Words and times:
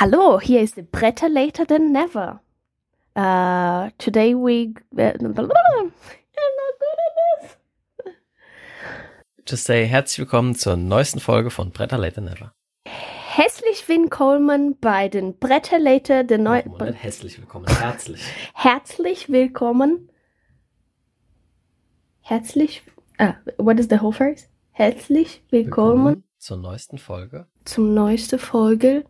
Hallo, 0.00 0.38
hier 0.38 0.60
ist 0.60 0.76
Bretter 0.92 1.28
Later 1.28 1.66
Than 1.66 1.90
Never. 1.90 2.40
Uh, 3.16 3.90
today 3.98 4.32
we... 4.32 4.72
I'm 4.96 5.24
not 5.24 5.34
good 5.34 5.56
at 7.02 7.14
this. 7.40 7.56
Just 9.44 9.64
say 9.64 9.86
herzlich 9.86 10.20
willkommen 10.20 10.54
zur 10.54 10.76
neuesten 10.76 11.18
Folge 11.18 11.50
von 11.50 11.72
Bretter 11.72 11.98
Later 11.98 12.20
Never. 12.20 12.54
Herzlich 12.84 13.88
willkommen 13.88 14.78
bei 14.78 15.08
den 15.08 15.36
Bretter 15.36 15.80
Later 15.80 16.24
Than 16.24 16.44
Never. 16.44 16.76
Oh, 16.78 16.84
herzlich 16.84 17.40
willkommen, 17.40 17.66
herzlich. 17.66 18.22
Herzlich 18.54 19.30
willkommen. 19.30 20.12
Herzlich... 22.20 22.82
Ah, 23.18 23.34
what 23.56 23.80
is 23.80 23.88
the 23.90 24.00
whole 24.00 24.12
phrase? 24.12 24.46
Herzlich 24.70 25.42
willkommen, 25.50 26.22
zur 26.38 26.58
neuesten 26.58 26.98
Folge. 26.98 27.48
zum 27.64 27.94
neuesten 27.94 28.38
Folge. 28.38 29.04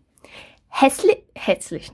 Herzlich, 0.69 1.25
herzlich, 1.35 1.91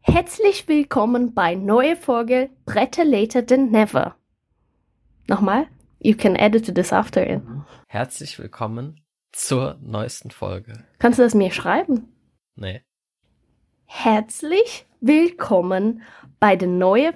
herzlich 0.00 0.68
willkommen 0.68 1.32
bei 1.32 1.54
neue 1.54 1.96
Folge 1.96 2.50
Bretter 2.66 3.04
Later 3.04 3.46
Than 3.46 3.70
Never. 3.70 4.14
Nochmal? 5.26 5.66
You 6.00 6.14
can 6.14 6.36
edit 6.36 6.74
this 6.74 6.92
after 6.92 7.26
in. 7.26 7.64
Herzlich 7.86 8.38
willkommen 8.38 9.00
zur 9.32 9.78
neuesten 9.80 10.30
Folge. 10.30 10.84
Kannst 10.98 11.18
du 11.18 11.22
das 11.22 11.34
mir 11.34 11.50
schreiben? 11.50 12.12
Nee. 12.56 12.82
Herzlich 13.86 14.86
willkommen 15.00 16.02
bei 16.40 16.56
der 16.56 16.68
neuen 16.68 17.14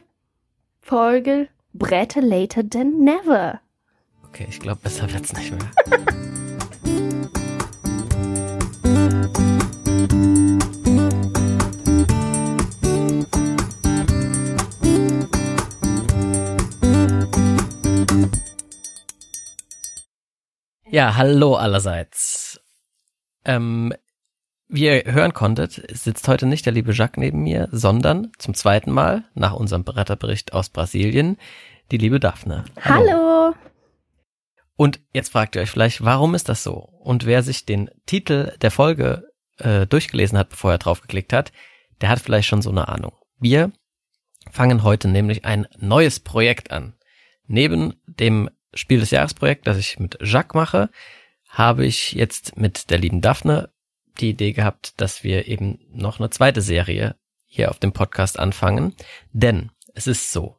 Folge 0.80 1.48
Bretter 1.74 2.22
Later 2.22 2.68
Than 2.68 3.04
Never. 3.04 3.60
Okay, 4.28 4.46
ich 4.48 4.60
glaube, 4.60 4.80
besser 4.82 5.12
wird's 5.12 5.32
nicht 5.32 5.52
mehr. 5.52 5.70
Ja, 20.95 21.17
hallo 21.17 21.56
allerseits. 21.56 22.61
Ähm, 23.45 23.92
wie 24.69 24.84
ihr 24.84 25.12
hören 25.12 25.34
konntet, 25.34 25.83
sitzt 25.92 26.28
heute 26.28 26.47
nicht 26.47 26.67
der 26.67 26.73
liebe 26.73 26.92
Jacques 26.92 27.19
neben 27.19 27.42
mir, 27.42 27.69
sondern 27.73 28.31
zum 28.39 28.55
zweiten 28.55 28.92
Mal 28.92 29.25
nach 29.34 29.55
unserem 29.55 29.83
Bretterbericht 29.83 30.53
aus 30.53 30.69
Brasilien 30.69 31.37
die 31.91 31.97
liebe 31.97 32.20
Daphne. 32.20 32.65
Hallo. 32.81 33.56
Und 34.77 35.00
jetzt 35.12 35.33
fragt 35.33 35.56
ihr 35.56 35.62
euch 35.62 35.70
vielleicht, 35.72 36.05
warum 36.05 36.37
ist 36.37 36.48
das 36.48 36.62
so? 36.62 36.75
Und 36.75 37.27
wer 37.27 37.42
sich 37.42 37.67
den 37.67 37.91
Titel 38.06 38.56
der 38.62 38.70
Folge 38.70 39.25
äh, 39.59 39.89
durchgelesen 39.89 40.39
hat, 40.39 40.50
bevor 40.50 40.70
er 40.70 40.78
draufgeklickt 40.78 41.33
hat, 41.33 41.50
der 42.03 42.09
hat 42.09 42.20
vielleicht 42.20 42.47
schon 42.47 42.62
so 42.62 42.70
eine 42.70 42.87
Ahnung. 42.87 43.19
Wir 43.41 43.72
fangen 44.53 44.84
heute 44.84 45.09
nämlich 45.09 45.45
ein 45.45 45.67
neues 45.77 46.20
Projekt 46.20 46.70
an. 46.70 46.95
Neben 47.48 48.00
dem 48.06 48.48
Spiel 48.75 49.00
des 49.00 49.11
Jahresprojekt, 49.11 49.67
das 49.67 49.78
ich 49.78 49.98
mit 49.98 50.19
Jacques 50.20 50.55
mache, 50.55 50.91
habe 51.48 51.86
ich 51.86 52.12
jetzt 52.12 52.56
mit 52.56 52.91
der 52.91 52.98
lieben 52.98 53.20
Daphne 53.20 53.70
die 54.20 54.31
Idee 54.31 54.53
gehabt, 54.53 55.00
dass 55.00 55.25
wir 55.25 55.47
eben 55.47 55.78
noch 55.91 56.19
eine 56.19 56.31
zweite 56.31 56.61
Serie 56.61 57.16
hier 57.47 57.70
auf 57.70 57.78
dem 57.78 57.92
Podcast 57.92 58.39
anfangen. 58.39 58.94
Denn 59.33 59.70
es 59.94 60.06
ist 60.06 60.33
so, 60.33 60.58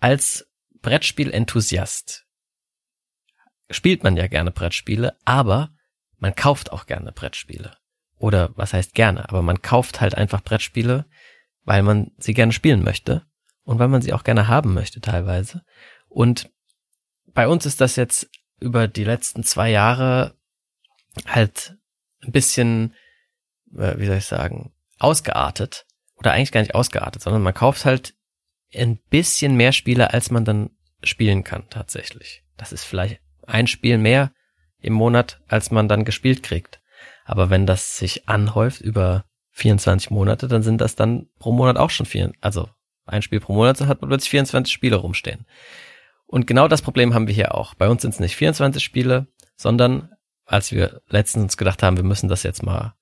als 0.00 0.48
Brettspiel-Enthusiast 0.82 2.26
spielt 3.70 4.02
man 4.02 4.16
ja 4.16 4.26
gerne 4.26 4.50
Brettspiele, 4.50 5.16
aber 5.24 5.70
man 6.18 6.34
kauft 6.34 6.72
auch 6.72 6.86
gerne 6.86 7.12
Brettspiele. 7.12 7.76
Oder 8.16 8.50
was 8.56 8.72
heißt 8.72 8.94
gerne, 8.94 9.28
aber 9.28 9.42
man 9.42 9.62
kauft 9.62 10.00
halt 10.00 10.14
einfach 10.16 10.42
Brettspiele, 10.42 11.06
weil 11.64 11.82
man 11.82 12.12
sie 12.18 12.34
gerne 12.34 12.52
spielen 12.52 12.82
möchte 12.82 13.26
und 13.62 13.78
weil 13.78 13.88
man 13.88 14.02
sie 14.02 14.12
auch 14.12 14.24
gerne 14.24 14.48
haben 14.48 14.74
möchte 14.74 15.00
teilweise. 15.00 15.62
Und 16.08 16.50
bei 17.38 17.46
uns 17.46 17.66
ist 17.66 17.80
das 17.80 17.94
jetzt 17.94 18.28
über 18.58 18.88
die 18.88 19.04
letzten 19.04 19.44
zwei 19.44 19.70
Jahre 19.70 20.34
halt 21.24 21.76
ein 22.24 22.32
bisschen, 22.32 22.96
äh, 23.76 23.96
wie 23.96 24.06
soll 24.06 24.16
ich 24.16 24.24
sagen, 24.24 24.72
ausgeartet. 24.98 25.86
Oder 26.16 26.32
eigentlich 26.32 26.50
gar 26.50 26.62
nicht 26.62 26.74
ausgeartet, 26.74 27.22
sondern 27.22 27.42
man 27.42 27.54
kauft 27.54 27.84
halt 27.84 28.14
ein 28.74 28.98
bisschen 29.08 29.54
mehr 29.54 29.70
Spiele, 29.70 30.12
als 30.12 30.32
man 30.32 30.44
dann 30.44 30.70
spielen 31.04 31.44
kann 31.44 31.70
tatsächlich. 31.70 32.42
Das 32.56 32.72
ist 32.72 32.82
vielleicht 32.82 33.20
ein 33.46 33.68
Spiel 33.68 33.98
mehr 33.98 34.32
im 34.80 34.94
Monat, 34.94 35.40
als 35.46 35.70
man 35.70 35.86
dann 35.86 36.04
gespielt 36.04 36.42
kriegt. 36.42 36.80
Aber 37.24 37.50
wenn 37.50 37.66
das 37.66 37.98
sich 37.98 38.28
anhäuft 38.28 38.80
über 38.80 39.26
24 39.52 40.10
Monate, 40.10 40.48
dann 40.48 40.64
sind 40.64 40.80
das 40.80 40.96
dann 40.96 41.28
pro 41.38 41.52
Monat 41.52 41.76
auch 41.76 41.90
schon 41.90 42.06
vier, 42.06 42.32
also 42.40 42.68
ein 43.06 43.22
Spiel 43.22 43.38
pro 43.38 43.52
Monat, 43.52 43.80
dann 43.80 43.86
hat 43.86 44.00
man 44.00 44.08
plötzlich 44.08 44.30
24 44.30 44.74
Spiele 44.74 44.96
rumstehen. 44.96 45.46
Und 46.28 46.46
genau 46.46 46.68
das 46.68 46.82
Problem 46.82 47.14
haben 47.14 47.26
wir 47.26 47.34
hier 47.34 47.54
auch. 47.54 47.74
Bei 47.74 47.88
uns 47.88 48.02
sind 48.02 48.12
es 48.12 48.20
nicht 48.20 48.36
24 48.36 48.84
Spiele, 48.84 49.26
sondern 49.56 50.10
als 50.44 50.72
wir 50.72 51.00
letztens 51.08 51.42
uns 51.42 51.56
gedacht 51.56 51.82
haben, 51.82 51.96
wir 51.96 52.04
müssen 52.04 52.28
das 52.28 52.42
jetzt 52.42 52.62
mal 52.62 52.94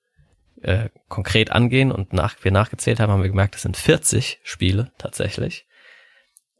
äh, 0.61 0.89
konkret 1.09 1.51
angehen 1.51 1.91
und 1.91 2.13
nach, 2.13 2.35
wir 2.43 2.51
nachgezählt 2.51 2.99
haben, 2.99 3.11
haben 3.11 3.21
wir 3.21 3.29
gemerkt, 3.29 3.55
es 3.55 3.63
sind 3.63 3.75
40 3.75 4.39
Spiele 4.43 4.93
tatsächlich. 4.97 5.67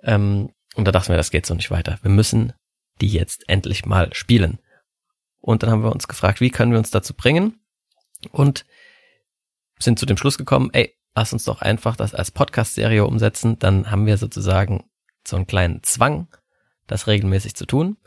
Ähm, 0.03 0.51
und 0.75 0.85
da 0.85 0.91
dachten 0.91 1.09
wir, 1.09 1.17
das 1.17 1.31
geht 1.31 1.45
so 1.45 1.55
nicht 1.55 1.71
weiter. 1.71 1.99
Wir 2.01 2.11
müssen 2.11 2.51
die 2.99 3.09
jetzt 3.09 3.47
endlich 3.47 3.85
mal 3.85 4.13
spielen. 4.13 4.59
Und 5.39 5.63
dann 5.63 5.69
haben 5.69 5.83
wir 5.83 5.91
uns 5.91 6.09
gefragt, 6.09 6.41
wie 6.41 6.51
können 6.51 6.73
wir 6.73 6.79
uns 6.79 6.91
dazu 6.91 7.13
bringen? 7.13 7.61
Und 8.31 8.65
sind 9.79 9.99
zu 9.99 10.05
dem 10.05 10.17
Schluss 10.17 10.37
gekommen, 10.37 10.69
ey, 10.73 10.97
lass 11.15 11.31
uns 11.31 11.45
doch 11.45 11.61
einfach 11.61 11.95
das 11.95 12.13
als 12.13 12.31
Podcast-Serie 12.31 13.05
umsetzen. 13.05 13.57
Dann 13.57 13.89
haben 13.89 14.05
wir 14.05 14.17
sozusagen 14.17 14.83
so 15.25 15.37
einen 15.37 15.47
kleinen 15.47 15.81
Zwang, 15.83 16.27
das 16.87 17.07
regelmäßig 17.07 17.55
zu 17.55 17.65
tun. 17.65 17.97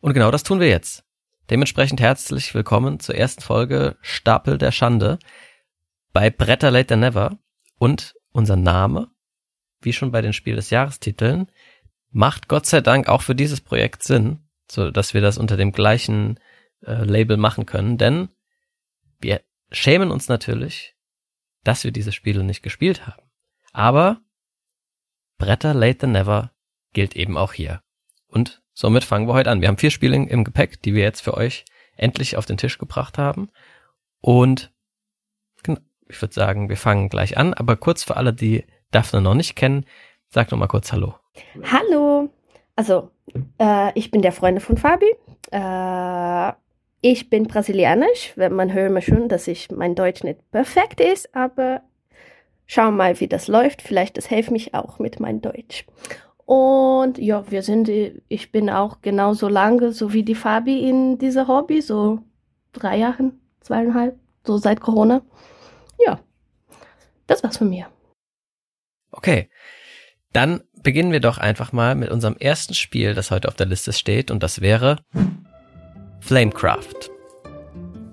Und 0.00 0.12
genau 0.12 0.30
das 0.30 0.42
tun 0.42 0.60
wir 0.60 0.68
jetzt. 0.68 1.04
Dementsprechend 1.50 2.00
herzlich 2.00 2.54
willkommen 2.54 3.00
zur 3.00 3.14
ersten 3.14 3.42
Folge 3.42 3.96
Stapel 4.02 4.58
der 4.58 4.72
Schande 4.72 5.18
bei 6.12 6.30
Bretter 6.30 6.70
Later 6.70 6.96
Never. 6.96 7.38
Und 7.78 8.14
unser 8.32 8.56
Name, 8.56 9.10
wie 9.80 9.92
schon 9.92 10.10
bei 10.10 10.20
den 10.20 10.32
Spiel 10.32 10.56
des 10.56 10.70
Jahrestiteln, 10.70 11.50
macht 12.10 12.48
Gott 12.48 12.66
sei 12.66 12.80
Dank 12.80 13.08
auch 13.08 13.22
für 13.22 13.34
dieses 13.34 13.60
Projekt 13.60 14.02
Sinn, 14.02 14.40
so 14.70 14.90
dass 14.90 15.14
wir 15.14 15.20
das 15.20 15.38
unter 15.38 15.56
dem 15.56 15.72
gleichen 15.72 16.38
äh, 16.82 17.04
Label 17.04 17.36
machen 17.36 17.66
können, 17.66 17.98
denn 17.98 18.28
wir 19.20 19.42
schämen 19.70 20.10
uns 20.10 20.28
natürlich, 20.28 20.94
dass 21.62 21.84
wir 21.84 21.92
diese 21.92 22.12
Spiele 22.12 22.44
nicht 22.44 22.62
gespielt 22.62 23.06
haben. 23.06 23.22
Aber 23.72 24.20
Bretter 25.38 25.74
Later 25.74 26.06
Never 26.06 26.52
gilt 26.92 27.16
eben 27.16 27.36
auch 27.36 27.52
hier. 27.52 27.83
Und 28.34 28.62
somit 28.72 29.04
fangen 29.04 29.28
wir 29.28 29.34
heute 29.34 29.50
an. 29.50 29.60
Wir 29.60 29.68
haben 29.68 29.78
vier 29.78 29.92
Spiele 29.92 30.16
im 30.16 30.44
Gepäck, 30.44 30.82
die 30.82 30.94
wir 30.94 31.04
jetzt 31.04 31.20
für 31.20 31.34
euch 31.34 31.64
endlich 31.96 32.36
auf 32.36 32.46
den 32.46 32.56
Tisch 32.56 32.78
gebracht 32.78 33.16
haben. 33.16 33.48
Und 34.20 34.72
ich 36.08 36.20
würde 36.20 36.34
sagen, 36.34 36.68
wir 36.68 36.76
fangen 36.76 37.08
gleich 37.08 37.38
an. 37.38 37.54
Aber 37.54 37.76
kurz 37.76 38.02
für 38.02 38.16
alle, 38.16 38.32
die 38.32 38.64
Daphne 38.90 39.20
noch 39.20 39.34
nicht 39.34 39.56
kennen, 39.56 39.86
sag 40.28 40.50
noch 40.50 40.58
mal 40.58 40.66
kurz 40.66 40.92
Hallo. 40.92 41.14
Hallo. 41.70 42.28
Also, 42.76 43.10
äh, 43.58 43.96
ich 43.98 44.10
bin 44.10 44.22
der 44.22 44.32
Freund 44.32 44.60
von 44.60 44.76
Fabi. 44.76 45.06
Äh, 45.50 46.52
ich 47.00 47.30
bin 47.30 47.46
brasilianisch. 47.46 48.34
Man 48.36 48.72
hört 48.72 48.92
mir 48.92 49.02
schon, 49.02 49.28
dass 49.28 49.46
ich 49.46 49.70
mein 49.70 49.94
Deutsch 49.94 50.24
nicht 50.24 50.50
perfekt 50.50 51.00
ist, 51.00 51.34
aber 51.34 51.82
schauen 52.66 52.94
wir 52.94 53.04
mal, 53.04 53.20
wie 53.20 53.28
das 53.28 53.46
läuft. 53.46 53.82
Vielleicht 53.82 54.16
das 54.16 54.26
hilft 54.26 54.50
mich 54.50 54.74
auch 54.74 54.98
mit 54.98 55.20
meinem 55.20 55.40
Deutsch. 55.40 55.84
Und 56.46 57.18
ja, 57.18 57.50
wir 57.50 57.62
sind, 57.62 57.88
ich 58.28 58.52
bin 58.52 58.68
auch 58.68 59.00
genauso 59.00 59.48
lange, 59.48 59.92
so 59.92 60.12
wie 60.12 60.22
die 60.22 60.34
Fabi 60.34 60.88
in 60.88 61.18
dieser 61.18 61.48
Hobby, 61.48 61.80
so 61.80 62.20
drei 62.72 62.98
Jahren, 62.98 63.40
zweieinhalb, 63.60 64.18
so 64.46 64.58
seit 64.58 64.80
Corona. 64.80 65.22
Ja, 66.04 66.20
das 67.26 67.42
war's 67.42 67.56
von 67.56 67.70
mir. 67.70 67.86
Okay, 69.10 69.48
dann 70.32 70.62
beginnen 70.82 71.12
wir 71.12 71.20
doch 71.20 71.38
einfach 71.38 71.72
mal 71.72 71.94
mit 71.94 72.10
unserem 72.10 72.36
ersten 72.36 72.74
Spiel, 72.74 73.14
das 73.14 73.30
heute 73.30 73.48
auf 73.48 73.54
der 73.54 73.66
Liste 73.66 73.92
steht, 73.92 74.30
und 74.30 74.42
das 74.42 74.60
wäre 74.60 74.98
Flamecraft. 76.20 77.10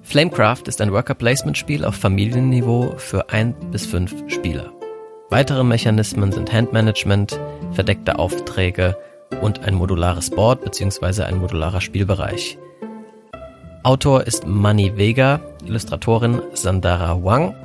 Flamecraft 0.03 0.63
ist 0.67 0.81
ein 0.81 0.91
Worker-Placement-Spiel 0.91 1.85
auf 1.85 1.95
Familienniveau 1.95 2.95
für 2.97 3.29
ein 3.29 3.53
bis 3.71 3.85
fünf 3.85 4.13
Spieler. 4.27 4.73
Weitere 5.31 5.63
Mechanismen 5.63 6.33
sind 6.33 6.51
Handmanagement, 6.51 7.39
verdeckte 7.71 8.19
Aufträge 8.19 8.97
und 9.39 9.59
ein 9.59 9.75
modulares 9.75 10.29
Board 10.29 10.61
bzw. 10.61 11.23
ein 11.23 11.37
modularer 11.37 11.79
Spielbereich. 11.79 12.57
Autor 13.83 14.27
ist 14.27 14.45
Manny 14.45 14.97
Vega, 14.97 15.39
Illustratorin 15.63 16.41
Sandara 16.53 17.23
Wang 17.23 17.55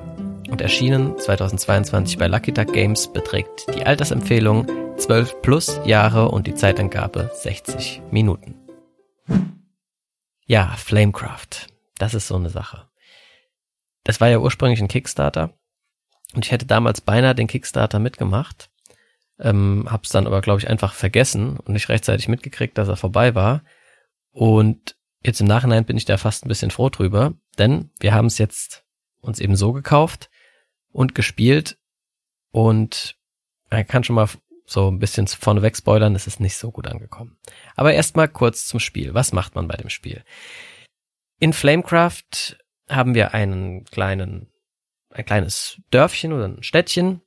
und 0.49 0.61
erschienen 0.61 1.19
2022 1.19 2.19
bei 2.19 2.29
Lucky 2.29 2.53
Duck 2.53 2.73
Games 2.73 3.13
beträgt 3.13 3.67
die 3.75 3.85
Altersempfehlung 3.85 4.69
12 4.97 5.43
plus 5.43 5.81
Jahre 5.85 6.29
und 6.29 6.47
die 6.47 6.55
Zeitangabe 6.55 7.33
60 7.35 8.01
Minuten. 8.13 8.55
Ja, 10.47 10.73
Flamecraft. 10.77 11.67
Das 11.99 12.15
ist 12.15 12.29
so 12.29 12.37
eine 12.37 12.49
Sache. 12.49 12.87
das 14.05 14.21
war 14.21 14.29
ja 14.29 14.39
ursprünglich 14.39 14.81
ein 14.81 14.87
Kickstarter 14.87 15.53
und 16.35 16.45
ich 16.45 16.53
hätte 16.53 16.67
damals 16.67 17.01
beinahe 17.01 17.35
den 17.35 17.47
Kickstarter 17.47 17.99
mitgemacht, 17.99 18.71
ähm, 19.39 19.87
hab's 19.89 20.11
dann 20.11 20.27
aber 20.27 20.41
glaube 20.41 20.61
ich 20.61 20.69
einfach 20.69 20.95
vergessen 20.95 21.59
und 21.59 21.73
nicht 21.75 21.89
rechtzeitig 21.89 22.29
mitgekriegt, 22.29 22.77
dass 22.79 22.89
er 22.89 22.97
vorbei 22.97 23.35
war 23.35 23.63
und 24.31 24.97
jetzt 25.25 25.41
im 25.41 25.47
Nachhinein 25.47 25.85
bin 25.85 25.97
ich 25.97 26.05
da 26.05 26.17
fast 26.17 26.45
ein 26.45 26.49
bisschen 26.49 26.71
froh 26.71 26.89
drüber, 26.89 27.35
denn 27.59 27.91
wir 28.01 28.15
haben 28.15 28.27
es 28.27 28.39
jetzt 28.39 28.85
uns 29.21 29.41
eben 29.41 29.57
so 29.57 29.73
gekauft 29.73 30.31
und 30.93 31.15
gespielt 31.15 31.79
und 32.51 33.17
man 33.71 33.87
kann 33.87 34.05
schon 34.05 34.17
mal 34.17 34.29
so 34.67 34.91
ein 34.91 34.99
bisschen 34.99 35.27
vorneweg 35.27 35.77
spoilern, 35.77 36.15
es 36.15 36.27
ist 36.27 36.41
nicht 36.41 36.57
so 36.57 36.71
gut 36.71 36.87
angekommen. 36.87 37.39
Aber 37.77 37.93
erstmal 37.95 38.29
kurz 38.29 38.67
zum 38.67 38.81
Spiel. 38.81 39.15
Was 39.15 39.33
macht 39.33 39.55
man 39.55 39.69
bei 39.69 39.77
dem 39.77 39.91
Spiel? 39.91 40.25
In 41.39 41.53
Flamecraft 41.53 42.59
haben 42.89 43.15
wir 43.15 43.35
einen 43.35 43.85
kleinen, 43.85 44.49
ein 45.17 45.25
kleines 45.25 45.81
Dörfchen 45.91 46.33
oder 46.33 46.47
ein 46.47 46.63
Städtchen, 46.63 47.23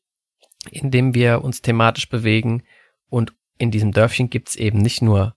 in 0.70 0.92
dem 0.92 1.14
wir 1.14 1.44
uns 1.44 1.62
thematisch 1.62 2.10
bewegen 2.10 2.64
und 3.10 3.34
in 3.58 3.72
diesem 3.72 3.92
Dörfchen 3.92 4.30
gibt's 4.30 4.56
eben 4.56 4.80
nicht 4.80 5.02
nur 5.02 5.36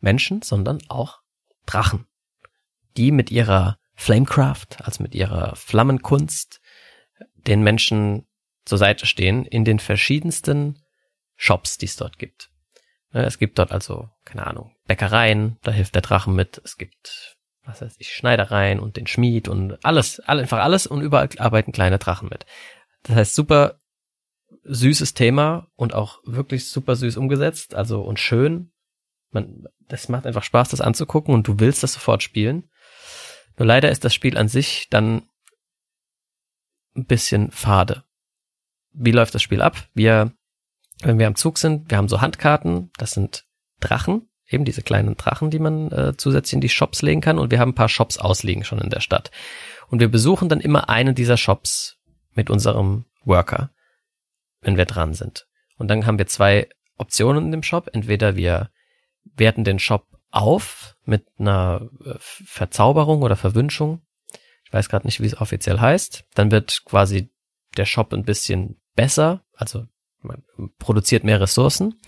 Menschen, 0.00 0.42
sondern 0.42 0.80
auch 0.88 1.20
Drachen, 1.66 2.06
die 2.96 3.12
mit 3.12 3.30
ihrer 3.30 3.78
Flamecraft, 3.94 4.78
also 4.82 5.02
mit 5.02 5.14
ihrer 5.14 5.54
Flammenkunst, 5.56 6.60
den 7.46 7.62
Menschen 7.62 8.26
zur 8.64 8.78
Seite 8.78 9.06
stehen 9.06 9.44
in 9.44 9.64
den 9.64 9.78
verschiedensten 9.78 10.82
Shops, 11.36 11.78
die 11.78 11.86
es 11.86 11.96
dort 11.96 12.18
gibt. 12.18 12.50
Ne, 13.12 13.24
es 13.24 13.38
gibt 13.38 13.58
dort 13.58 13.72
also, 13.72 14.08
keine 14.24 14.46
Ahnung, 14.46 14.74
Bäckereien, 14.86 15.58
da 15.62 15.72
hilft 15.72 15.94
der 15.94 16.02
Drachen 16.02 16.34
mit. 16.34 16.60
Es 16.64 16.76
gibt, 16.76 17.38
was 17.70 17.82
weiß 17.82 17.96
ich, 17.98 18.12
Schneidereien 18.12 18.80
und 18.80 18.96
den 18.96 19.06
Schmied 19.06 19.48
und 19.48 19.84
alles, 19.84 20.20
einfach 20.20 20.58
alles 20.58 20.86
und 20.86 21.00
überall 21.00 21.28
arbeiten 21.38 21.72
kleine 21.72 21.98
Drachen 21.98 22.28
mit. 22.28 22.46
Das 23.02 23.16
heißt, 23.16 23.34
super 23.34 23.78
süßes 24.64 25.14
Thema 25.14 25.68
und 25.76 25.94
auch 25.94 26.20
wirklich 26.24 26.68
super 26.68 26.96
süß 26.96 27.16
umgesetzt, 27.16 27.74
also 27.74 28.02
und 28.02 28.18
schön. 28.18 28.72
Man, 29.30 29.64
das 29.88 30.08
macht 30.08 30.26
einfach 30.26 30.42
Spaß, 30.42 30.70
das 30.70 30.80
anzugucken 30.80 31.34
und 31.34 31.46
du 31.46 31.60
willst 31.60 31.82
das 31.82 31.92
sofort 31.92 32.22
spielen. 32.22 32.68
Nur 33.56 33.66
leider 33.66 33.90
ist 33.90 34.04
das 34.04 34.14
Spiel 34.14 34.36
an 34.36 34.48
sich 34.48 34.88
dann 34.90 35.28
ein 36.96 37.06
bisschen 37.06 37.50
fade. 37.50 38.04
Wie 38.92 39.12
läuft 39.12 39.34
das 39.34 39.42
Spiel 39.42 39.62
ab? 39.62 39.76
Wir 39.94 40.32
wenn 41.02 41.18
wir 41.18 41.26
am 41.26 41.36
Zug 41.36 41.58
sind, 41.58 41.90
wir 41.90 41.98
haben 41.98 42.08
so 42.08 42.20
Handkarten, 42.20 42.90
das 42.98 43.12
sind 43.12 43.46
Drachen, 43.80 44.28
eben 44.50 44.64
diese 44.64 44.82
kleinen 44.82 45.16
Drachen, 45.16 45.50
die 45.50 45.58
man 45.58 45.90
äh, 45.92 46.16
zusätzlich 46.16 46.54
in 46.54 46.60
die 46.60 46.68
Shops 46.68 47.02
legen 47.02 47.20
kann 47.20 47.38
und 47.38 47.50
wir 47.50 47.58
haben 47.58 47.70
ein 47.70 47.74
paar 47.74 47.88
Shops 47.88 48.18
ausliegen 48.18 48.64
schon 48.64 48.80
in 48.80 48.90
der 48.90 49.00
Stadt. 49.00 49.30
Und 49.88 50.00
wir 50.00 50.08
besuchen 50.08 50.48
dann 50.48 50.60
immer 50.60 50.88
einen 50.88 51.14
dieser 51.14 51.36
Shops 51.36 51.98
mit 52.34 52.50
unserem 52.50 53.06
Worker, 53.24 53.70
wenn 54.60 54.76
wir 54.76 54.84
dran 54.84 55.14
sind. 55.14 55.46
Und 55.78 55.88
dann 55.88 56.06
haben 56.06 56.18
wir 56.18 56.26
zwei 56.26 56.68
Optionen 56.96 57.46
in 57.46 57.50
dem 57.52 57.62
Shop. 57.62 57.88
Entweder 57.92 58.36
wir 58.36 58.70
werten 59.36 59.64
den 59.64 59.78
Shop 59.78 60.06
auf 60.30 60.96
mit 61.04 61.26
einer 61.38 61.88
äh, 62.04 62.14
Verzauberung 62.18 63.22
oder 63.22 63.36
Verwünschung. 63.36 64.02
Ich 64.64 64.72
weiß 64.72 64.88
gerade 64.88 65.06
nicht, 65.06 65.20
wie 65.20 65.26
es 65.26 65.40
offiziell 65.40 65.80
heißt. 65.80 66.24
Dann 66.34 66.50
wird 66.50 66.84
quasi 66.84 67.30
der 67.76 67.86
Shop 67.86 68.12
ein 68.12 68.24
bisschen 68.24 68.80
besser, 68.94 69.42
also 69.54 69.86
man 70.22 70.42
produziert 70.78 71.24
mehr 71.24 71.40
Ressourcen. 71.40 71.98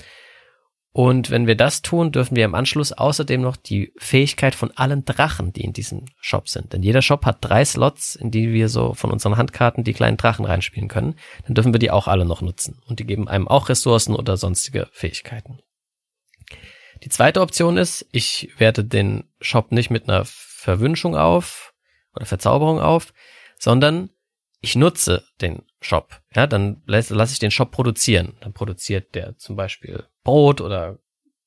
Und 0.95 1.31
wenn 1.31 1.47
wir 1.47 1.57
das 1.57 1.81
tun, 1.81 2.13
dürfen 2.13 2.37
wir 2.37 2.45
im 2.45 2.55
Anschluss 2.55 2.93
außerdem 2.93 3.41
noch 3.41 3.57
die 3.57 3.95
Fähigkeit 3.97 4.55
von 4.55 4.71
allen 4.77 5.07
Drachen, 5.07 5.53
die 5.55 5.63
in 5.63 5.73
diesem 5.73 6.05
Shop 6.21 6.51
sind. 6.51 6.75
Denn 6.75 6.83
jeder 6.83 7.01
Shop 7.01 7.25
hat 7.25 7.39
drei 7.41 7.65
Slots, 7.65 8.15
in 8.15 8.31
die 8.31 8.53
wir 8.53 8.69
so 8.69 8.93
von 8.93 9.11
unseren 9.11 9.39
Handkarten 9.39 9.85
die 9.85 9.95
kleinen 9.95 10.19
Drachen 10.19 10.45
reinspielen 10.45 10.89
können. 10.91 11.15
Dann 11.47 11.55
dürfen 11.55 11.73
wir 11.73 11.79
die 11.79 11.91
auch 11.91 12.09
alle 12.09 12.27
noch 12.27 12.43
nutzen. 12.43 12.79
Und 12.87 12.99
die 12.99 13.07
geben 13.07 13.27
einem 13.27 13.49
auch 13.49 13.71
Ressourcen 13.71 14.15
oder 14.15 14.37
sonstige 14.37 14.89
Fähigkeiten. 14.93 15.61
Die 17.03 17.09
zweite 17.09 17.41
Option 17.41 17.79
ist, 17.79 18.07
ich 18.13 18.51
werte 18.59 18.85
den 18.85 19.25
Shop 19.41 19.73
nicht 19.73 19.91
mit 19.91 20.09
einer 20.09 20.25
Verwünschung 20.27 21.17
auf 21.17 21.73
oder 22.15 22.27
Verzauberung 22.27 22.81
auf, 22.81 23.15
sondern 23.59 24.11
ich 24.63 24.77
nutze 24.77 25.25
den 25.41 25.63
Shop, 25.81 26.23
ja, 26.35 26.47
dann 26.47 26.83
lasse 26.87 27.15
lass 27.15 27.33
ich 27.33 27.41
den 27.41 27.51
Shop 27.51 27.73
produzieren. 27.73 28.37
Dann 28.41 28.53
produziert 28.53 29.15
der 29.15 29.37
zum 29.37 29.57
Beispiel 29.57 30.05
Brot 30.23 30.61
oder 30.61 30.99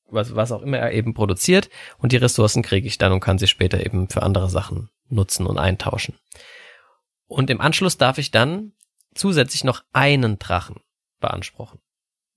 was, 0.08 0.36
was 0.36 0.52
auch 0.52 0.62
immer 0.62 0.78
er 0.78 0.92
eben 0.92 1.14
produziert 1.14 1.70
und 1.98 2.12
die 2.12 2.18
Ressourcen 2.18 2.62
kriege 2.62 2.86
ich 2.86 2.98
dann 2.98 3.12
und 3.12 3.20
kann 3.20 3.38
sie 3.38 3.48
später 3.48 3.84
eben 3.84 4.08
für 4.08 4.22
andere 4.22 4.50
Sachen 4.50 4.90
nutzen 5.08 5.46
und 5.46 5.58
eintauschen. 5.58 6.18
Und 7.26 7.50
im 7.50 7.60
Anschluss 7.60 7.96
darf 7.96 8.18
ich 8.18 8.30
dann 8.30 8.72
zusätzlich 9.14 9.64
noch 9.64 9.82
einen 9.92 10.38
Drachen 10.38 10.80
beanspruchen. 11.18 11.80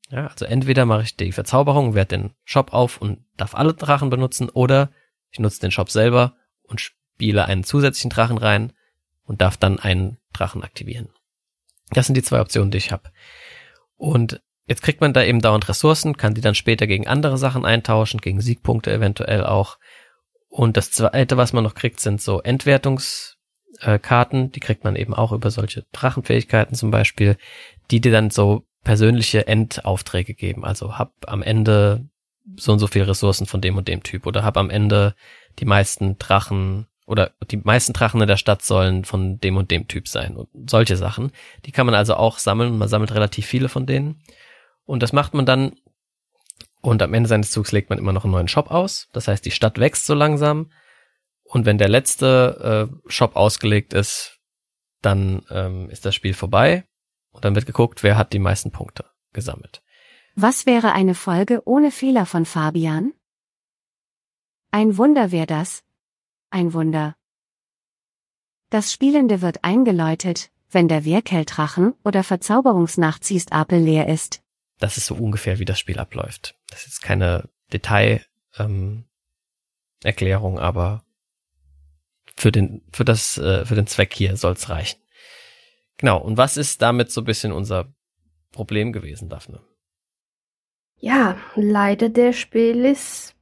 Ja, 0.09 0.27
also 0.27 0.45
entweder 0.45 0.85
mache 0.85 1.03
ich 1.03 1.17
die 1.17 1.33
Verzauberung, 1.33 1.93
werde 1.93 2.17
den 2.17 2.33
Shop 2.45 2.73
auf 2.73 2.99
und 2.99 3.25
darf 3.35 3.53
alle 3.53 3.73
Drachen 3.73 4.09
benutzen 4.09 4.49
oder 4.49 4.91
ich 5.29 5.39
nutze 5.39 5.59
den 5.59 5.71
Shop 5.71 5.91
selber 5.91 6.35
und 6.63 6.79
spiele 6.79 7.45
einen 7.45 7.65
zusätzlichen 7.65 8.09
Drachen 8.09 8.37
rein 8.37 8.71
und 9.25 9.41
darf 9.41 9.57
dann 9.57 9.77
einen 9.77 10.18
Drachen 10.39 10.63
aktivieren. 10.63 11.09
Das 11.91 12.05
sind 12.05 12.15
die 12.15 12.23
zwei 12.23 12.39
Optionen, 12.39 12.71
die 12.71 12.77
ich 12.77 12.91
habe. 12.91 13.11
Und 13.97 14.41
jetzt 14.67 14.81
kriegt 14.81 15.01
man 15.01 15.13
da 15.13 15.23
eben 15.23 15.41
dauernd 15.41 15.67
Ressourcen, 15.67 16.17
kann 16.17 16.35
die 16.35 16.41
dann 16.41 16.55
später 16.55 16.87
gegen 16.87 17.07
andere 17.07 17.37
Sachen 17.37 17.65
eintauschen, 17.65 18.21
gegen 18.21 18.41
Siegpunkte 18.41 18.91
eventuell 18.91 19.43
auch. 19.43 19.77
Und 20.47 20.77
das 20.77 20.91
zweite, 20.91 21.37
was 21.37 21.53
man 21.53 21.63
noch 21.63 21.75
kriegt, 21.75 21.99
sind 21.99 22.21
so 22.21 22.41
Entwertungskarten. 22.41 24.51
Die 24.51 24.59
kriegt 24.59 24.83
man 24.83 24.95
eben 24.95 25.13
auch 25.13 25.31
über 25.31 25.51
solche 25.51 25.85
Drachenfähigkeiten 25.91 26.75
zum 26.75 26.91
Beispiel, 26.91 27.37
die 27.91 28.01
dir 28.01 28.11
dann 28.11 28.29
so 28.29 28.65
persönliche 28.83 29.47
Endaufträge 29.47 30.33
geben. 30.33 30.65
Also 30.65 30.97
hab 30.97 31.13
am 31.27 31.43
Ende 31.43 32.07
so 32.55 32.71
und 32.71 32.79
so 32.79 32.87
viele 32.87 33.07
Ressourcen 33.07 33.45
von 33.45 33.61
dem 33.61 33.77
und 33.77 33.87
dem 33.87 34.03
Typ 34.03 34.25
oder 34.25 34.43
hab 34.43 34.57
am 34.57 34.69
Ende 34.69 35.15
die 35.59 35.65
meisten 35.65 36.17
Drachen 36.17 36.87
oder 37.09 37.31
die 37.49 37.57
meisten 37.57 37.93
Drachen 37.93 38.21
in 38.21 38.27
der 38.27 38.37
Stadt 38.37 38.61
sollen 38.61 39.03
von 39.03 39.39
dem 39.39 39.57
und 39.57 39.71
dem 39.71 39.87
Typ 39.87 40.07
sein 40.07 40.37
und 40.37 40.47
solche 40.69 40.95
Sachen. 40.95 41.31
Die 41.65 41.71
kann 41.71 41.87
man 41.87 41.95
also 41.95 42.13
auch 42.13 42.37
sammeln. 42.37 42.77
Man 42.77 42.87
sammelt 42.87 43.15
relativ 43.15 43.47
viele 43.47 43.67
von 43.67 43.87
denen. 43.87 44.21
Und 44.85 45.01
das 45.01 45.11
macht 45.11 45.33
man 45.33 45.47
dann 45.47 45.73
und 46.81 47.01
am 47.01 47.13
Ende 47.15 47.27
seines 47.27 47.49
Zugs 47.49 47.71
legt 47.71 47.89
man 47.89 47.97
immer 47.97 48.13
noch 48.13 48.25
einen 48.25 48.33
neuen 48.33 48.47
Shop 48.47 48.69
aus. 48.69 49.09
Das 49.11 49.27
heißt, 49.27 49.43
die 49.43 49.51
Stadt 49.51 49.79
wächst 49.79 50.05
so 50.05 50.13
langsam. 50.13 50.71
Und 51.43 51.65
wenn 51.65 51.79
der 51.79 51.89
letzte 51.89 52.89
äh, 52.91 53.11
Shop 53.11 53.35
ausgelegt 53.35 53.93
ist, 53.93 54.39
dann 55.01 55.41
ähm, 55.49 55.89
ist 55.89 56.05
das 56.05 56.13
Spiel 56.13 56.35
vorbei. 56.35 56.85
Und 57.31 57.43
dann 57.43 57.55
wird 57.55 57.65
geguckt, 57.65 58.03
wer 58.03 58.17
hat 58.17 58.33
die 58.33 58.39
meisten 58.39 58.71
Punkte 58.71 59.05
gesammelt. 59.33 59.81
Was 60.35 60.67
wäre 60.67 60.93
eine 60.93 61.15
Folge 61.15 61.63
ohne 61.65 61.89
Fehler 61.89 62.27
von 62.27 62.45
Fabian? 62.45 63.13
Ein 64.69 64.97
Wunder 64.97 65.31
wäre 65.31 65.47
das, 65.47 65.83
ein 66.49 66.73
Wunder. 66.73 67.15
Das 68.69 68.93
Spielende 68.93 69.41
wird 69.41 69.63
eingeläutet, 69.63 70.51
wenn 70.69 70.87
der 70.87 71.05
Wehrkeldrachen 71.05 71.93
oder 72.03 72.23
Verzauberungsnachziehstapel 72.23 73.79
leer 73.79 74.07
ist. 74.07 74.41
Das 74.77 74.97
ist 74.97 75.07
so 75.07 75.15
ungefähr, 75.15 75.59
wie 75.59 75.65
das 75.65 75.79
Spiel 75.79 75.99
abläuft. 75.99 76.55
Das 76.69 76.85
ist 76.85 77.01
keine 77.01 77.49
Detail, 77.73 78.23
ähm, 78.57 79.05
Erklärung, 80.03 80.59
aber 80.59 81.03
für 82.37 82.51
den, 82.51 82.81
für 82.93 83.03
das, 83.03 83.37
äh, 83.37 83.65
für 83.65 83.75
den 83.75 83.87
Zweck 83.87 84.13
hier 84.13 84.37
soll's 84.37 84.69
reichen. 84.69 84.99
Genau. 85.97 86.19
Und 86.19 86.37
was 86.37 86.55
ist 86.55 86.81
damit 86.81 87.11
so 87.11 87.21
ein 87.21 87.25
bisschen 87.25 87.51
unser 87.51 87.93
Problem 88.51 88.93
gewesen, 88.93 89.27
Daphne? 89.27 89.61
Ja, 90.97 91.37
leider 91.55 92.09
der 92.09 92.33
Spiel 92.33 92.85
ist 92.85 93.35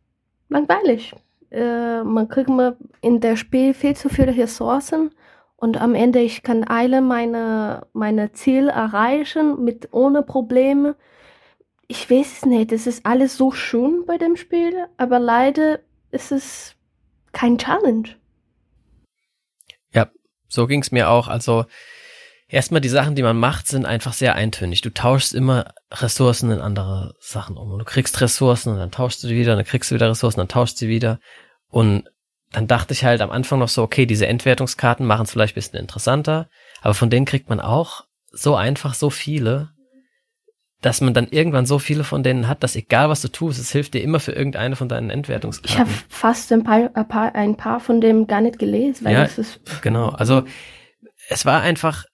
langweilig 0.49 1.13
äh, 1.51 2.03
man 2.03 2.27
kriegt 2.27 2.49
mir 2.49 2.77
in 3.01 3.19
der 3.19 3.35
Spiel 3.35 3.73
viel 3.73 3.95
zu 3.95 4.09
viele 4.09 4.35
Ressourcen 4.35 5.11
und 5.55 5.77
am 5.81 5.95
Ende 5.95 6.19
ich 6.19 6.43
kann 6.43 6.63
alle 6.63 7.01
meine 7.01 7.87
meine 7.93 8.31
Ziele 8.33 8.71
erreichen 8.71 9.63
mit 9.63 9.89
ohne 9.91 10.23
Probleme. 10.23 10.95
Ich 11.87 12.09
weiß 12.09 12.37
es 12.37 12.45
nicht, 12.45 12.71
es 12.71 12.85
ist 12.85 13.05
alles 13.05 13.37
so 13.37 13.51
schön 13.51 14.05
bei 14.05 14.17
dem 14.17 14.35
Spiel, 14.35 14.85
aber 14.97 15.19
leider 15.19 15.79
ist 16.11 16.31
es 16.31 16.75
kein 17.31 17.57
Challenge. 17.57 18.09
Ja, 19.93 20.09
so 20.47 20.67
ging's 20.67 20.91
mir 20.91 21.09
auch. 21.09 21.27
Also 21.27 21.65
erstmal 22.47 22.81
die 22.81 22.89
Sachen, 22.89 23.15
die 23.15 23.23
man 23.23 23.39
macht, 23.39 23.67
sind 23.67 23.85
einfach 23.85 24.13
sehr 24.13 24.35
eintönig. 24.35 24.81
Du 24.81 24.93
tauschst 24.93 25.33
immer 25.33 25.73
Ressourcen 25.91 26.51
in 26.51 26.59
andere 26.59 27.15
Sachen 27.19 27.57
um. 27.57 27.71
Und 27.71 27.79
du 27.79 27.85
kriegst 27.85 28.19
Ressourcen 28.19 28.73
und 28.73 28.79
dann 28.79 28.91
tauschst 28.91 29.23
du 29.23 29.27
die 29.27 29.35
wieder, 29.35 29.53
und 29.53 29.59
dann 29.59 29.65
kriegst 29.65 29.89
du 29.91 29.95
wieder 29.95 30.09
Ressourcen, 30.09 30.39
dann 30.39 30.47
tauschst 30.47 30.77
du 30.77 30.85
sie 30.85 30.89
wieder. 30.89 31.19
Und 31.69 32.09
dann 32.51 32.67
dachte 32.67 32.93
ich 32.93 33.03
halt 33.03 33.21
am 33.21 33.31
Anfang 33.31 33.59
noch 33.59 33.69
so, 33.69 33.83
okay, 33.83 34.05
diese 34.05 34.27
Entwertungskarten 34.27 35.05
machen 35.05 35.23
es 35.23 35.31
vielleicht 35.31 35.53
ein 35.53 35.55
bisschen 35.55 35.79
interessanter, 35.79 36.49
aber 36.81 36.93
von 36.93 37.09
denen 37.09 37.25
kriegt 37.25 37.49
man 37.49 37.59
auch 37.59 38.05
so 38.31 38.55
einfach 38.55 38.93
so 38.93 39.09
viele, 39.09 39.69
dass 40.81 41.01
man 41.01 41.13
dann 41.13 41.27
irgendwann 41.29 41.65
so 41.65 41.79
viele 41.79 42.03
von 42.03 42.23
denen 42.23 42.47
hat, 42.47 42.63
dass 42.63 42.75
egal 42.75 43.09
was 43.09 43.21
du 43.21 43.29
tust, 43.29 43.59
es 43.59 43.71
hilft 43.71 43.93
dir 43.93 44.03
immer 44.03 44.19
für 44.19 44.31
irgendeine 44.31 44.75
von 44.75 44.87
deinen 44.87 45.09
Entwertungskarten. 45.09 45.73
Ich 45.73 45.79
habe 45.79 45.89
fast 46.07 46.51
ein 46.51 46.63
paar, 46.63 46.89
ein 46.93 47.07
paar, 47.07 47.35
ein 47.35 47.57
paar 47.57 47.79
von 47.79 47.99
dem 47.99 48.27
gar 48.27 48.41
nicht 48.41 48.59
gelesen, 48.59 49.05
weil 49.05 49.13
ja, 49.13 49.23
das 49.23 49.37
ist 49.37 49.59
genau. 49.81 50.09
Also 50.09 50.43
es 51.29 51.45
war 51.45 51.61
einfach 51.61 52.05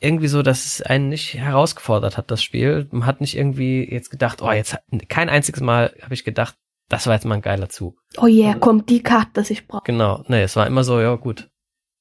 irgendwie 0.00 0.28
so, 0.28 0.42
dass 0.42 0.64
es 0.64 0.82
einen 0.82 1.08
nicht 1.08 1.34
herausgefordert 1.34 2.16
hat, 2.16 2.30
das 2.30 2.42
Spiel. 2.42 2.86
Man 2.90 3.06
hat 3.06 3.20
nicht 3.20 3.36
irgendwie 3.36 3.88
jetzt 3.90 4.10
gedacht, 4.10 4.42
oh, 4.42 4.50
jetzt 4.50 4.76
kein 5.08 5.28
einziges 5.28 5.60
Mal 5.60 5.94
habe 6.02 6.14
ich 6.14 6.24
gedacht, 6.24 6.56
das 6.88 7.06
war 7.06 7.14
jetzt 7.14 7.24
mal 7.24 7.34
ein 7.34 7.42
geiler 7.42 7.68
Zug. 7.68 8.00
Oh 8.16 8.26
yeah, 8.26 8.54
kommt 8.54 8.88
die 8.88 9.02
Karte, 9.02 9.30
das 9.34 9.50
ich 9.50 9.66
brauche. 9.66 9.84
Genau, 9.84 10.24
nee, 10.28 10.42
es 10.42 10.56
war 10.56 10.66
immer 10.66 10.84
so, 10.84 11.00
ja 11.00 11.14
gut, 11.16 11.50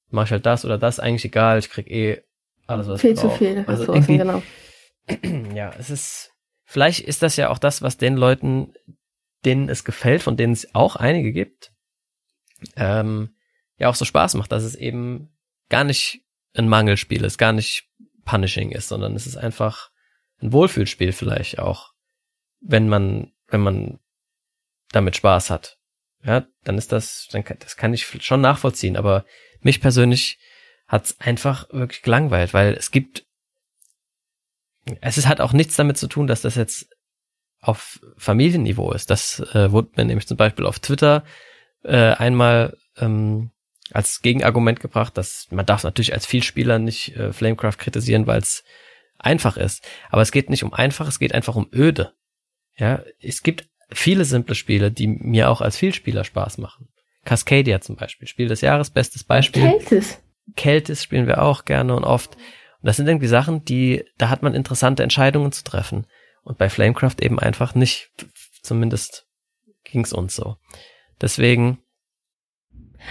mach 0.09 0.25
ich 0.25 0.31
halt 0.31 0.45
das 0.45 0.63
oder 0.63 0.77
das, 0.77 0.99
eigentlich 0.99 1.25
egal, 1.25 1.59
ich 1.59 1.69
krieg 1.69 1.89
eh 1.89 2.23
alles, 2.67 2.87
was 2.87 3.01
Viel 3.01 3.11
ich 3.11 3.19
zu 3.19 3.27
brauch. 3.27 3.37
viel 3.37 3.65
Also 3.67 3.91
Ressourcen, 3.91 4.17
genau. 4.17 4.43
ja, 5.55 5.71
es 5.77 5.89
ist, 5.89 6.31
vielleicht 6.63 7.01
ist 7.01 7.23
das 7.23 7.35
ja 7.35 7.49
auch 7.49 7.59
das, 7.59 7.81
was 7.81 7.97
den 7.97 8.15
Leuten, 8.15 8.73
denen 9.45 9.69
es 9.69 9.83
gefällt, 9.83 10.21
von 10.21 10.37
denen 10.37 10.53
es 10.53 10.73
auch 10.73 10.95
einige 10.95 11.31
gibt, 11.31 11.71
ähm, 12.75 13.35
ja 13.77 13.89
auch 13.89 13.95
so 13.95 14.05
Spaß 14.05 14.35
macht, 14.35 14.51
dass 14.51 14.63
es 14.63 14.75
eben 14.75 15.29
gar 15.69 15.83
nicht 15.83 16.21
ein 16.53 16.69
Mangelspiel 16.69 17.23
ist, 17.23 17.37
gar 17.37 17.53
nicht 17.53 17.86
punishing 18.27 18.71
ist, 18.71 18.89
sondern 18.89 19.15
es 19.15 19.25
ist 19.25 19.37
einfach 19.37 19.89
ein 20.41 20.53
Wohlfühlspiel 20.53 21.13
vielleicht 21.13 21.57
auch, 21.57 21.93
wenn 22.59 22.87
man, 22.87 23.31
wenn 23.47 23.61
man 23.61 23.99
damit 24.91 25.15
Spaß 25.15 25.49
hat. 25.49 25.79
Ja, 26.23 26.45
dann 26.63 26.77
ist 26.77 26.91
das, 26.91 27.27
dann 27.31 27.43
kann, 27.43 27.57
das 27.59 27.77
kann 27.77 27.93
ich 27.93 28.05
schon 28.23 28.41
nachvollziehen, 28.41 28.97
aber 28.97 29.25
mich 29.61 29.81
persönlich 29.81 30.39
hat's 30.87 31.19
einfach 31.19 31.71
wirklich 31.71 32.01
gelangweilt, 32.01 32.53
weil 32.53 32.73
es 32.73 32.91
gibt 32.91 33.25
es 35.01 35.17
ist, 35.17 35.27
hat 35.27 35.41
auch 35.41 35.53
nichts 35.53 35.75
damit 35.75 35.97
zu 35.97 36.07
tun, 36.07 36.27
dass 36.27 36.41
das 36.41 36.55
jetzt 36.55 36.89
auf 37.59 37.99
Familienniveau 38.17 38.91
ist. 38.93 39.09
Das 39.09 39.39
äh, 39.53 39.71
wurde 39.71 39.89
mir 39.95 40.05
nämlich 40.05 40.27
zum 40.27 40.37
Beispiel 40.37 40.65
auf 40.65 40.79
Twitter 40.79 41.23
äh, 41.83 42.13
einmal 42.13 42.77
ähm, 42.97 43.51
als 43.91 44.21
Gegenargument 44.21 44.79
gebracht, 44.79 45.17
dass 45.17 45.47
man 45.51 45.65
darf 45.65 45.83
natürlich 45.83 46.13
als 46.13 46.25
Vielspieler 46.25 46.79
nicht 46.79 47.15
äh, 47.15 47.33
Flamecraft 47.33 47.77
kritisieren, 47.77 48.27
weil 48.27 48.39
es 48.39 48.63
einfach 49.17 49.57
ist. 49.57 49.87
Aber 50.09 50.21
es 50.21 50.31
geht 50.31 50.49
nicht 50.49 50.63
um 50.63 50.73
einfach, 50.73 51.07
es 51.07 51.19
geht 51.19 51.33
einfach 51.33 51.55
um 51.55 51.69
öde. 51.73 52.13
Ja, 52.77 53.03
es 53.21 53.43
gibt 53.43 53.67
viele 53.89 54.25
simple 54.25 54.55
Spiele, 54.55 54.91
die 54.91 55.07
mir 55.07 55.49
auch 55.49 55.61
als 55.61 55.77
Vielspieler 55.77 56.23
Spaß 56.23 56.57
machen. 56.57 56.89
Cascadia 57.25 57.81
zum 57.81 57.95
Beispiel, 57.95 58.27
Spiel 58.27 58.47
des 58.47 58.61
Jahres, 58.61 58.89
bestes 58.89 59.23
Beispiel. 59.23 59.63
Kältes. 59.63 60.19
Keltis 60.55 61.03
spielen 61.03 61.27
wir 61.27 61.41
auch 61.41 61.65
gerne 61.65 61.95
und 61.95 62.03
oft. 62.03 62.35
Und 62.35 62.85
das 62.87 62.97
sind 62.97 63.07
irgendwie 63.07 63.27
Sachen, 63.27 63.65
die, 63.65 64.05
da 64.17 64.29
hat 64.29 64.43
man 64.43 64.55
interessante 64.55 65.03
Entscheidungen 65.03 65.51
zu 65.51 65.63
treffen. 65.63 66.07
Und 66.43 66.57
bei 66.57 66.69
Flamecraft 66.69 67.15
eben 67.21 67.39
einfach 67.39 67.75
nicht. 67.75 68.11
Zumindest 68.61 69.27
ging's 69.83 70.13
uns 70.13 70.35
so. 70.35 70.57
Deswegen, 71.19 71.79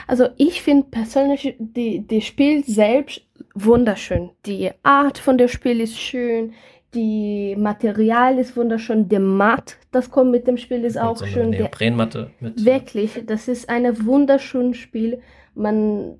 Also 0.07 0.29
ich 0.37 0.63
finde 0.63 0.87
persönlich 0.91 1.57
die, 1.59 2.01
die 2.01 2.21
Spiel 2.21 2.65
selbst 2.65 3.23
wunderschön. 3.55 4.31
Die 4.47 4.71
Art 4.83 5.19
von 5.19 5.39
der 5.39 5.49
Spiel 5.49 5.81
ist 5.81 5.99
schön, 5.99 6.53
die 6.95 7.55
Material 7.57 8.39
ist 8.39 8.57
wunderschön, 8.57 9.09
der 9.09 9.21
Matt, 9.21 9.77
das 9.93 10.11
kommt 10.11 10.31
mit 10.31 10.47
dem 10.47 10.57
Spiel, 10.57 10.85
ist 10.85 10.99
auch 10.99 11.17
so 11.17 11.25
eine 11.25 11.33
schön. 11.33 11.51
Neoprenmatte 11.51 12.31
mit. 12.41 12.65
wirklich, 12.65 13.23
das 13.27 13.49
ist 13.49 13.69
ein 13.69 14.07
wunderschönes 14.07 14.79
Spiel. 14.79 15.21
Man, 15.55 16.17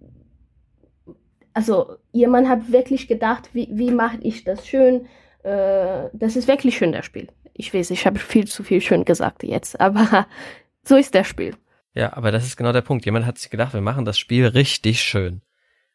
also 1.53 1.97
jemand 2.13 2.49
hat 2.49 2.71
wirklich 2.71 3.09
gedacht, 3.09 3.51
wie, 3.53 3.69
wie 3.73 3.91
mache 3.91 4.19
ich 4.21 4.45
das 4.45 4.67
schön? 4.67 5.07
Äh, 5.43 6.11
das 6.13 6.37
ist 6.37 6.49
wirklich 6.49 6.77
schön, 6.77 6.93
das 6.93 7.07
Spiel. 7.07 7.29
Ich 7.55 7.73
weiß, 7.73 7.91
ich 7.91 8.07
habe 8.07 8.19
viel 8.19 8.47
zu 8.47 8.63
viel 8.63 8.83
schön 8.83 9.05
gesagt 9.05 9.43
jetzt, 9.45 9.81
aber 9.81 10.27
so 10.85 10.97
ist 10.97 11.15
das 11.15 11.27
Spiel. 11.27 11.55
Ja, 11.97 12.13
aber 12.13 12.31
das 12.31 12.45
ist 12.45 12.59
genau 12.59 12.73
der 12.73 12.83
Punkt. 12.83 13.07
Jemand 13.07 13.25
hat 13.25 13.39
sich 13.39 13.49
gedacht, 13.49 13.73
wir 13.73 13.81
machen 13.81 14.05
das 14.05 14.19
Spiel 14.19 14.47
richtig 14.47 15.01
schön. 15.01 15.41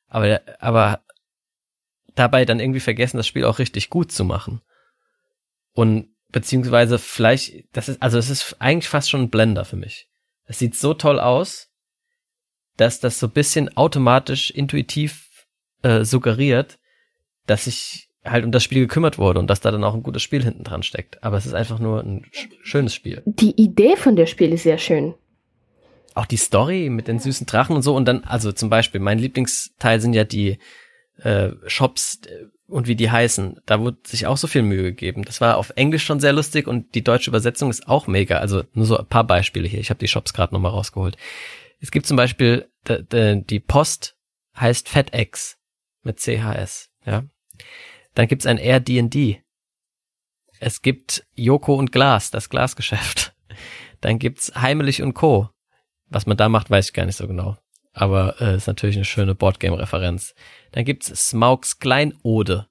Aber, 0.07 0.41
aber 0.59 1.01
dabei 2.15 2.43
dann 2.43 2.59
irgendwie 2.59 2.79
vergessen, 2.79 3.17
das 3.17 3.27
Spiel 3.27 3.45
auch 3.45 3.59
richtig 3.59 3.91
gut 3.91 4.11
zu 4.11 4.25
machen. 4.25 4.61
Und 5.73 6.09
beziehungsweise 6.29 6.97
vielleicht, 6.97 7.65
das 7.73 7.87
ist, 7.87 8.01
also 8.01 8.17
es 8.17 8.31
ist 8.31 8.55
eigentlich 8.59 8.89
fast 8.89 9.11
schon 9.11 9.21
ein 9.21 9.29
Blender 9.29 9.63
für 9.63 9.75
mich. 9.75 10.09
Es 10.45 10.57
sieht 10.57 10.75
so 10.75 10.95
toll 10.95 11.19
aus, 11.19 11.69
dass 12.77 12.99
das 12.99 13.19
so 13.19 13.29
bisschen 13.29 13.77
automatisch, 13.77 14.49
intuitiv 14.49 15.45
äh, 15.83 16.03
suggeriert, 16.03 16.79
dass 17.45 17.65
sich 17.65 18.09
halt 18.25 18.43
um 18.43 18.51
das 18.51 18.63
Spiel 18.63 18.81
gekümmert 18.81 19.19
wurde 19.19 19.39
und 19.39 19.47
dass 19.47 19.61
da 19.61 19.69
dann 19.69 19.83
auch 19.83 19.93
ein 19.93 20.03
gutes 20.03 20.23
Spiel 20.23 20.43
hinten 20.43 20.63
dran 20.63 20.81
steckt. 20.81 21.23
Aber 21.23 21.37
es 21.37 21.45
ist 21.45 21.53
einfach 21.53 21.77
nur 21.77 22.01
ein 22.01 22.25
sch 22.31 22.49
schönes 22.63 22.95
Spiel. 22.95 23.21
Die 23.25 23.51
Idee 23.61 23.95
von 23.97 24.15
der 24.15 24.25
Spiel 24.25 24.51
ist 24.51 24.63
sehr 24.63 24.79
schön. 24.79 25.13
Auch 26.15 26.25
die 26.25 26.37
Story 26.37 26.89
mit 26.89 27.07
den 27.07 27.19
süßen 27.19 27.47
Drachen 27.47 27.75
und 27.75 27.81
so 27.81 27.95
und 27.95 28.05
dann, 28.05 28.23
also 28.23 28.51
zum 28.51 28.69
Beispiel, 28.69 29.01
mein 29.01 29.19
Lieblingsteil 29.19 30.01
sind 30.01 30.13
ja 30.13 30.23
die 30.23 30.59
äh, 31.17 31.51
Shops 31.67 32.21
äh, 32.25 32.45
und 32.67 32.87
wie 32.87 32.95
die 32.95 33.11
heißen. 33.11 33.61
Da 33.65 33.79
wurde 33.79 33.97
sich 34.05 34.27
auch 34.27 34.37
so 34.37 34.47
viel 34.47 34.61
Mühe 34.61 34.83
gegeben. 34.83 35.23
Das 35.23 35.41
war 35.41 35.57
auf 35.57 35.71
Englisch 35.75 36.05
schon 36.05 36.19
sehr 36.19 36.33
lustig 36.33 36.67
und 36.67 36.95
die 36.95 37.03
deutsche 37.03 37.29
Übersetzung 37.29 37.69
ist 37.69 37.87
auch 37.87 38.07
mega. 38.07 38.37
Also 38.37 38.63
nur 38.73 38.85
so 38.85 38.97
ein 38.97 39.05
paar 39.05 39.25
Beispiele 39.25 39.67
hier. 39.67 39.79
Ich 39.79 39.89
habe 39.89 39.99
die 39.99 40.07
Shops 40.07 40.33
gerade 40.33 40.53
nochmal 40.53 40.71
rausgeholt. 40.71 41.17
Es 41.79 41.91
gibt 41.91 42.05
zum 42.05 42.17
Beispiel 42.17 42.67
die 42.87 43.59
Post 43.59 44.15
heißt 44.55 44.89
FedEx 44.89 45.57
mit 46.03 46.19
CHS, 46.19 46.89
ja. 47.05 47.23
Dann 48.15 48.27
gibt's 48.27 48.45
ein 48.45 48.57
Airbnb. 48.57 49.37
Es 50.59 50.81
gibt 50.81 51.25
Joko 51.35 51.75
und 51.75 51.91
Glas, 51.91 52.31
das 52.31 52.49
Glasgeschäft. 52.49 53.33
Dann 54.01 54.19
gibt's 54.19 54.53
Heimelig 54.55 55.01
und 55.01 55.13
Co. 55.13 55.49
Was 56.11 56.25
man 56.25 56.37
da 56.37 56.49
macht, 56.49 56.69
weiß 56.69 56.89
ich 56.89 56.93
gar 56.93 57.05
nicht 57.05 57.15
so 57.15 57.27
genau. 57.27 57.57
Aber 57.93 58.39
äh, 58.39 58.55
ist 58.55 58.67
natürlich 58.67 58.97
eine 58.97 59.05
schöne 59.05 59.33
Boardgame-Referenz. 59.33 60.35
Dann 60.71 60.85
gibt's 60.85 61.07
Smaugs 61.29 61.79
Kleinode, 61.79 62.67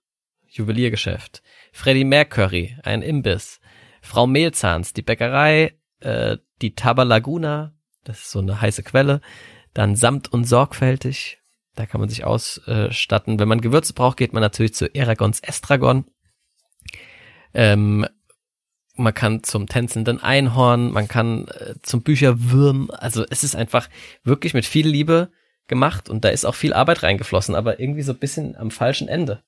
Juweliergeschäft. 0.47 1.43
Freddie 1.73 2.05
Mercury, 2.05 2.77
ein 2.83 3.03
Imbiss. 3.03 3.61
Frau 4.03 4.27
Mehlzahns, 4.27 4.93
die 4.93 5.03
Bäckerei. 5.03 5.75
Äh, 6.01 6.37
die 6.63 6.75
Taba 6.75 7.03
Laguna, 7.03 7.75
das 8.05 8.21
ist 8.21 8.31
so 8.31 8.41
eine 8.41 8.61
heiße 8.61 8.83
Quelle. 8.83 9.21
Dann 9.73 9.97
Samt 9.97 10.33
und 10.33 10.45
Sorgfältig, 10.45 11.39
da 11.75 11.87
kann 11.87 12.01
man 12.01 12.11
sich 12.11 12.25
ausstatten. 12.25 13.39
Wenn 13.39 13.49
man 13.49 13.61
Gewürze 13.61 13.95
braucht, 13.95 14.19
geht 14.19 14.33
man 14.33 14.43
natürlich 14.43 14.75
zu 14.75 14.95
Eragons 14.95 15.41
Estragon. 15.41 16.05
Ähm, 17.55 18.07
man 19.01 19.15
kann 19.15 19.43
zum 19.43 19.67
tänzelnden 19.67 20.21
Einhorn, 20.21 20.93
man 20.93 21.09
kann 21.09 21.49
äh, 21.49 21.75
zum 21.83 22.03
Bücherwürm, 22.03 22.91
also 22.91 23.25
es 23.31 23.45
ist 23.45 23.57
einfach 23.57 23.89
wirklich 24.23 24.55
mit 24.55 24.67
viel 24.67 24.87
Liebe 24.87 25.31
gemacht 25.67 26.09
und 26.09 26.25
da 26.25 26.29
ist 26.29 26.45
auch 26.45 26.55
viel 26.55 26.73
Arbeit 26.73 27.03
reingeflossen, 27.03 27.55
aber 27.55 27.81
irgendwie 27.81 28.03
so 28.03 28.13
ein 28.13 28.19
bisschen 28.19 28.57
am 28.57 28.71
falschen 28.71 29.09
Ende. 29.09 29.43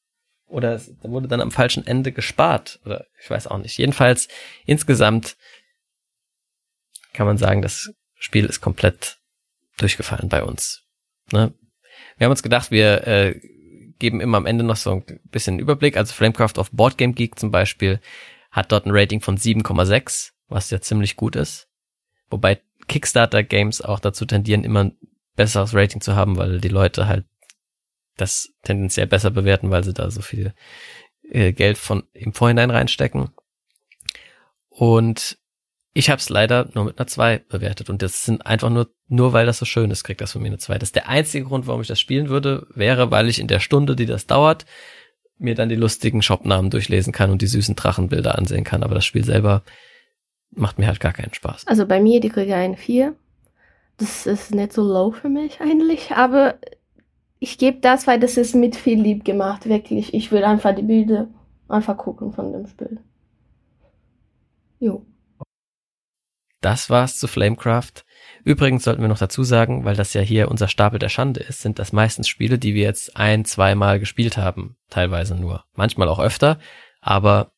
Oder 0.46 0.74
es 0.74 0.92
wurde 1.02 1.28
dann 1.28 1.40
am 1.40 1.50
falschen 1.50 1.86
Ende 1.86 2.12
gespart. 2.12 2.78
Oder 2.84 3.06
ich 3.18 3.30
weiß 3.30 3.46
auch 3.46 3.56
nicht. 3.56 3.78
Jedenfalls 3.78 4.28
insgesamt 4.66 5.38
kann 7.14 7.26
man 7.26 7.38
sagen, 7.38 7.62
das 7.62 7.90
Spiel 8.16 8.44
ist 8.44 8.60
komplett 8.60 9.18
durchgefallen 9.78 10.28
bei 10.28 10.44
uns. 10.44 10.82
Ne? 11.32 11.54
Wir 12.18 12.26
haben 12.26 12.32
uns 12.32 12.42
gedacht, 12.42 12.70
wir 12.70 13.06
äh, 13.06 13.40
geben 13.98 14.20
immer 14.20 14.36
am 14.36 14.46
Ende 14.46 14.62
noch 14.62 14.76
so 14.76 14.92
ein 15.08 15.20
bisschen 15.30 15.58
Überblick. 15.58 15.96
Also 15.96 16.12
Flamecraft 16.12 16.58
auf 16.58 16.70
Boardgame 16.70 17.14
Geek 17.14 17.38
zum 17.38 17.50
Beispiel 17.50 18.00
hat 18.52 18.70
dort 18.70 18.86
ein 18.86 18.92
Rating 18.92 19.20
von 19.20 19.36
7,6, 19.36 20.32
was 20.48 20.70
ja 20.70 20.80
ziemlich 20.80 21.16
gut 21.16 21.34
ist. 21.34 21.68
Wobei 22.30 22.60
Kickstarter 22.86 23.42
Games 23.42 23.80
auch 23.80 23.98
dazu 23.98 24.26
tendieren, 24.26 24.62
immer 24.62 24.84
ein 24.84 24.96
besseres 25.34 25.74
Rating 25.74 26.00
zu 26.00 26.14
haben, 26.14 26.36
weil 26.36 26.60
die 26.60 26.68
Leute 26.68 27.08
halt 27.08 27.24
das 28.16 28.52
tendenziell 28.62 29.06
besser 29.06 29.30
bewerten, 29.30 29.70
weil 29.70 29.82
sie 29.82 29.94
da 29.94 30.10
so 30.10 30.20
viel 30.20 30.54
äh, 31.28 31.52
Geld 31.52 31.78
von 31.78 32.04
im 32.12 32.34
Vorhinein 32.34 32.70
reinstecken. 32.70 33.30
Und 34.68 35.38
ich 35.94 36.10
habe 36.10 36.20
es 36.20 36.28
leider 36.28 36.68
nur 36.74 36.84
mit 36.84 36.98
einer 36.98 37.06
2 37.06 37.38
bewertet 37.48 37.90
und 37.90 38.02
das 38.02 38.24
sind 38.24 38.46
einfach 38.46 38.70
nur, 38.70 38.90
nur 39.08 39.32
weil 39.32 39.46
das 39.46 39.58
so 39.58 39.64
schön 39.64 39.90
ist, 39.90 40.04
kriegt 40.04 40.20
das 40.20 40.32
von 40.32 40.42
mir 40.42 40.48
eine 40.48 40.58
2. 40.58 40.78
Das 40.78 40.88
ist 40.88 40.96
der 40.96 41.08
einzige 41.08 41.46
Grund, 41.46 41.66
warum 41.66 41.80
ich 41.80 41.88
das 41.88 42.00
spielen 42.00 42.28
würde, 42.28 42.66
wäre, 42.74 43.10
weil 43.10 43.28
ich 43.28 43.38
in 43.38 43.48
der 43.48 43.60
Stunde, 43.60 43.96
die 43.96 44.06
das 44.06 44.26
dauert, 44.26 44.66
mir 45.42 45.54
dann 45.54 45.68
die 45.68 45.76
lustigen 45.76 46.22
Shopnamen 46.22 46.70
durchlesen 46.70 47.12
kann 47.12 47.30
und 47.30 47.42
die 47.42 47.46
süßen 47.46 47.76
Drachenbilder 47.76 48.38
ansehen 48.38 48.64
kann. 48.64 48.82
Aber 48.82 48.94
das 48.94 49.04
Spiel 49.04 49.24
selber 49.24 49.62
macht 50.50 50.78
mir 50.78 50.86
halt 50.86 51.00
gar 51.00 51.12
keinen 51.12 51.34
Spaß. 51.34 51.66
Also 51.66 51.86
bei 51.86 52.00
mir, 52.00 52.20
die 52.20 52.28
kriege 52.28 52.54
eine 52.54 52.76
4. 52.76 53.14
Das 53.98 54.26
ist 54.26 54.54
nicht 54.54 54.72
so 54.72 54.82
low 54.82 55.12
für 55.12 55.28
mich 55.28 55.60
eigentlich, 55.60 56.12
aber 56.12 56.54
ich 57.38 57.58
gebe 57.58 57.80
das, 57.80 58.06
weil 58.06 58.20
das 58.20 58.36
ist 58.36 58.54
mit 58.54 58.76
viel 58.76 59.00
lieb 59.00 59.24
gemacht, 59.24 59.68
wirklich. 59.68 60.14
Ich 60.14 60.30
will 60.32 60.44
einfach 60.44 60.74
die 60.74 60.82
Bilder 60.82 61.28
einfach 61.68 61.96
gucken 61.96 62.32
von 62.32 62.52
dem 62.52 62.66
Spiel. 62.66 63.00
Jo. 64.78 65.04
Das 66.62 66.88
war's 66.88 67.18
zu 67.18 67.26
Flamecraft. 67.26 68.04
Übrigens 68.44 68.84
sollten 68.84 69.02
wir 69.02 69.08
noch 69.08 69.18
dazu 69.18 69.44
sagen, 69.44 69.84
weil 69.84 69.96
das 69.96 70.14
ja 70.14 70.20
hier 70.20 70.48
unser 70.48 70.68
Stapel 70.68 70.98
der 70.98 71.08
Schande 71.08 71.40
ist, 71.40 71.60
sind 71.60 71.78
das 71.78 71.92
meistens 71.92 72.28
Spiele, 72.28 72.58
die 72.58 72.74
wir 72.74 72.84
jetzt 72.84 73.16
ein, 73.16 73.44
zweimal 73.44 74.00
gespielt 74.00 74.36
haben. 74.36 74.76
Teilweise 74.88 75.34
nur. 75.34 75.64
Manchmal 75.74 76.08
auch 76.08 76.20
öfter. 76.20 76.58
Aber 77.00 77.52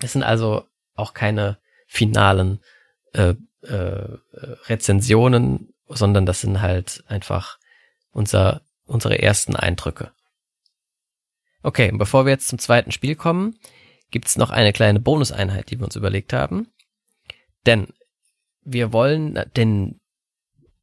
es 0.00 0.12
sind 0.12 0.22
also 0.22 0.64
auch 0.94 1.12
keine 1.12 1.58
finalen 1.86 2.60
äh, 3.12 3.34
äh, 3.62 4.18
Rezensionen, 4.68 5.74
sondern 5.88 6.24
das 6.24 6.40
sind 6.40 6.62
halt 6.62 7.04
einfach 7.08 7.58
unser, 8.12 8.62
unsere 8.84 9.20
ersten 9.20 9.56
Eindrücke. 9.56 10.12
Okay, 11.62 11.90
bevor 11.92 12.26
wir 12.26 12.32
jetzt 12.32 12.48
zum 12.48 12.60
zweiten 12.60 12.92
Spiel 12.92 13.16
kommen, 13.16 13.58
gibt's 14.12 14.38
noch 14.38 14.50
eine 14.50 14.72
kleine 14.72 15.00
Bonuseinheit, 15.00 15.70
die 15.70 15.78
wir 15.78 15.84
uns 15.84 15.96
überlegt 15.96 16.32
haben. 16.32 16.68
Denn 17.66 17.88
wir 18.66 18.92
wollen 18.92 19.40
den 19.56 20.00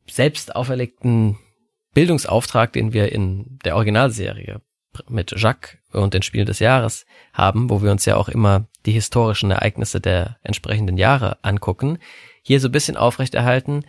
selbst 0.10 0.56
auferlegten 0.56 1.38
Bildungsauftrag, 1.94 2.74
den 2.74 2.94
wir 2.94 3.12
in 3.12 3.60
der 3.63 3.75
Originalserie 3.75 4.62
mit 5.10 5.34
Jacques 5.36 5.78
und 5.92 6.13
den 6.13 6.22
Spielen 6.22 6.46
des 6.46 6.60
Jahres 6.60 7.06
haben, 7.34 7.70
wo 7.70 7.82
wir 7.82 7.92
uns 7.92 8.06
ja 8.06 8.16
auch 8.16 8.30
immer 8.30 8.68
die 8.86 8.92
historischen 8.92 9.52
Ereignisse 9.52 10.00
der 10.00 10.38
entsprechenden 10.44 10.98
Jahre 10.98 11.44
angucken, 11.44 12.00
hier 12.42 12.60
so 12.60 12.68
ein 12.68 12.72
bisschen 12.72 12.98
aufrechterhalten, 12.98 13.86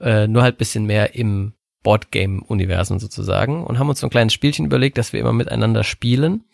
äh, 0.00 0.26
nur 0.26 0.42
halt 0.42 0.58
bisschen 0.58 0.84
mehr 0.84 1.14
im 1.14 1.54
Boardgame-Universum 1.82 2.98
sozusagen 2.98 3.64
und 3.64 3.78
haben 3.78 3.88
uns 3.88 4.00
so 4.00 4.06
ein 4.06 4.10
kleines 4.10 4.32
Spielchen 4.32 4.66
überlegt, 4.66 4.96
dass 4.96 5.12
wir 5.12 5.20
immer 5.20 5.32
miteinander 5.32 5.84
spielen, 5.84 6.44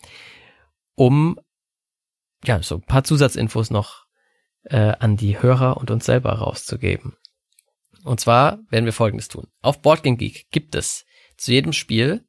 um 0.95 1.39
ja 2.43 2.61
so 2.61 2.75
ein 2.75 2.81
paar 2.81 3.03
Zusatzinfos 3.03 3.69
noch 3.69 4.00
äh, 4.63 4.93
an 4.99 5.17
die 5.17 5.41
Hörer 5.41 5.77
und 5.77 5.91
uns 5.91 6.05
selber 6.05 6.33
rauszugeben. 6.33 7.15
Und 8.03 8.19
zwar 8.19 8.59
werden 8.69 8.85
wir 8.85 8.93
Folgendes 8.93 9.27
tun. 9.27 9.47
Auf 9.61 9.81
Boardgame 9.81 10.17
Geek 10.17 10.49
gibt 10.51 10.75
es 10.75 11.05
zu 11.37 11.51
jedem 11.51 11.73
Spiel 11.73 12.25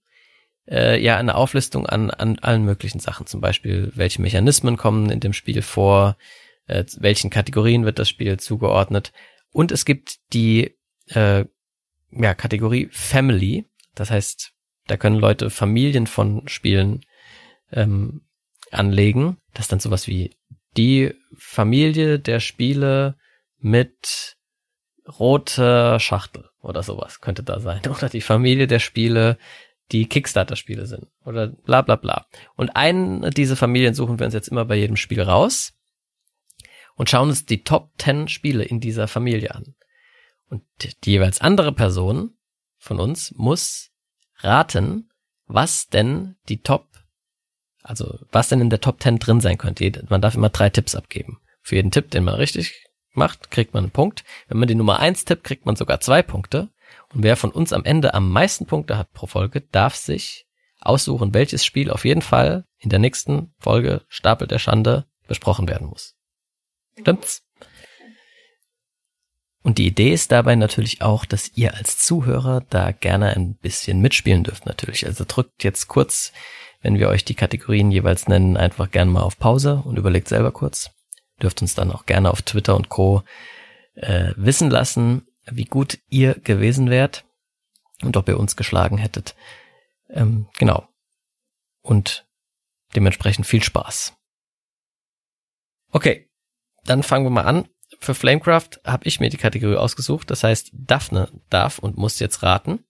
äh, 0.68 1.02
ja 1.02 1.16
eine 1.16 1.34
Auflistung 1.34 1.86
an, 1.86 2.10
an 2.10 2.38
allen 2.38 2.64
möglichen 2.64 3.00
Sachen. 3.00 3.26
Zum 3.26 3.40
Beispiel, 3.40 3.92
welche 3.94 4.22
Mechanismen 4.22 4.76
kommen 4.76 5.10
in 5.10 5.20
dem 5.20 5.32
Spiel 5.32 5.62
vor, 5.62 6.16
äh, 6.66 6.84
welchen 6.98 7.30
Kategorien 7.30 7.84
wird 7.84 7.98
das 7.98 8.08
Spiel 8.08 8.38
zugeordnet. 8.38 9.12
Und 9.50 9.72
es 9.72 9.84
gibt 9.84 10.18
die 10.32 10.76
äh, 11.08 11.44
ja, 12.10 12.34
Kategorie 12.34 12.88
Family. 12.90 13.66
Das 13.94 14.10
heißt, 14.10 14.52
da 14.86 14.96
können 14.96 15.16
Leute 15.16 15.50
Familien 15.50 16.06
von 16.06 16.48
Spielen 16.48 17.04
ähm, 17.70 18.22
anlegen. 18.70 19.38
Das 19.54 19.66
ist 19.66 19.72
dann 19.72 19.80
sowas 19.80 20.06
wie 20.06 20.34
die 20.76 21.14
Familie 21.36 22.18
der 22.18 22.40
Spiele 22.40 23.16
mit 23.58 24.36
roter 25.18 25.98
Schachtel 26.00 26.48
oder 26.60 26.82
sowas 26.82 27.20
könnte 27.20 27.42
da 27.42 27.60
sein. 27.60 27.80
Oder 27.88 28.08
die 28.08 28.20
Familie 28.20 28.66
der 28.66 28.78
Spiele, 28.78 29.36
die 29.90 30.08
Kickstarter-Spiele 30.08 30.86
sind. 30.86 31.08
Oder 31.24 31.48
bla 31.48 31.82
bla 31.82 31.96
bla. 31.96 32.26
Und 32.56 32.76
eine 32.76 33.30
dieser 33.30 33.56
Familien 33.56 33.94
suchen 33.94 34.18
wir 34.18 34.26
uns 34.26 34.34
jetzt 34.34 34.48
immer 34.48 34.64
bei 34.64 34.76
jedem 34.76 34.96
Spiel 34.96 35.20
raus 35.20 35.74
und 36.94 37.10
schauen 37.10 37.28
uns 37.28 37.46
die 37.46 37.64
Top 37.64 37.90
10 37.98 38.28
Spiele 38.28 38.64
in 38.64 38.80
dieser 38.80 39.08
Familie 39.08 39.54
an. 39.54 39.74
Und 40.48 40.62
die 41.04 41.10
jeweils 41.10 41.40
andere 41.40 41.72
Person 41.72 42.36
von 42.78 43.00
uns 43.00 43.32
muss 43.36 43.90
raten, 44.38 45.10
was 45.46 45.88
denn 45.88 46.36
die 46.48 46.62
Top, 46.62 46.88
also 47.82 48.18
was 48.30 48.48
denn 48.48 48.60
in 48.60 48.70
der 48.70 48.80
Top 48.80 49.02
10 49.02 49.18
drin 49.18 49.40
sein 49.40 49.58
könnte. 49.58 50.04
Man 50.08 50.20
darf 50.20 50.34
immer 50.34 50.50
drei 50.50 50.70
Tipps 50.70 50.94
abgeben. 50.94 51.40
Für 51.62 51.76
jeden 51.76 51.90
Tipp, 51.90 52.10
den 52.10 52.24
man 52.24 52.34
richtig 52.34 52.86
macht, 53.12 53.50
kriegt 53.50 53.74
man 53.74 53.84
einen 53.84 53.92
Punkt. 53.92 54.24
Wenn 54.48 54.58
man 54.58 54.68
die 54.68 54.74
Nummer 54.74 54.98
eins 54.98 55.24
tippt, 55.24 55.44
kriegt 55.44 55.66
man 55.66 55.76
sogar 55.76 56.00
zwei 56.00 56.22
Punkte. 56.22 56.70
Und 57.12 57.22
wer 57.22 57.36
von 57.36 57.50
uns 57.50 57.72
am 57.72 57.84
Ende 57.84 58.14
am 58.14 58.30
meisten 58.30 58.66
Punkte 58.66 58.98
hat 58.98 59.12
pro 59.12 59.26
Folge, 59.26 59.60
darf 59.60 59.94
sich 59.94 60.46
aussuchen, 60.80 61.34
welches 61.34 61.64
Spiel 61.64 61.90
auf 61.90 62.04
jeden 62.04 62.22
Fall 62.22 62.64
in 62.78 62.90
der 62.90 62.98
nächsten 62.98 63.54
Folge 63.58 64.02
Stapel 64.08 64.48
der 64.48 64.58
Schande 64.58 65.06
besprochen 65.28 65.68
werden 65.68 65.86
muss. 65.86 66.14
Stimmt's? 66.98 67.42
Und 69.62 69.78
die 69.78 69.86
Idee 69.86 70.12
ist 70.12 70.32
dabei 70.32 70.56
natürlich 70.56 71.02
auch, 71.02 71.24
dass 71.24 71.52
ihr 71.54 71.74
als 71.74 71.98
Zuhörer 71.98 72.62
da 72.68 72.90
gerne 72.90 73.36
ein 73.36 73.54
bisschen 73.54 74.00
mitspielen 74.00 74.42
dürft 74.42 74.66
natürlich. 74.66 75.06
Also 75.06 75.24
drückt 75.26 75.62
jetzt 75.62 75.86
kurz, 75.86 76.32
wenn 76.80 76.98
wir 76.98 77.08
euch 77.08 77.24
die 77.24 77.34
Kategorien 77.34 77.92
jeweils 77.92 78.26
nennen, 78.26 78.56
einfach 78.56 78.90
gerne 78.90 79.10
mal 79.10 79.22
auf 79.22 79.38
Pause 79.38 79.82
und 79.84 79.98
überlegt 79.98 80.28
selber 80.28 80.50
kurz. 80.50 80.90
Dürft 81.40 81.62
uns 81.62 81.74
dann 81.74 81.92
auch 81.92 82.06
gerne 82.06 82.30
auf 82.30 82.42
Twitter 82.42 82.74
und 82.74 82.88
Co. 82.88 83.22
Äh, 83.94 84.32
wissen 84.36 84.70
lassen, 84.70 85.26
wie 85.50 85.64
gut 85.64 85.98
ihr 86.08 86.34
gewesen 86.34 86.90
wärt 86.90 87.24
und 88.02 88.16
ob 88.16 88.28
ihr 88.28 88.40
uns 88.40 88.56
geschlagen 88.56 88.98
hättet. 88.98 89.36
Ähm, 90.08 90.48
genau. 90.58 90.88
Und 91.82 92.26
dementsprechend 92.96 93.46
viel 93.46 93.62
Spaß. 93.62 94.14
Okay, 95.90 96.28
dann 96.84 97.02
fangen 97.02 97.26
wir 97.26 97.30
mal 97.30 97.44
an 97.44 97.68
für 98.02 98.14
Flamecraft 98.14 98.80
habe 98.84 99.06
ich 99.06 99.20
mir 99.20 99.30
die 99.30 99.36
Kategorie 99.36 99.76
ausgesucht. 99.76 100.30
Das 100.30 100.42
heißt, 100.42 100.72
Daphne 100.74 101.28
darf 101.50 101.78
und 101.78 101.96
muss 101.96 102.18
jetzt 102.18 102.42
raten. 102.42 102.84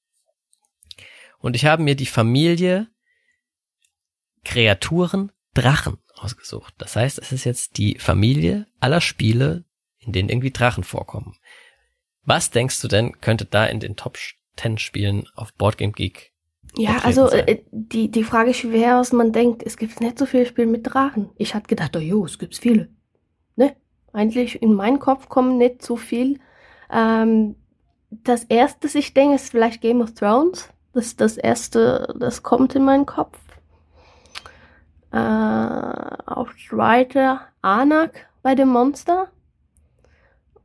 Und 1.38 1.54
ich 1.54 1.66
habe 1.66 1.82
mir 1.82 1.94
die 1.94 2.06
Familie 2.06 2.88
Kreaturen 4.44 5.32
Drachen 5.54 5.98
ausgesucht. 6.14 6.74
Das 6.78 6.96
heißt, 6.96 7.18
es 7.18 7.30
ist 7.30 7.44
jetzt 7.44 7.76
die 7.76 7.98
Familie 7.98 8.66
aller 8.80 9.00
Spiele, 9.00 9.64
in 9.98 10.12
denen 10.12 10.30
irgendwie 10.30 10.50
Drachen 10.50 10.82
vorkommen. 10.82 11.36
Was 12.24 12.50
denkst 12.50 12.80
du 12.80 12.88
denn, 12.88 13.20
könnte 13.20 13.44
da 13.44 13.66
in 13.66 13.80
den 13.80 13.96
Top 13.96 14.16
10 14.56 14.78
Spielen 14.78 15.28
auf 15.34 15.52
Boardgame 15.52 15.92
Geek? 15.92 16.32
Ja, 16.76 16.98
also 17.02 17.28
äh, 17.28 17.62
die, 17.70 18.10
die 18.10 18.24
Frage 18.24 18.50
ist 18.50 18.60
schwer, 18.60 18.96
was 18.96 19.12
man 19.12 19.32
denkt. 19.32 19.62
Es 19.62 19.76
gibt 19.76 20.00
nicht 20.00 20.18
so 20.18 20.24
viele 20.24 20.46
Spiele 20.46 20.68
mit 20.68 20.86
Drachen. 20.86 21.30
Ich 21.36 21.54
hatte 21.54 21.66
gedacht, 21.66 21.94
oh 21.96 22.00
jo, 22.00 22.24
es 22.24 22.38
gibt 22.38 22.56
viele. 22.56 22.88
Eigentlich 24.12 24.60
in 24.62 24.74
meinen 24.74 24.98
Kopf 24.98 25.28
kommen 25.28 25.58
nicht 25.58 25.82
so 25.82 25.96
viel. 25.96 26.38
Ähm, 26.90 27.56
das 28.10 28.44
erste, 28.44 28.80
das 28.82 28.94
ich 28.94 29.14
denke, 29.14 29.36
ist 29.36 29.50
vielleicht 29.50 29.80
Game 29.80 30.02
of 30.02 30.14
Thrones. 30.14 30.68
Das 30.92 31.06
ist 31.06 31.20
das 31.20 31.38
erste, 31.38 32.14
das 32.18 32.42
kommt 32.42 32.74
in 32.74 32.84
meinen 32.84 33.06
Kopf. 33.06 33.38
Äh, 35.10 35.16
auf 35.16 36.52
Strider 36.56 37.48
Anak 37.62 38.26
bei 38.42 38.54
dem 38.54 38.68
Monster. 38.68 39.28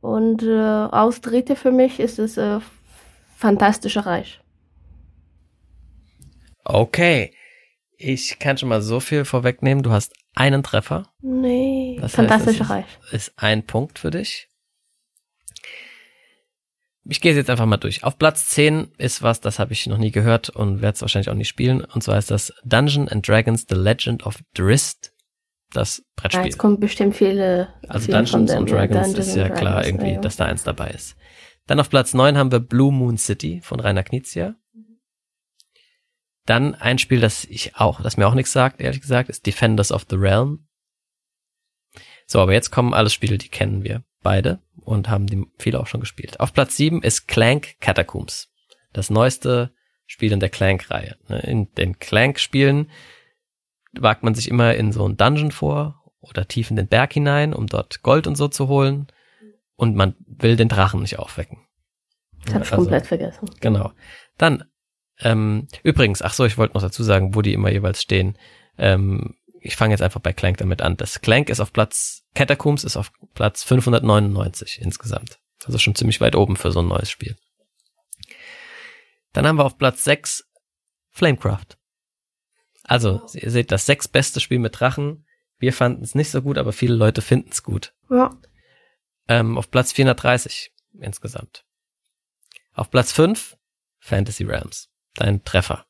Und 0.00 0.42
äh, 0.42 0.58
aus 0.58 1.20
dritte 1.20 1.56
für 1.56 1.72
mich 1.72 1.98
ist 2.00 2.18
es 2.18 2.36
äh, 2.36 2.60
Fantastische 3.38 4.04
Reich. 4.04 4.40
Okay. 6.64 7.32
Ich 7.96 8.40
kann 8.40 8.58
schon 8.58 8.68
mal 8.68 8.82
so 8.82 8.98
viel 8.98 9.24
vorwegnehmen. 9.24 9.84
Du 9.84 9.92
hast 9.92 10.12
einen 10.38 10.62
Treffer. 10.62 11.12
Nee, 11.20 11.98
das 12.00 12.14
fantastischer 12.14 12.70
Reich. 12.70 12.86
Ist 13.10 13.32
ein 13.36 13.64
Punkt 13.64 13.98
für 13.98 14.10
dich. 14.10 14.48
Ich 17.04 17.20
gehe 17.20 17.34
jetzt 17.34 17.50
einfach 17.50 17.66
mal 17.66 17.78
durch. 17.78 18.04
Auf 18.04 18.18
Platz 18.18 18.48
10 18.48 18.92
ist 18.98 19.22
was, 19.22 19.40
das 19.40 19.58
habe 19.58 19.72
ich 19.72 19.86
noch 19.86 19.96
nie 19.96 20.10
gehört 20.10 20.50
und 20.50 20.82
werde 20.82 20.94
es 20.94 21.00
wahrscheinlich 21.00 21.30
auch 21.30 21.34
nicht 21.34 21.48
spielen. 21.48 21.82
Und 21.82 22.02
zwar 22.02 22.18
ist 22.18 22.30
das 22.30 22.52
Dungeon 22.64 23.08
and 23.08 23.26
Dragons 23.26 23.66
The 23.68 23.74
Legend 23.74 24.24
of 24.26 24.36
Drizzt. 24.54 25.12
Das 25.72 26.02
Brettspiel. 26.16 26.40
Ja, 26.40 26.46
jetzt 26.46 26.58
kommen 26.58 26.80
bestimmt 26.80 27.14
viele. 27.14 27.68
Also 27.88 28.06
viele 28.06 28.18
Dungeons 28.18 28.50
and 28.50 28.70
Dragons 28.70 29.06
Dungeons 29.06 29.28
ist 29.28 29.36
ja 29.36 29.42
Dragons, 29.44 29.60
klar 29.60 29.86
irgendwie, 29.86 30.12
ja. 30.12 30.20
dass 30.20 30.36
da 30.36 30.46
eins 30.46 30.62
dabei 30.62 30.88
ist. 30.90 31.14
Dann 31.66 31.80
auf 31.80 31.90
Platz 31.90 32.14
9 32.14 32.38
haben 32.38 32.50
wir 32.50 32.60
Blue 32.60 32.90
Moon 32.92 33.18
City 33.18 33.60
von 33.62 33.78
Rainer 33.80 34.02
Knizia. 34.02 34.54
Dann 36.48 36.74
ein 36.74 36.98
Spiel, 36.98 37.20
das 37.20 37.44
ich 37.44 37.76
auch, 37.76 38.00
das 38.00 38.16
mir 38.16 38.26
auch 38.26 38.32
nichts 38.32 38.52
sagt, 38.52 38.80
ehrlich 38.80 39.02
gesagt, 39.02 39.28
ist 39.28 39.44
Defenders 39.44 39.92
of 39.92 40.06
the 40.08 40.16
Realm. 40.16 40.66
So, 42.26 42.40
aber 42.40 42.54
jetzt 42.54 42.70
kommen 42.70 42.94
alles 42.94 43.12
Spiele, 43.12 43.36
die 43.36 43.50
kennen 43.50 43.84
wir 43.84 44.02
beide 44.22 44.62
und 44.80 45.10
haben 45.10 45.26
die 45.26 45.44
viele 45.58 45.78
auch 45.78 45.86
schon 45.86 46.00
gespielt. 46.00 46.40
Auf 46.40 46.54
Platz 46.54 46.74
7 46.78 47.02
ist 47.02 47.28
Clank 47.28 47.78
Catacombs. 47.80 48.48
Das 48.94 49.10
neueste 49.10 49.74
Spiel 50.06 50.32
in 50.32 50.40
der 50.40 50.48
Clank-Reihe. 50.48 51.16
Ne, 51.28 51.40
in 51.40 51.74
den 51.74 51.98
Clank-Spielen 51.98 52.90
wagt 53.92 54.22
man 54.22 54.34
sich 54.34 54.48
immer 54.48 54.74
in 54.74 54.90
so 54.90 55.04
einen 55.04 55.18
Dungeon 55.18 55.52
vor 55.52 56.02
oder 56.20 56.48
tief 56.48 56.70
in 56.70 56.76
den 56.76 56.88
Berg 56.88 57.12
hinein, 57.12 57.52
um 57.52 57.66
dort 57.66 58.00
Gold 58.00 58.26
und 58.26 58.36
so 58.36 58.48
zu 58.48 58.68
holen. 58.68 59.08
Und 59.76 59.96
man 59.96 60.16
will 60.26 60.56
den 60.56 60.70
Drachen 60.70 61.02
nicht 61.02 61.18
aufwecken. 61.18 61.66
Das 62.46 62.54
hab 62.54 62.62
ich 62.62 62.72
also, 62.72 62.84
komplett 62.84 63.06
vergessen. 63.06 63.50
Genau. 63.60 63.92
Dann 64.38 64.64
ähm, 65.20 65.66
übrigens, 65.82 66.22
ach 66.22 66.32
so, 66.32 66.44
ich 66.44 66.58
wollte 66.58 66.74
noch 66.74 66.82
dazu 66.82 67.02
sagen, 67.02 67.34
wo 67.34 67.42
die 67.42 67.52
immer 67.52 67.70
jeweils 67.70 68.02
stehen. 68.02 68.38
Ähm, 68.76 69.34
ich 69.60 69.76
fange 69.76 69.92
jetzt 69.92 70.02
einfach 70.02 70.20
bei 70.20 70.32
Clank 70.32 70.58
damit 70.58 70.82
an. 70.82 70.96
Das 70.96 71.20
Clank 71.20 71.50
ist 71.50 71.60
auf 71.60 71.72
Platz, 71.72 72.24
Catacombs 72.34 72.84
ist 72.84 72.96
auf 72.96 73.12
Platz 73.34 73.64
599 73.64 74.80
insgesamt. 74.80 75.40
Also 75.64 75.78
schon 75.78 75.96
ziemlich 75.96 76.20
weit 76.20 76.36
oben 76.36 76.56
für 76.56 76.70
so 76.70 76.80
ein 76.80 76.88
neues 76.88 77.10
Spiel. 77.10 77.36
Dann 79.32 79.46
haben 79.46 79.56
wir 79.56 79.64
auf 79.64 79.76
Platz 79.76 80.04
6 80.04 80.44
Flamecraft. 81.10 81.76
Also, 82.84 83.26
ihr 83.34 83.50
seht, 83.50 83.70
das 83.70 83.84
sechs 83.84 84.08
beste 84.08 84.40
Spiel 84.40 84.60
mit 84.60 84.80
Drachen. 84.80 85.26
Wir 85.58 85.72
fanden 85.72 86.04
es 86.04 86.14
nicht 86.14 86.30
so 86.30 86.40
gut, 86.40 86.56
aber 86.56 86.72
viele 86.72 86.94
Leute 86.94 87.20
finden 87.20 87.50
es 87.50 87.62
gut. 87.62 87.92
Ja. 88.08 88.34
Ähm, 89.26 89.58
auf 89.58 89.70
Platz 89.70 89.92
430 89.92 90.72
insgesamt. 91.00 91.66
Auf 92.72 92.90
Platz 92.90 93.12
5 93.12 93.58
Fantasy 93.98 94.44
Realms 94.44 94.88
dein 95.20 95.44
Treffer. 95.44 95.84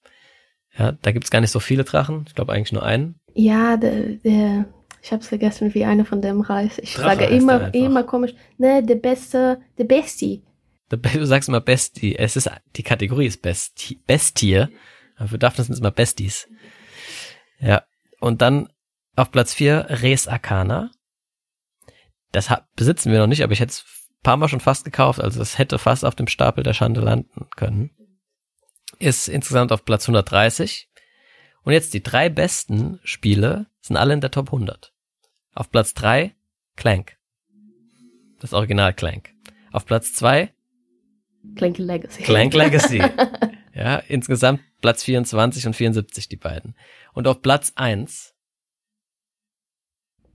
Ja, 0.77 0.93
da 0.93 1.13
gibt's 1.13 1.31
gar 1.31 1.41
nicht 1.41 1.51
so 1.51 1.61
viele 1.61 1.85
Drachen. 1.85 2.25
Ich 2.29 2.35
glaube 2.35 2.53
eigentlich 2.53 2.73
nur 2.73 2.85
einen. 2.85 3.21
Ja, 3.35 3.77
der, 3.77 4.17
der 4.25 4.67
ich 5.03 5.13
habe 5.13 5.23
vergessen, 5.23 5.75
wie 5.75 5.85
einer 5.85 6.05
von 6.05 6.21
dem 6.21 6.47
heißt. 6.49 6.81
Ich 6.81 6.95
Drache 6.95 7.21
sage 7.21 7.25
immer, 7.27 7.73
immer 7.75 8.03
komisch. 8.03 8.35
Ne, 8.59 8.83
der 8.83 8.97
beste, 8.97 9.61
der 9.79 9.85
Bestie. 9.85 10.45
Du 10.89 11.27
sagst 11.27 11.49
immer 11.49 11.61
Bestie. 11.61 12.17
Es 12.17 12.37
ist, 12.37 12.51
die 12.77 12.83
Kategorie 12.83 13.27
ist 13.27 13.43
Bestie, 13.43 14.01
Bestie. 14.07 14.67
Aber 15.17 15.29
für 15.29 15.39
Daphne 15.39 15.65
sind 15.65 15.75
es 15.75 15.81
immer 15.81 15.91
Besties. 15.91 16.49
Ja. 17.61 17.83
Und 18.21 18.43
dann 18.43 18.69
auf 19.17 19.31
Platz 19.31 19.55
4 19.55 19.87
Res 19.89 20.29
Arcana. 20.29 20.91
Das 22.33 22.53
besitzen 22.77 23.11
wir 23.11 23.19
noch 23.19 23.27
nicht, 23.27 23.43
aber 23.43 23.53
ich 23.53 23.61
hätte 23.61 23.71
es 23.71 23.85
ein 24.21 24.23
paar 24.23 24.37
Mal 24.37 24.49
schon 24.49 24.61
fast 24.61 24.85
gekauft, 24.85 25.21
also 25.21 25.41
es 25.41 25.57
hätte 25.57 25.79
fast 25.79 26.05
auf 26.05 26.15
dem 26.15 26.27
Stapel 26.27 26.63
der 26.63 26.75
Schande 26.75 27.01
landen 27.01 27.49
können. 27.57 27.91
Ist 28.99 29.29
insgesamt 29.29 29.73
auf 29.73 29.85
Platz 29.85 30.05
130. 30.05 30.89
Und 31.63 31.73
jetzt 31.73 31.95
die 31.95 32.03
drei 32.03 32.29
besten 32.29 32.99
Spiele 33.05 33.67
sind 33.81 33.97
alle 33.97 34.15
in 34.15 34.21
der 34.21 34.31
Top 34.31 34.49
100. 34.49 34.93
Auf 35.55 35.71
Platz 35.71 35.95
3 35.95 36.35
Clank. 36.77 37.17
Das 38.41 38.53
Original 38.53 38.95
Clank. 38.95 39.35
Auf 39.73 39.85
Platz 39.87 40.15
2 40.15 40.53
Clank 41.57 41.79
Legacy. 41.79 42.23
Clank 42.23 42.55
Legacy. 42.55 43.03
ja, 43.75 43.97
insgesamt 43.97 44.61
Platz 44.81 45.05
24 45.05 45.67
und 45.67 45.75
74 45.75 46.29
die 46.29 46.37
beiden. 46.37 46.75
Und 47.13 47.27
auf 47.27 47.43
Platz 47.43 47.73
1 47.77 48.35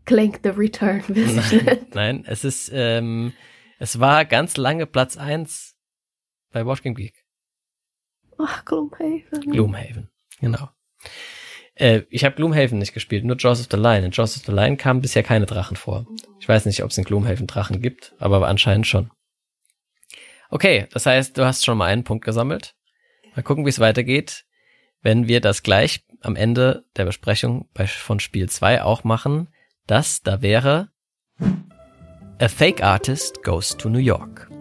Clank 0.06 0.42
the 0.44 0.50
Return. 0.50 1.02
Nein, 1.08 1.88
nein, 1.94 2.26
es 2.28 2.44
ist, 2.44 2.70
ähm, 2.74 3.32
es 3.80 4.00
war 4.02 4.26
ganz 4.26 4.58
lange 4.58 4.86
Platz 4.86 5.16
1 5.18 5.76
bei 6.52 6.66
Watch 6.66 6.84
Game 6.84 6.94
Geek. 6.96 7.23
Ach, 8.46 8.66
Gloomhaven. 8.66 9.52
Gloomhaven, 9.52 10.10
genau. 10.40 10.70
Äh, 11.76 12.02
ich 12.10 12.24
habe 12.24 12.36
Gloomhaven 12.36 12.78
nicht 12.78 12.94
gespielt, 12.94 13.24
nur 13.24 13.38
Jaws 13.38 13.62
of 13.62 13.68
the 13.72 13.78
Lion. 13.78 14.04
In 14.04 14.12
Jaws 14.12 14.38
of 14.38 14.44
the 14.46 14.52
Lion 14.52 14.78
kamen 14.78 15.02
bisher 15.02 15.24
keine 15.24 15.46
Drachen 15.46 15.78
vor. 15.78 16.06
Ich 16.40 16.48
weiß 16.48 16.66
nicht, 16.66 16.84
ob 16.84 16.92
es 16.92 16.98
in 16.98 17.04
Gloomhaven 17.04 17.48
Drachen 17.48 17.82
gibt, 17.82 18.14
aber 18.20 18.48
anscheinend 18.48 18.88
schon. 18.88 19.12
Okay, 20.50 20.88
das 20.92 21.06
heißt, 21.06 21.38
du 21.38 21.46
hast 21.46 21.66
schon 21.66 21.78
mal 21.78 21.88
einen 21.88 22.04
Punkt 22.04 22.26
gesammelt. 22.26 22.76
Mal 23.36 23.42
gucken, 23.42 23.66
wie 23.66 23.70
es 23.70 23.80
weitergeht, 23.80 24.46
wenn 25.02 25.28
wir 25.28 25.42
das 25.42 25.64
gleich 25.64 26.06
am 26.22 26.36
Ende 26.36 26.86
der 26.96 27.06
Besprechung 27.06 27.70
bei, 27.74 27.88
von 27.88 28.20
Spiel 28.20 28.50
2 28.50 28.84
auch 28.84 29.04
machen. 29.04 29.50
Das 29.88 30.22
da 30.22 30.42
wäre 30.42 30.90
A 32.40 32.48
Fake 32.48 32.84
Artist 32.84 33.44
Goes 33.44 33.76
to 33.78 33.90
New 33.90 34.00
York. 34.00 34.53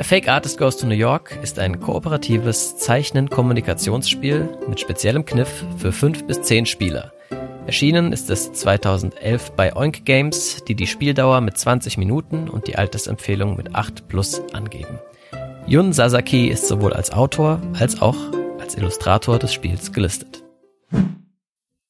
Fake 0.00 0.28
Artist 0.28 0.58
Goes 0.58 0.76
to 0.76 0.86
New 0.86 0.94
York 0.94 1.38
ist 1.42 1.58
ein 1.60 1.78
kooperatives 1.78 2.76
Zeichnen-Kommunikationsspiel 2.78 4.58
mit 4.68 4.80
speziellem 4.80 5.24
Kniff 5.24 5.64
für 5.78 5.92
fünf 5.92 6.26
bis 6.26 6.42
zehn 6.42 6.66
Spieler. 6.66 7.12
Erschienen 7.66 8.12
ist 8.12 8.28
es 8.28 8.52
2011 8.52 9.52
bei 9.52 9.74
Oink 9.74 10.04
Games, 10.04 10.64
die 10.64 10.74
die 10.74 10.88
Spieldauer 10.88 11.40
mit 11.40 11.56
20 11.56 11.96
Minuten 11.96 12.48
und 12.48 12.66
die 12.66 12.76
Altersempfehlung 12.76 13.56
mit 13.56 13.74
8 13.76 14.08
plus 14.08 14.42
angeben. 14.52 14.98
Jun 15.66 15.92
Sasaki 15.92 16.48
ist 16.48 16.66
sowohl 16.66 16.92
als 16.92 17.12
Autor 17.12 17.62
als 17.74 18.02
auch 18.02 18.16
als 18.58 18.74
Illustrator 18.76 19.38
des 19.38 19.54
Spiels 19.54 19.92
gelistet. 19.92 20.42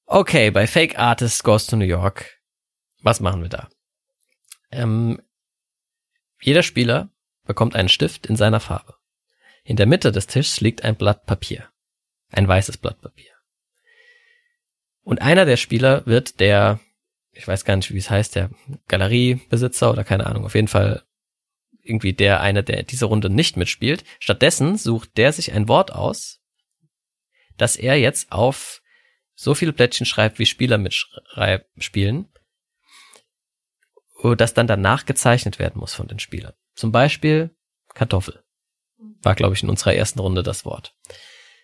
Okay, 0.04 0.50
bei 0.50 0.66
Fake 0.66 0.98
Artist 0.98 1.42
Goes 1.42 1.66
to 1.66 1.76
New 1.76 1.86
York, 1.86 2.38
was 3.02 3.20
machen 3.20 3.40
wir 3.40 3.48
da? 3.48 3.68
Ähm, 4.70 5.20
jeder 6.42 6.62
Spieler 6.62 7.08
bekommt 7.44 7.76
einen 7.76 7.88
Stift 7.88 8.26
in 8.26 8.36
seiner 8.36 8.60
Farbe. 8.60 8.94
In 9.64 9.76
der 9.76 9.86
Mitte 9.86 10.12
des 10.12 10.26
Tisches 10.26 10.60
liegt 10.60 10.84
ein 10.84 10.96
Blatt 10.96 11.26
Papier. 11.26 11.68
Ein 12.30 12.48
weißes 12.48 12.78
Blatt 12.78 13.00
Papier. 13.00 13.32
Und 15.02 15.22
einer 15.22 15.44
der 15.44 15.56
Spieler 15.56 16.04
wird 16.06 16.40
der, 16.40 16.80
ich 17.32 17.46
weiß 17.46 17.64
gar 17.64 17.76
nicht, 17.76 17.92
wie 17.92 17.98
es 17.98 18.10
heißt, 18.10 18.34
der 18.34 18.50
Galeriebesitzer 18.88 19.90
oder 19.90 20.04
keine 20.04 20.26
Ahnung, 20.26 20.44
auf 20.44 20.54
jeden 20.54 20.68
Fall 20.68 21.02
irgendwie 21.82 22.14
der 22.14 22.40
eine, 22.40 22.64
der 22.64 22.82
diese 22.82 23.04
Runde 23.04 23.28
nicht 23.28 23.56
mitspielt. 23.56 24.04
Stattdessen 24.18 24.78
sucht 24.78 25.16
der 25.18 25.32
sich 25.32 25.52
ein 25.52 25.68
Wort 25.68 25.92
aus, 25.92 26.40
das 27.56 27.76
er 27.76 27.98
jetzt 27.98 28.32
auf 28.32 28.82
so 29.34 29.54
viele 29.54 29.72
Plättchen 29.72 30.06
schreibt, 30.06 30.38
wie 30.38 30.46
Spieler 30.46 30.78
mitspielen, 30.78 32.28
das 34.36 34.54
dann 34.54 34.66
danach 34.66 35.04
gezeichnet 35.04 35.58
werden 35.58 35.78
muss 35.78 35.92
von 35.92 36.08
den 36.08 36.18
Spielern. 36.18 36.54
Zum 36.74 36.92
Beispiel 36.92 37.54
Kartoffel. 37.94 38.42
War, 39.22 39.34
glaube 39.34 39.54
ich, 39.54 39.62
in 39.62 39.70
unserer 39.70 39.94
ersten 39.94 40.18
Runde 40.18 40.42
das 40.42 40.64
Wort. 40.64 40.94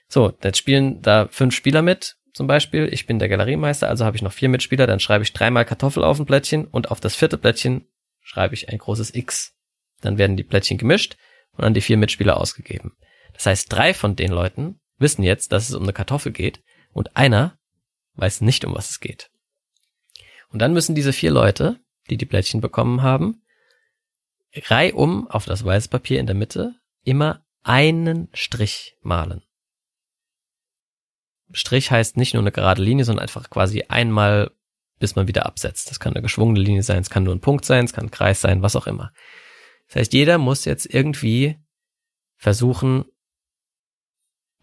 So, 0.09 0.33
jetzt 0.43 0.59
spielen 0.59 1.03
da 1.03 1.29
fünf 1.29 1.55
Spieler 1.55 1.83
mit, 1.83 2.17
zum 2.33 2.47
Beispiel. 2.47 2.89
Ich 2.93 3.07
bin 3.07 3.19
der 3.19 3.29
Galeriemeister, 3.29 3.89
also 3.89 4.05
habe 4.05 4.17
ich 4.17 4.23
noch 4.23 4.33
vier 4.33 4.49
Mitspieler, 4.49 4.87
dann 4.87 5.01
schreibe 5.01 5.25
ich 5.25 5.33
dreimal 5.33 5.65
Kartoffel 5.65 6.05
auf 6.05 6.19
ein 6.19 6.27
Plättchen 6.27 6.67
und 6.67 6.91
auf 6.91 7.01
das 7.01 7.15
vierte 7.15 7.39
Plättchen 7.39 7.87
schreibe 8.21 8.55
ich 8.55 8.69
ein 8.69 8.79
großes 8.79 9.15
X. 9.15 9.55
Dann 10.01 10.19
werden 10.19 10.37
die 10.37 10.45
Plättchen 10.45 10.79
gemischt 10.79 11.17
und 11.53 11.65
an 11.65 11.75
die 11.75 11.81
vier 11.81 11.97
Mitspieler 11.97 12.37
ausgegeben. 12.37 12.97
Das 13.35 13.47
heißt, 13.47 13.73
drei 13.73 13.95
von 13.95 14.17
den 14.17 14.33
Leuten 14.33 14.81
wissen 14.99 15.23
jetzt, 15.23 15.53
dass 15.53 15.69
es 15.69 15.75
um 15.75 15.83
eine 15.83 15.93
Kartoffel 15.93 16.33
geht 16.33 16.63
und 16.93 17.17
einer 17.17 17.59
weiß 18.15 18.41
nicht, 18.43 18.65
um 18.65 18.75
was 18.75 18.91
es 18.91 19.01
geht. 19.01 19.31
Und 20.51 20.61
dann 20.61 20.73
müssen 20.73 20.95
diese 20.95 21.13
vier 21.13 21.31
Leute, 21.31 21.81
die 22.11 22.17
die 22.17 22.27
Plättchen 22.27 22.61
bekommen 22.61 23.03
haben, 23.03 23.43
reihum 24.55 25.29
auf 25.29 25.45
das 25.45 25.65
weiße 25.65 25.89
Papier 25.89 26.21
in 26.21 26.27
der 26.27 26.35
Mitte 26.35 26.75
immer 27.05 27.45
einen 27.63 28.29
Strich 28.33 28.97
malen. 29.03 29.43
Strich 31.53 31.91
heißt 31.91 32.17
nicht 32.17 32.35
nur 32.35 32.43
eine 32.43 32.53
gerade 32.53 32.83
Linie, 32.83 33.05
sondern 33.05 33.23
einfach 33.23 33.51
quasi 33.51 33.83
einmal, 33.89 34.53
bis 34.99 35.17
man 35.17 35.29
wieder 35.29 35.47
absetzt. 35.47 35.91
Das 35.91 35.99
kann 35.99 36.13
eine 36.13 36.23
geschwungene 36.23 36.61
Linie 36.61 36.83
sein, 36.83 37.01
es 37.01 37.11
kann 37.11 37.25
nur 37.25 37.35
ein 37.35 37.41
Punkt 37.41 37.65
sein, 37.65 37.85
es 37.85 37.93
kann 37.93 38.07
ein 38.07 38.11
Kreis 38.11 38.41
sein, 38.41 38.63
was 38.63 38.77
auch 38.77 38.87
immer. 38.87 39.13
Das 39.89 39.97
heißt, 39.97 40.13
jeder 40.13 40.39
muss 40.39 40.65
jetzt 40.65 40.87
irgendwie 40.87 41.59
versuchen, 42.37 43.05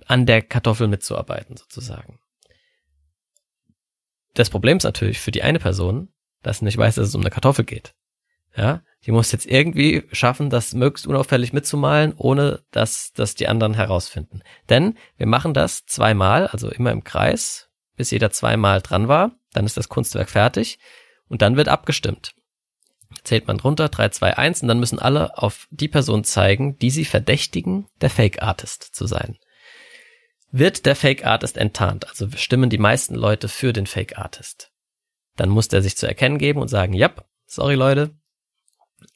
an 0.06 0.26
der 0.26 0.42
Kartoffel 0.42 0.88
mitzuarbeiten, 0.88 1.58
sozusagen. 1.58 2.20
Das 4.34 4.50
Problem 4.50 4.78
ist 4.78 4.84
natürlich 4.84 5.20
für 5.20 5.32
die 5.32 5.44
eine 5.44 5.60
Person, 5.60 6.14
dass 6.44 6.60
sie 6.60 6.66
nicht 6.66 6.78
weiß, 6.78 6.96
dass 6.96 7.10
es 7.10 7.16
um 7.16 7.22
eine 7.22 7.32
Kartoffel 7.32 7.66
geht. 7.66 7.94
Ja, 8.58 8.82
die 9.06 9.12
muss 9.12 9.32
jetzt 9.32 9.46
irgendwie 9.46 10.04
schaffen, 10.12 10.50
das 10.50 10.74
möglichst 10.74 11.06
unauffällig 11.06 11.54
mitzumalen, 11.54 12.14
ohne 12.18 12.64
dass 12.72 13.14
das 13.14 13.36
die 13.36 13.48
anderen 13.48 13.76
herausfinden. 13.76 14.42
Denn 14.68 14.98
wir 15.16 15.28
machen 15.28 15.54
das 15.54 15.86
zweimal, 15.86 16.48
also 16.48 16.70
immer 16.70 16.92
im 16.92 17.04
Kreis, 17.04 17.70
bis 17.96 18.10
jeder 18.12 18.32
zweimal 18.32 18.82
dran 18.82 19.08
war. 19.08 19.32
Dann 19.54 19.66
ist 19.66 19.78
das 19.78 19.90
Kunstwerk 19.90 20.30
fertig 20.30 20.80
und 21.30 21.44
dann 21.44 21.56
wird 21.56 21.70
abgestimmt. 21.70 22.34
Zählt 23.24 23.48
man 23.48 23.60
runter, 23.60 23.90
3, 23.90 24.10
2, 24.10 24.38
1 24.38 24.62
und 24.64 24.68
dann 24.68 24.80
müssen 24.80 25.00
alle 25.00 25.38
auf 25.38 25.68
die 25.70 25.88
Person 25.88 26.24
zeigen, 26.24 26.78
die 26.80 26.90
sie 26.90 27.06
verdächtigen, 27.06 27.88
der 28.02 28.10
Fake 28.10 28.42
Artist 28.42 28.84
zu 28.84 29.06
sein. 29.06 29.38
Wird 30.52 30.86
der 30.86 30.96
Fake 30.96 31.26
Artist 31.26 31.58
enttarnt, 31.58 32.10
also 32.10 32.30
stimmen 32.36 32.70
die 32.70 32.78
meisten 32.78 33.16
Leute 33.16 33.48
für 33.48 33.72
den 33.72 33.86
Fake 33.86 34.18
Artist, 34.18 34.72
dann 35.36 35.50
muss 35.50 35.68
der 35.68 35.82
sich 35.82 35.98
zu 35.98 36.08
erkennen 36.08 36.38
geben 36.38 36.62
und 36.62 36.70
sagen, 36.70 36.94
ja, 36.94 37.14
sorry 37.46 37.76
Leute, 37.76 38.16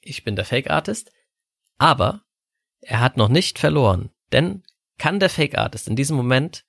ich 0.01 0.23
bin 0.23 0.35
der 0.35 0.45
Fake 0.45 0.69
Artist, 0.69 1.11
aber 1.77 2.23
er 2.81 2.99
hat 2.99 3.17
noch 3.17 3.29
nicht 3.29 3.59
verloren, 3.59 4.11
denn 4.31 4.63
kann 4.97 5.19
der 5.19 5.29
Fake 5.29 5.57
Artist 5.57 5.87
in 5.87 5.95
diesem 5.95 6.15
Moment 6.15 6.65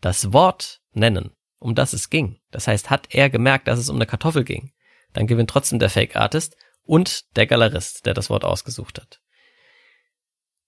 das 0.00 0.32
Wort 0.32 0.80
nennen, 0.92 1.32
um 1.58 1.74
das 1.74 1.92
es 1.92 2.10
ging. 2.10 2.40
Das 2.50 2.66
heißt, 2.66 2.90
hat 2.90 3.14
er 3.14 3.30
gemerkt, 3.30 3.68
dass 3.68 3.78
es 3.78 3.88
um 3.88 3.96
eine 3.96 4.06
Kartoffel 4.06 4.44
ging, 4.44 4.72
dann 5.12 5.26
gewinnt 5.26 5.50
trotzdem 5.50 5.78
der 5.78 5.90
Fake 5.90 6.16
Artist 6.16 6.56
und 6.82 7.36
der 7.36 7.46
Galerist, 7.46 8.06
der 8.06 8.14
das 8.14 8.30
Wort 8.30 8.44
ausgesucht 8.44 9.00
hat. 9.00 9.20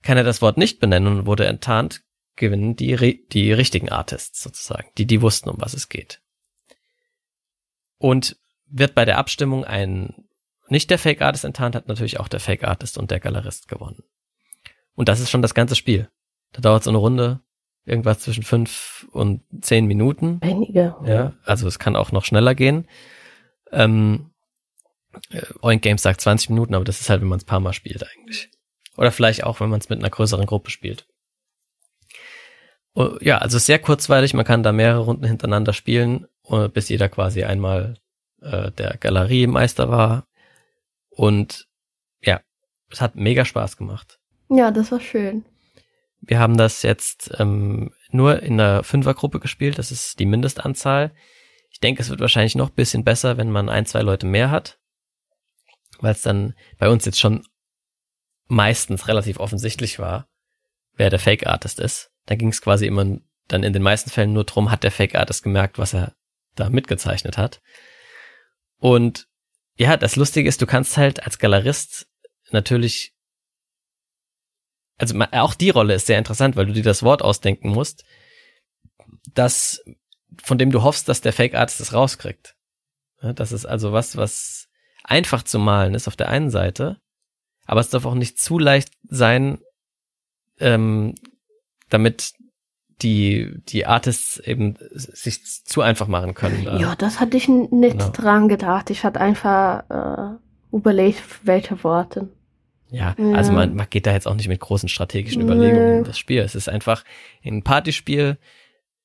Kann 0.02 0.16
er 0.16 0.24
das 0.24 0.42
Wort 0.42 0.56
nicht 0.56 0.78
benennen 0.78 1.18
und 1.18 1.26
wurde 1.26 1.46
enttarnt, 1.46 2.02
gewinnen 2.36 2.76
die, 2.76 3.26
die 3.28 3.52
richtigen 3.52 3.88
Artists 3.88 4.42
sozusagen, 4.42 4.88
die, 4.98 5.06
die 5.06 5.22
wussten, 5.22 5.48
um 5.48 5.60
was 5.60 5.74
es 5.74 5.88
geht. 5.88 6.20
Und 7.98 8.36
wird 8.66 8.94
bei 8.94 9.04
der 9.04 9.18
Abstimmung 9.18 9.64
ein 9.64 10.25
nicht 10.68 10.90
der 10.90 10.98
Fake 10.98 11.22
Artist 11.22 11.44
enttarnt, 11.44 11.74
hat 11.74 11.88
natürlich 11.88 12.20
auch 12.20 12.28
der 12.28 12.40
Fake 12.40 12.64
Artist 12.64 12.98
und 12.98 13.10
der 13.10 13.20
Galerist 13.20 13.68
gewonnen. 13.68 14.02
Und 14.94 15.08
das 15.08 15.20
ist 15.20 15.30
schon 15.30 15.42
das 15.42 15.54
ganze 15.54 15.76
Spiel. 15.76 16.08
Da 16.52 16.60
dauert 16.60 16.84
so 16.84 16.90
eine 16.90 16.98
Runde 16.98 17.40
irgendwas 17.84 18.18
zwischen 18.18 18.42
fünf 18.42 19.06
und 19.12 19.42
zehn 19.60 19.86
Minuten. 19.86 20.40
Einige. 20.42 20.96
Ja, 21.04 21.34
also 21.44 21.68
es 21.68 21.78
kann 21.78 21.94
auch 21.94 22.10
noch 22.10 22.24
schneller 22.24 22.54
gehen. 22.54 22.88
Ähm, 23.70 24.30
äh, 25.30 25.42
Oink 25.62 25.82
Games 25.82 26.02
sagt 26.02 26.20
20 26.20 26.50
Minuten, 26.50 26.74
aber 26.74 26.84
das 26.84 27.00
ist 27.00 27.10
halt, 27.10 27.20
wenn 27.20 27.28
man 27.28 27.38
es 27.38 27.44
paar 27.44 27.60
Mal 27.60 27.72
spielt 27.72 28.04
eigentlich. 28.04 28.50
Oder 28.96 29.12
vielleicht 29.12 29.44
auch, 29.44 29.60
wenn 29.60 29.68
man 29.68 29.80
es 29.80 29.88
mit 29.88 30.00
einer 30.00 30.10
größeren 30.10 30.46
Gruppe 30.46 30.70
spielt. 30.70 31.06
Oh, 32.94 33.16
ja, 33.20 33.38
also 33.38 33.58
sehr 33.58 33.78
kurzweilig, 33.78 34.32
man 34.32 34.46
kann 34.46 34.62
da 34.62 34.72
mehrere 34.72 35.00
Runden 35.00 35.26
hintereinander 35.26 35.74
spielen, 35.74 36.26
äh, 36.48 36.68
bis 36.68 36.88
jeder 36.88 37.08
quasi 37.08 37.44
einmal 37.44 37.98
äh, 38.40 38.72
der 38.72 38.96
Galeriemeister 38.96 39.90
war 39.90 40.26
und 41.16 41.66
ja, 42.20 42.42
es 42.90 43.00
hat 43.00 43.16
mega 43.16 43.44
Spaß 43.44 43.78
gemacht. 43.78 44.20
Ja, 44.50 44.70
das 44.70 44.92
war 44.92 45.00
schön. 45.00 45.44
Wir 46.20 46.38
haben 46.38 46.56
das 46.56 46.82
jetzt 46.82 47.30
ähm, 47.38 47.92
nur 48.10 48.42
in 48.42 48.60
einer 48.60 48.84
Fünfergruppe 48.84 49.40
gespielt, 49.40 49.78
das 49.78 49.90
ist 49.90 50.18
die 50.18 50.26
Mindestanzahl. 50.26 51.14
Ich 51.70 51.80
denke, 51.80 52.02
es 52.02 52.10
wird 52.10 52.20
wahrscheinlich 52.20 52.54
noch 52.54 52.70
bisschen 52.70 53.02
besser, 53.02 53.38
wenn 53.38 53.50
man 53.50 53.68
ein, 53.68 53.86
zwei 53.86 54.02
Leute 54.02 54.26
mehr 54.26 54.50
hat, 54.50 54.78
weil 56.00 56.12
es 56.12 56.22
dann 56.22 56.54
bei 56.78 56.88
uns 56.88 57.06
jetzt 57.06 57.18
schon 57.20 57.46
meistens 58.46 59.08
relativ 59.08 59.40
offensichtlich 59.40 59.98
war, 59.98 60.28
wer 60.94 61.08
der 61.08 61.18
Fake 61.18 61.46
Artist 61.46 61.80
ist. 61.80 62.12
Da 62.26 62.34
ging 62.34 62.48
es 62.48 62.60
quasi 62.60 62.86
immer 62.86 63.18
dann 63.48 63.62
in 63.62 63.72
den 63.72 63.82
meisten 63.82 64.10
Fällen 64.10 64.34
nur 64.34 64.44
drum, 64.44 64.70
hat 64.70 64.84
der 64.84 64.90
Fake 64.90 65.14
Artist 65.14 65.42
gemerkt, 65.42 65.78
was 65.78 65.94
er 65.94 66.14
da 66.56 66.68
mitgezeichnet 66.68 67.38
hat. 67.38 67.62
Und 68.78 69.28
ja, 69.76 69.96
das 69.96 70.16
Lustige 70.16 70.48
ist, 70.48 70.62
du 70.62 70.66
kannst 70.66 70.96
halt 70.96 71.22
als 71.24 71.38
Galerist 71.38 72.06
natürlich, 72.50 73.14
also 74.98 75.18
auch 75.32 75.54
die 75.54 75.70
Rolle 75.70 75.94
ist 75.94 76.06
sehr 76.06 76.18
interessant, 76.18 76.56
weil 76.56 76.66
du 76.66 76.72
dir 76.72 76.82
das 76.82 77.02
Wort 77.02 77.22
ausdenken 77.22 77.68
musst, 77.68 78.04
das, 79.34 79.82
von 80.42 80.58
dem 80.58 80.70
du 80.70 80.82
hoffst, 80.82 81.08
dass 81.08 81.20
der 81.20 81.32
Fake 81.32 81.54
Artist 81.54 81.80
es 81.80 81.92
rauskriegt. 81.92 82.54
Das 83.20 83.52
ist 83.52 83.66
also 83.66 83.92
was, 83.92 84.16
was 84.16 84.68
einfach 85.04 85.42
zu 85.42 85.58
malen 85.58 85.94
ist 85.94 86.08
auf 86.08 86.16
der 86.16 86.28
einen 86.28 86.50
Seite, 86.50 87.00
aber 87.66 87.80
es 87.80 87.90
darf 87.90 88.06
auch 88.06 88.14
nicht 88.14 88.38
zu 88.38 88.58
leicht 88.58 88.92
sein, 89.04 89.58
ähm, 90.58 91.14
damit 91.88 92.32
die, 93.02 93.60
die 93.68 93.86
Artists 93.86 94.38
eben 94.38 94.76
sich 94.92 95.44
zu 95.44 95.82
einfach 95.82 96.08
machen 96.08 96.34
können. 96.34 96.64
Ja, 96.78 96.94
das 96.96 97.20
hatte 97.20 97.36
ich 97.36 97.48
nicht 97.48 97.98
genau. 97.98 98.08
dran 98.10 98.48
gedacht. 98.48 98.90
Ich 98.90 99.04
hatte 99.04 99.20
einfach 99.20 99.84
äh, 99.90 100.36
überlegt, 100.74 101.22
welche 101.42 101.82
Worte. 101.84 102.30
Ja, 102.90 103.14
ja, 103.18 103.32
also 103.32 103.52
man, 103.52 103.74
man 103.74 103.86
geht 103.90 104.06
da 104.06 104.12
jetzt 104.12 104.26
auch 104.26 104.34
nicht 104.34 104.48
mit 104.48 104.60
großen 104.60 104.88
strategischen 104.88 105.42
Überlegungen 105.42 105.98
in 105.98 106.04
das 106.04 106.18
Spiel. 106.18 106.40
Es 106.40 106.54
ist 106.54 106.68
einfach 106.68 107.04
ein 107.44 107.62
Partyspiel, 107.62 108.38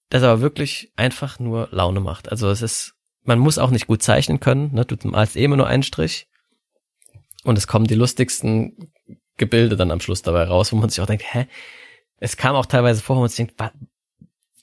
das 0.10 0.24
aber 0.24 0.42
wirklich 0.42 0.94
einfach 0.96 1.40
nur 1.40 1.68
Laune 1.72 2.00
macht. 2.00 2.30
Also 2.30 2.50
es 2.50 2.62
ist, 2.62 2.94
man 3.24 3.40
muss 3.40 3.58
auch 3.58 3.72
nicht 3.72 3.88
gut 3.88 4.04
zeichnen 4.04 4.40
können. 4.40 4.74
Ne? 4.74 4.86
Du 4.86 4.96
malst 5.08 5.36
eh 5.36 5.44
immer 5.44 5.58
nur 5.58 5.68
einen 5.68 5.84
Strich. 5.84 6.28
Und 7.44 7.58
es 7.58 7.68
kommen 7.68 7.88
die 7.88 7.96
lustigsten 7.96 8.94
Gebilde 9.38 9.76
dann 9.76 9.90
am 9.90 10.00
Schluss 10.00 10.22
dabei 10.22 10.44
raus, 10.44 10.72
wo 10.72 10.76
man 10.78 10.90
sich 10.90 11.02
auch 11.02 11.08
denkt, 11.08 11.26
hä, 11.34 11.48
es 12.22 12.38
kam 12.38 12.56
auch 12.56 12.68
teilweise 12.68 13.02
vor, 13.02 13.18
wo 13.18 13.22
man 13.22 13.30
sich 13.30 13.38
denkt, 13.38 13.56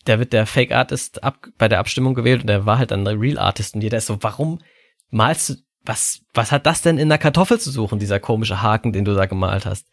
der 0.07 0.19
wird 0.19 0.33
der 0.33 0.47
Fake 0.47 0.73
Artist 0.73 1.23
ab, 1.23 1.49
bei 1.59 1.69
der 1.69 1.81
Abstimmung 1.81 2.15
gewählt 2.15 2.41
und 2.41 2.47
der 2.47 2.65
war 2.65 2.79
halt 2.79 2.93
dann 2.93 3.05
der 3.05 3.21
Real 3.21 3.37
Artist 3.37 3.75
und 3.75 3.83
jeder 3.83 3.99
ist 3.99 4.07
so, 4.07 4.17
warum 4.23 4.61
malst 5.11 5.51
du, 5.51 5.55
was, 5.85 6.23
was 6.33 6.53
hat 6.53 6.67
das 6.67 6.83
denn 6.83 6.99
in 6.99 7.09
der 7.09 7.19
Kartoffel 7.19 7.61
zu 7.61 7.71
suchen, 7.71 7.99
dieser 7.99 8.21
komische 8.21 8.63
Haken, 8.63 8.93
den 8.93 9.05
du 9.05 9.15
da 9.15 9.27
gemalt 9.27 9.67
hast? 9.67 9.89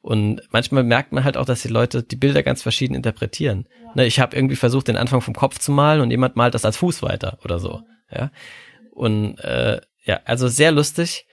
Und 0.00 0.42
manchmal 0.52 0.84
merkt 0.84 1.12
man 1.12 1.24
halt 1.24 1.36
auch, 1.36 1.44
dass 1.44 1.62
die 1.62 1.68
Leute 1.68 2.02
die 2.04 2.16
Bilder 2.16 2.42
ganz 2.42 2.62
verschieden 2.62 2.94
interpretieren. 2.94 3.66
Ja. 3.82 3.92
Ne, 3.96 4.06
ich 4.06 4.20
habe 4.20 4.36
irgendwie 4.36 4.56
versucht, 4.56 4.88
den 4.88 4.96
Anfang 4.96 5.20
vom 5.20 5.34
Kopf 5.34 5.58
zu 5.58 5.72
malen 5.72 6.00
und 6.00 6.10
jemand 6.10 6.36
malt 6.36 6.54
das 6.54 6.64
als 6.64 6.76
Fuß 6.76 7.02
weiter 7.02 7.38
oder 7.44 7.58
so. 7.58 7.82
Ja. 8.10 8.30
Und 8.92 9.38
äh, 9.40 9.80
ja, 10.04 10.20
also 10.24 10.46
sehr 10.48 10.70
lustig. 10.70 11.26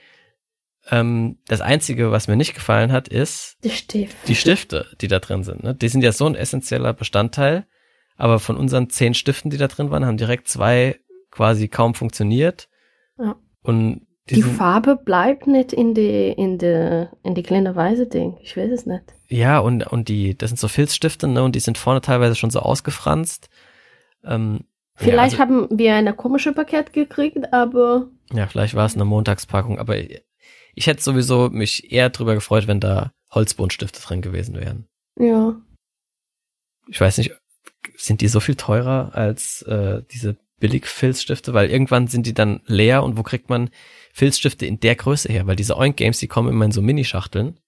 Ähm, 0.91 1.39
das 1.47 1.61
Einzige, 1.61 2.11
was 2.11 2.27
mir 2.27 2.35
nicht 2.35 2.53
gefallen 2.53 2.91
hat, 2.91 3.07
ist 3.07 3.57
die 3.63 3.71
Stifte, 3.71 4.15
die 4.27 4.35
Stifte, 4.35 4.85
die 5.01 5.07
da 5.07 5.19
drin 5.19 5.43
sind. 5.43 5.63
Ne? 5.63 5.73
Die 5.73 5.89
sind 5.89 6.03
ja 6.03 6.11
so 6.11 6.27
ein 6.27 6.35
essentieller 6.35 6.93
Bestandteil, 6.93 7.65
aber 8.17 8.39
von 8.39 8.55
unseren 8.55 8.89
zehn 8.89 9.13
Stiften, 9.13 9.49
die 9.49 9.57
da 9.57 9.67
drin 9.67 9.89
waren, 9.89 10.05
haben 10.05 10.17
direkt 10.17 10.47
zwei 10.47 10.99
quasi 11.31 11.67
kaum 11.67 11.95
funktioniert. 11.95 12.69
Ja. 13.17 13.35
Und 13.63 14.05
die 14.29 14.41
Farbe 14.41 14.95
bleibt 14.95 15.45
nicht 15.45 15.71
in 15.71 15.93
die 15.93 16.31
in 16.31 16.57
die 16.57 17.07
in 17.23 17.35
die 17.35 17.43
kleine 17.43 17.75
Weise 17.75 18.07
Ding. 18.07 18.37
Ich 18.41 18.57
weiß 18.57 18.71
es 18.71 18.85
nicht. 18.85 19.03
Ja 19.27 19.59
und 19.59 19.85
und 19.85 20.07
die 20.07 20.35
das 20.35 20.49
sind 20.49 20.57
so 20.57 20.67
Filzstifte 20.67 21.27
ne 21.27 21.43
und 21.43 21.55
die 21.55 21.59
sind 21.59 21.77
vorne 21.77 22.01
teilweise 22.01 22.35
schon 22.35 22.49
so 22.49 22.59
ausgefranst. 22.59 23.49
Ähm, 24.23 24.61
vielleicht 24.95 25.37
ja, 25.37 25.43
also, 25.43 25.53
haben 25.53 25.77
wir 25.77 25.95
eine 25.95 26.13
komische 26.13 26.53
Paket 26.53 26.91
gekriegt, 26.93 27.53
aber 27.53 28.07
ja 28.33 28.47
vielleicht 28.47 28.73
war 28.73 28.85
es 28.85 28.95
eine 28.95 29.05
Montagspackung, 29.05 29.77
aber 29.77 29.95
ich 30.75 30.87
hätte 30.87 31.01
sowieso 31.01 31.49
mich 31.49 31.91
eher 31.91 32.09
drüber 32.09 32.35
gefreut, 32.35 32.67
wenn 32.67 32.79
da 32.79 33.11
Holzbuntstifte 33.31 34.01
drin 34.01 34.21
gewesen 34.21 34.55
wären. 34.55 34.87
Ja. 35.17 35.55
Ich 36.87 37.01
weiß 37.01 37.17
nicht, 37.17 37.31
sind 37.97 38.21
die 38.21 38.27
so 38.27 38.39
viel 38.39 38.55
teurer 38.55 39.15
als 39.15 39.61
äh, 39.63 40.03
diese 40.11 40.37
Billig-Filzstifte? 40.59 41.53
Weil 41.53 41.69
irgendwann 41.69 42.07
sind 42.07 42.25
die 42.25 42.33
dann 42.33 42.61
leer 42.65 43.03
und 43.03 43.17
wo 43.17 43.23
kriegt 43.23 43.49
man 43.49 43.69
Filzstifte 44.13 44.65
in 44.65 44.79
der 44.79 44.95
Größe 44.95 45.31
her? 45.31 45.47
Weil 45.47 45.55
diese 45.55 45.77
Oink 45.77 45.97
Games, 45.97 46.19
die 46.19 46.27
kommen 46.27 46.49
immer 46.49 46.65
in 46.65 46.71
so 46.71 46.81
Minischachteln. 46.81 47.59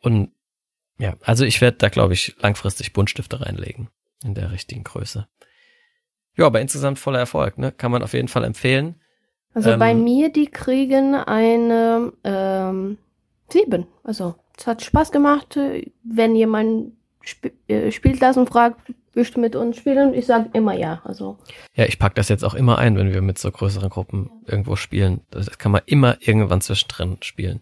Und 0.00 0.32
ja, 0.98 1.16
also 1.22 1.44
ich 1.44 1.60
werde 1.60 1.78
da, 1.78 1.88
glaube 1.88 2.14
ich, 2.14 2.36
langfristig 2.38 2.92
Buntstifte 2.92 3.40
reinlegen. 3.40 3.88
In 4.22 4.34
der 4.34 4.52
richtigen 4.52 4.84
Größe. 4.84 5.28
Ja, 6.36 6.46
aber 6.46 6.60
insgesamt 6.60 6.98
voller 6.98 7.18
Erfolg, 7.18 7.58
ne? 7.58 7.72
Kann 7.72 7.90
man 7.90 8.02
auf 8.02 8.12
jeden 8.12 8.28
Fall 8.28 8.44
empfehlen. 8.44 9.01
Also 9.54 9.70
ähm, 9.70 9.78
bei 9.78 9.94
mir, 9.94 10.32
die 10.32 10.46
kriegen 10.46 11.14
eine 11.14 12.12
ähm, 12.24 12.98
sieben. 13.48 13.86
Also 14.02 14.34
es 14.56 14.66
hat 14.66 14.82
Spaß 14.82 15.12
gemacht. 15.12 15.58
Wenn 16.02 16.34
jemand 16.34 16.92
sp 17.22 17.54
äh, 17.68 17.90
spielt 17.92 18.22
das 18.22 18.36
und 18.36 18.48
fragt, 18.48 18.80
willst 19.12 19.36
du 19.36 19.40
mit 19.40 19.56
uns 19.56 19.76
spielen? 19.76 20.14
Ich 20.14 20.26
sage 20.26 20.50
immer 20.52 20.74
ja. 20.74 21.02
Also 21.04 21.38
ja, 21.74 21.84
ich 21.84 21.98
pack 21.98 22.14
das 22.14 22.28
jetzt 22.28 22.44
auch 22.44 22.54
immer 22.54 22.78
ein, 22.78 22.96
wenn 22.96 23.12
wir 23.12 23.22
mit 23.22 23.38
so 23.38 23.50
größeren 23.50 23.90
Gruppen 23.90 24.30
irgendwo 24.46 24.76
spielen. 24.76 25.20
Das 25.30 25.58
kann 25.58 25.72
man 25.72 25.82
immer 25.86 26.16
irgendwann 26.20 26.60
zwischendrin 26.60 27.18
spielen. 27.20 27.60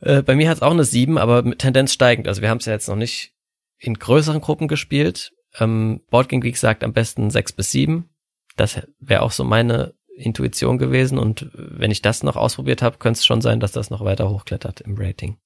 Äh, 0.00 0.22
bei 0.22 0.34
mir 0.34 0.48
hat 0.48 0.58
es 0.58 0.62
auch 0.62 0.72
eine 0.72 0.84
sieben, 0.84 1.18
aber 1.18 1.42
mit 1.42 1.60
Tendenz 1.60 1.92
steigend. 1.92 2.28
Also 2.28 2.42
wir 2.42 2.50
haben 2.50 2.58
es 2.58 2.66
ja 2.66 2.72
jetzt 2.72 2.88
noch 2.88 2.96
nicht 2.96 3.32
in 3.78 3.94
größeren 3.94 4.40
Gruppen 4.40 4.68
gespielt. 4.68 5.32
Ähm, 5.58 6.02
Board 6.10 6.28
Game 6.28 6.40
Geek 6.40 6.56
sagt 6.56 6.84
am 6.84 6.92
besten 6.92 7.30
sechs 7.30 7.52
bis 7.52 7.70
sieben. 7.70 8.10
Das 8.56 8.80
wäre 9.00 9.22
auch 9.22 9.32
so 9.32 9.44
meine 9.44 9.94
Intuition 10.16 10.78
gewesen 10.78 11.18
und 11.18 11.50
wenn 11.52 11.90
ich 11.90 12.02
das 12.02 12.22
noch 12.22 12.36
ausprobiert 12.36 12.82
habe, 12.82 12.98
könnte 12.98 13.18
es 13.18 13.26
schon 13.26 13.40
sein, 13.40 13.60
dass 13.60 13.72
das 13.72 13.90
noch 13.90 14.04
weiter 14.04 14.30
hochklettert 14.30 14.80
im 14.80 14.96
Rating. 14.96 15.36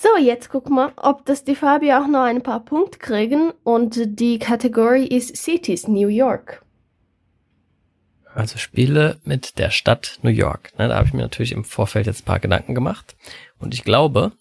So, 0.00 0.08
jetzt 0.16 0.50
guck 0.50 0.70
mal, 0.70 0.92
ob 0.96 1.24
das 1.26 1.44
die 1.44 1.56
Farbe 1.56 1.98
auch 1.98 2.06
noch 2.06 2.22
ein 2.22 2.42
paar 2.42 2.64
Punkte 2.64 2.98
kriegen 2.98 3.52
und 3.64 3.98
die 4.20 4.38
Kategorie 4.38 5.06
ist 5.06 5.36
Cities 5.36 5.88
New 5.88 6.08
York. 6.08 6.64
Also 8.32 8.58
Spiele 8.58 9.18
mit 9.24 9.58
der 9.58 9.70
Stadt 9.70 10.20
New 10.22 10.30
York. 10.30 10.72
Da 10.76 10.94
habe 10.94 11.08
ich 11.08 11.14
mir 11.14 11.22
natürlich 11.22 11.50
im 11.50 11.64
Vorfeld 11.64 12.06
jetzt 12.06 12.22
ein 12.22 12.26
paar 12.26 12.38
Gedanken 12.38 12.74
gemacht 12.74 13.16
und 13.58 13.74
ich 13.74 13.82
glaube, 13.82 14.32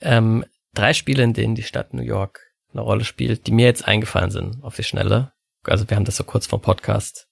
ähm, 0.00 0.44
drei 0.74 0.92
Spiele, 0.92 1.22
in 1.22 1.32
denen 1.32 1.54
die 1.54 1.62
Stadt 1.62 1.94
New 1.94 2.02
York 2.02 2.40
eine 2.72 2.82
Rolle 2.82 3.04
spielt, 3.04 3.46
die 3.46 3.52
mir 3.52 3.64
jetzt 3.64 3.86
eingefallen 3.86 4.30
sind 4.30 4.62
auf 4.62 4.76
die 4.76 4.82
Schnelle. 4.82 5.32
Also 5.62 5.88
wir 5.88 5.96
haben 5.96 6.04
das 6.04 6.16
so 6.16 6.24
kurz 6.24 6.46
vom 6.46 6.60
Podcast 6.60 7.26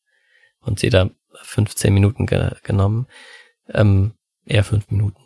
und 0.62 0.83
jeder 0.83 1.11
15 1.42 1.92
Minuten 1.92 2.27
ge 2.27 2.51
genommen. 2.62 3.07
Ähm, 3.68 4.14
eher 4.44 4.64
fünf 4.64 4.90
Minuten. 4.90 5.20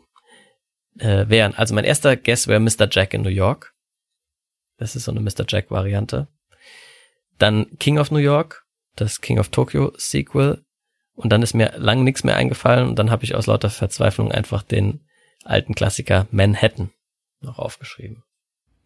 Äh, 0.98 1.28
wären. 1.28 1.54
Also 1.54 1.74
mein 1.74 1.84
erster 1.84 2.16
Guess 2.16 2.48
wäre 2.48 2.60
Mr. 2.60 2.88
Jack 2.90 3.14
in 3.14 3.22
New 3.22 3.28
York. 3.28 3.74
Das 4.78 4.96
ist 4.96 5.04
so 5.04 5.10
eine 5.10 5.20
Mr. 5.20 5.44
Jack-Variante. 5.46 6.28
Dann 7.38 7.66
King 7.78 7.98
of 7.98 8.10
New 8.10 8.18
York, 8.18 8.64
das 8.94 9.20
King 9.20 9.38
of 9.38 9.48
Tokyo 9.48 9.92
Sequel. 9.96 10.64
Und 11.14 11.30
dann 11.32 11.42
ist 11.42 11.54
mir 11.54 11.72
lang 11.76 12.04
nichts 12.04 12.24
mehr 12.24 12.36
eingefallen 12.36 12.88
und 12.88 12.98
dann 12.98 13.10
habe 13.10 13.24
ich 13.24 13.34
aus 13.34 13.46
lauter 13.46 13.70
Verzweiflung 13.70 14.30
einfach 14.30 14.62
den 14.62 15.06
alten 15.44 15.74
Klassiker 15.74 16.26
Manhattan 16.30 16.90
noch 17.40 17.58
aufgeschrieben. 17.58 18.22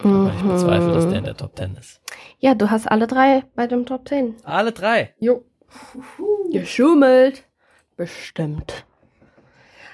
Mhm. 0.03 0.27
Weil 0.27 0.37
ich 0.37 0.43
bezweifle, 0.43 0.93
dass 0.93 1.09
der 1.09 1.19
in 1.19 1.25
der 1.25 1.37
Top 1.37 1.57
10 1.57 1.77
ist. 1.77 2.01
Ja, 2.39 2.55
du 2.55 2.71
hast 2.71 2.87
alle 2.87 3.07
drei 3.07 3.45
bei 3.55 3.67
dem 3.67 3.85
Top 3.85 4.09
10. 4.09 4.37
Alle 4.45 4.73
drei? 4.73 5.15
Jo. 5.19 5.45
Geschummelt. 6.51 7.45
Bestimmt. 7.97 8.85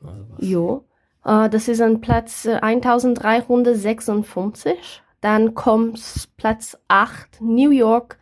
Also 0.04 0.25
jo. 0.38 0.86
Äh, 1.25 1.49
das 1.49 1.67
ist 1.67 1.81
an 1.81 1.99
Platz 2.01 2.47
1356. 2.47 4.71
Äh, 4.71 4.75
Dann 5.21 5.53
kommt 5.53 6.29
Platz 6.38 6.77
8, 6.88 7.41
New 7.41 7.71
York 7.71 8.17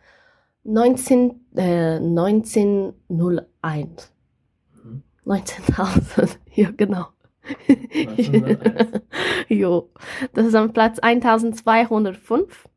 19, 0.64 1.46
äh, 1.56 1.96
1901. 1.96 4.12
Mhm. 4.84 5.02
19.000, 5.24 6.36
ja 6.54 6.70
genau. 6.76 7.06
jo, 9.48 9.90
das 10.34 10.46
ist 10.46 10.54
am 10.54 10.72
Platz 10.72 11.00
1205. 11.00 12.68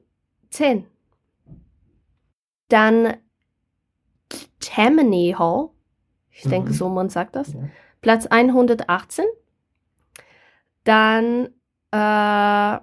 Dann 2.68 3.16
Tammany 4.60 5.34
Hall. 5.38 5.68
Ich 6.30 6.44
Mhm. 6.46 6.50
denke, 6.50 6.72
so 6.72 6.88
man 6.88 7.10
sagt 7.10 7.36
das. 7.36 7.52
Ja. 7.52 7.60
Platz 8.00 8.26
118. 8.26 9.26
Dann 10.84 11.48
äh, 11.90 12.78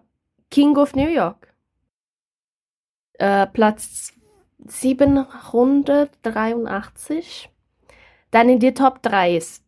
King 0.52 0.78
of 0.78 0.94
New 0.96 1.10
York. 1.10 1.52
Äh, 3.14 3.48
Platz 3.48 4.14
783. 4.66 7.50
Dann 8.32 8.50
in 8.50 8.60
die 8.60 8.74
Top 8.74 9.02
3 9.02 9.38
ist 9.38 9.64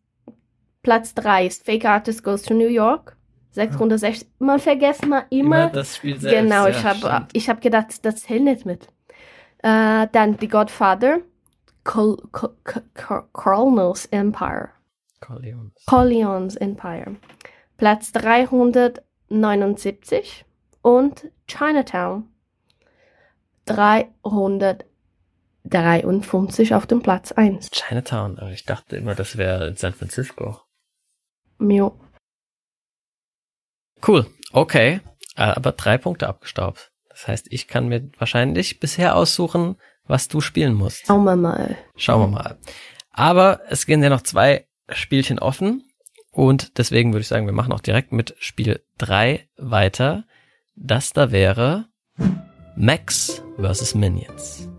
Platz 0.82 1.14
3 1.14 1.46
ist 1.46 1.64
Fake 1.64 1.84
Artist 1.84 2.24
Goes 2.24 2.42
to 2.42 2.54
New 2.54 2.68
York. 2.68 3.16
660. 3.52 4.28
Man 4.38 4.58
vergisst 4.58 5.06
mal 5.06 5.26
immer. 5.30 5.68
das 5.68 5.96
Spiel 5.96 6.18
selbst. 6.18 6.42
genau, 6.42 6.64
ja, 6.64 6.70
ich 6.70 6.82
habe 6.84 6.98
stimmt. 6.98 7.28
ich 7.34 7.48
hab 7.48 7.60
gedacht, 7.60 8.04
das 8.04 8.22
zählt 8.22 8.42
nicht 8.44 8.66
mit. 8.66 8.88
Äh, 9.58 10.08
dann 10.10 10.36
The 10.40 10.48
Godfather. 10.48 11.18
Col 11.84 12.16
Col 12.32 12.56
Col 12.94 13.24
Colonel's 13.32 14.06
Empire. 14.06 14.70
Corleones. 15.20 15.84
Corleone's 15.86 16.56
Empire. 16.56 17.14
Platz 17.76 18.10
379 18.12 20.44
und 20.82 21.30
Chinatown 21.46 22.28
353 25.64 26.74
auf 26.74 26.86
dem 26.86 27.02
Platz 27.02 27.32
1. 27.32 27.70
Chinatown, 27.70 28.38
aber 28.38 28.50
ich 28.50 28.64
dachte 28.64 28.96
immer, 28.96 29.14
das 29.14 29.36
wäre 29.36 29.68
in 29.68 29.76
San 29.76 29.94
Francisco. 29.94 30.60
Mio. 31.58 31.98
Cool, 34.06 34.26
okay. 34.52 35.00
Äh, 35.36 35.42
Aber 35.42 35.72
drei 35.72 35.98
Punkte 35.98 36.28
abgestaubt. 36.28 36.90
Das 37.08 37.28
heißt, 37.28 37.46
ich 37.50 37.68
kann 37.68 37.88
mir 37.88 38.10
wahrscheinlich 38.18 38.80
bisher 38.80 39.16
aussuchen, 39.16 39.76
was 40.06 40.28
du 40.28 40.40
spielen 40.40 40.74
musst. 40.74 41.06
Schauen 41.06 41.24
wir 41.24 41.36
mal. 41.36 41.76
Schauen 41.96 42.20
wir 42.22 42.38
mal. 42.38 42.58
Aber 43.10 43.60
es 43.68 43.86
gehen 43.86 44.02
ja 44.02 44.08
noch 44.08 44.22
zwei 44.22 44.66
Spielchen 44.90 45.38
offen. 45.38 45.84
Und 46.30 46.78
deswegen 46.78 47.12
würde 47.12 47.20
ich 47.20 47.28
sagen, 47.28 47.46
wir 47.46 47.52
machen 47.52 47.72
auch 47.72 47.80
direkt 47.80 48.12
mit 48.12 48.34
Spiel 48.38 48.82
3 48.98 49.46
weiter. 49.56 50.24
Das 50.74 51.12
da 51.12 51.30
wäre 51.30 51.86
Max 52.74 53.42
vs. 53.58 53.94
Minions. 53.94 54.71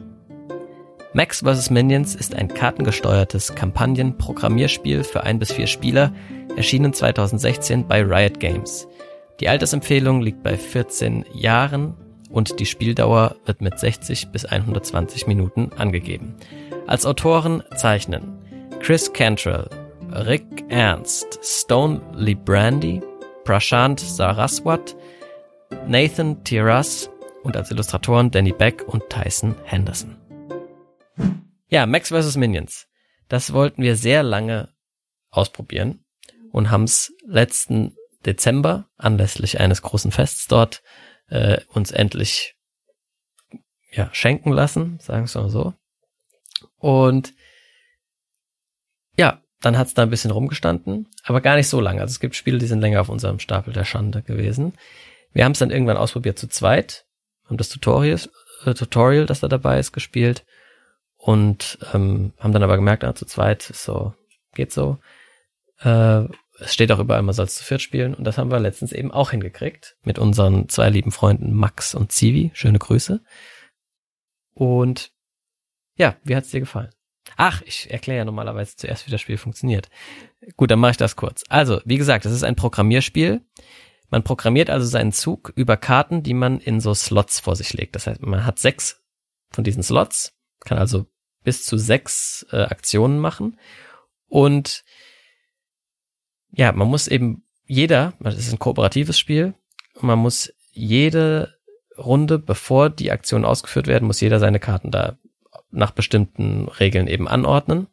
Max 1.15 1.41
vs. 1.41 1.69
Minions 1.69 2.15
ist 2.15 2.33
ein 2.33 2.47
kartengesteuertes 2.47 3.53
Kampagnen-Programmierspiel 3.53 5.03
für 5.03 5.21
ein 5.23 5.37
bis 5.37 5.51
vier 5.51 5.67
Spieler, 5.67 6.11
erschienen 6.55 6.91
2016 6.91 7.87
bei 7.87 8.01
Riot 8.01 8.39
Games. 8.39 8.87
Die 9.39 9.47
Altersempfehlung 9.47 10.21
liegt 10.21 10.41
bei 10.41 10.57
14 10.57 11.23
Jahren 11.35 11.93
und 12.31 12.59
die 12.59 12.65
Spieldauer 12.65 13.35
wird 13.45 13.61
mit 13.61 13.77
60 13.77 14.29
bis 14.29 14.45
120 14.45 15.27
Minuten 15.27 15.69
angegeben. 15.77 16.33
Als 16.87 17.05
Autoren 17.05 17.61
zeichnen 17.75 18.39
Chris 18.79 19.13
Cantrell, 19.13 19.69
Rick 20.11 20.65
Ernst, 20.69 21.39
Stone 21.43 22.01
Librandi, 22.15 23.01
Prashant 23.43 23.99
Saraswat, 23.99 24.95
Nathan 25.87 26.43
Tiras 26.43 27.11
und 27.43 27.55
als 27.55 27.69
Illustratoren 27.69 28.31
Danny 28.31 28.51
Beck 28.51 28.83
und 28.87 29.07
Tyson 29.11 29.53
Henderson. 29.65 30.22
Ja, 31.67 31.85
Max 31.85 32.09
vs. 32.09 32.37
Minions. 32.37 32.87
Das 33.27 33.53
wollten 33.53 33.81
wir 33.81 33.95
sehr 33.95 34.23
lange 34.23 34.69
ausprobieren 35.31 36.05
und 36.51 36.69
haben 36.69 36.83
es 36.83 37.13
letzten 37.25 37.95
Dezember 38.25 38.87
anlässlich 38.97 39.59
eines 39.59 39.81
großen 39.81 40.11
Fests 40.11 40.47
dort 40.47 40.83
äh, 41.29 41.61
uns 41.69 41.91
endlich 41.91 42.55
ja, 43.91 44.09
schenken 44.13 44.51
lassen, 44.51 44.99
sagen 44.99 45.27
wir 45.27 45.41
mal 45.41 45.49
so. 45.49 45.73
Und 46.77 47.33
ja, 49.17 49.41
dann 49.61 49.77
hat 49.77 49.87
es 49.87 49.93
da 49.93 50.03
ein 50.03 50.09
bisschen 50.09 50.31
rumgestanden, 50.31 51.07
aber 51.23 51.41
gar 51.41 51.55
nicht 51.55 51.69
so 51.69 51.79
lange. 51.79 52.01
Also 52.01 52.11
es 52.11 52.19
gibt 52.19 52.35
Spiele, 52.35 52.57
die 52.57 52.67
sind 52.67 52.81
länger 52.81 53.01
auf 53.01 53.09
unserem 53.09 53.39
Stapel 53.39 53.73
der 53.73 53.85
Schande 53.85 54.21
gewesen. 54.21 54.73
Wir 55.31 55.45
haben 55.45 55.53
es 55.53 55.59
dann 55.59 55.71
irgendwann 55.71 55.97
ausprobiert 55.97 56.37
zu 56.37 56.47
zweit, 56.47 57.05
haben 57.45 57.57
das 57.57 57.69
Tutorial, 57.69 58.19
äh, 58.65 58.73
Tutorial, 58.73 59.25
das 59.25 59.39
da 59.39 59.47
dabei 59.47 59.79
ist, 59.79 59.91
gespielt 59.91 60.45
und 61.23 61.79
ähm, 61.93 62.33
haben 62.37 62.51
dann 62.51 62.63
aber 62.63 62.75
gemerkt, 62.75 63.05
ah, 63.05 63.15
zu 63.15 63.25
zweit 63.25 63.69
ist 63.69 63.85
so, 63.85 64.13
geht 64.53 64.73
so. 64.73 64.97
Äh, 65.79 66.25
es 66.59 66.73
steht 66.73 66.91
auch 66.91 66.99
überall, 66.99 67.21
man 67.21 67.33
soll 67.33 67.45
es 67.45 67.55
zu 67.55 67.63
viert 67.63 67.81
spielen 67.81 68.13
und 68.13 68.25
das 68.25 68.37
haben 68.37 68.51
wir 68.51 68.59
letztens 68.59 68.91
eben 68.91 69.09
auch 69.09 69.31
hingekriegt 69.31 69.95
mit 70.03 70.19
unseren 70.19 70.67
zwei 70.67 70.89
lieben 70.89 71.13
Freunden 71.13 71.53
Max 71.53 71.95
und 71.95 72.11
Zivi. 72.11 72.51
Schöne 72.53 72.77
Grüße. 72.77 73.21
Und 74.53 75.13
ja, 75.95 76.17
wie 76.25 76.35
hat's 76.35 76.51
dir 76.51 76.59
gefallen? 76.59 76.89
Ach, 77.37 77.61
ich 77.61 77.89
erkläre 77.89 78.17
ja 78.17 78.25
normalerweise 78.25 78.75
zuerst, 78.75 79.07
wie 79.07 79.11
das 79.11 79.21
Spiel 79.21 79.37
funktioniert. 79.37 79.89
Gut, 80.57 80.71
dann 80.71 80.79
mache 80.79 80.91
ich 80.91 80.97
das 80.97 81.15
kurz. 81.15 81.45
Also, 81.47 81.79
wie 81.85 81.97
gesagt, 81.97 82.25
es 82.25 82.33
ist 82.33 82.43
ein 82.43 82.57
Programmierspiel. 82.57 83.39
Man 84.09 84.23
programmiert 84.23 84.69
also 84.69 84.85
seinen 84.85 85.13
Zug 85.13 85.53
über 85.55 85.77
Karten, 85.77 86.21
die 86.21 86.33
man 86.33 86.59
in 86.59 86.81
so 86.81 86.93
Slots 86.93 87.39
vor 87.39 87.55
sich 87.55 87.71
legt. 87.71 87.95
Das 87.95 88.07
heißt, 88.07 88.21
man 88.21 88.45
hat 88.45 88.59
sechs 88.59 89.01
von 89.51 89.63
diesen 89.63 89.83
Slots, 89.83 90.33
kann 90.65 90.77
also 90.77 91.07
bis 91.43 91.65
zu 91.65 91.77
sechs 91.77 92.45
äh, 92.51 92.63
Aktionen 92.63 93.19
machen. 93.19 93.59
Und 94.27 94.83
ja, 96.51 96.71
man 96.71 96.87
muss 96.87 97.07
eben 97.07 97.43
jeder, 97.65 98.13
das 98.19 98.37
ist 98.37 98.51
ein 98.51 98.59
kooperatives 98.59 99.17
Spiel, 99.17 99.53
man 99.99 100.19
muss 100.19 100.53
jede 100.71 101.55
Runde, 101.97 102.39
bevor 102.39 102.89
die 102.89 103.11
Aktionen 103.11 103.45
ausgeführt 103.45 103.87
werden, 103.87 104.05
muss 104.05 104.21
jeder 104.21 104.39
seine 104.39 104.59
Karten 104.59 104.91
da 104.91 105.17
nach 105.71 105.91
bestimmten 105.91 106.67
Regeln 106.67 107.07
eben 107.07 107.27
anordnen. 107.27 107.87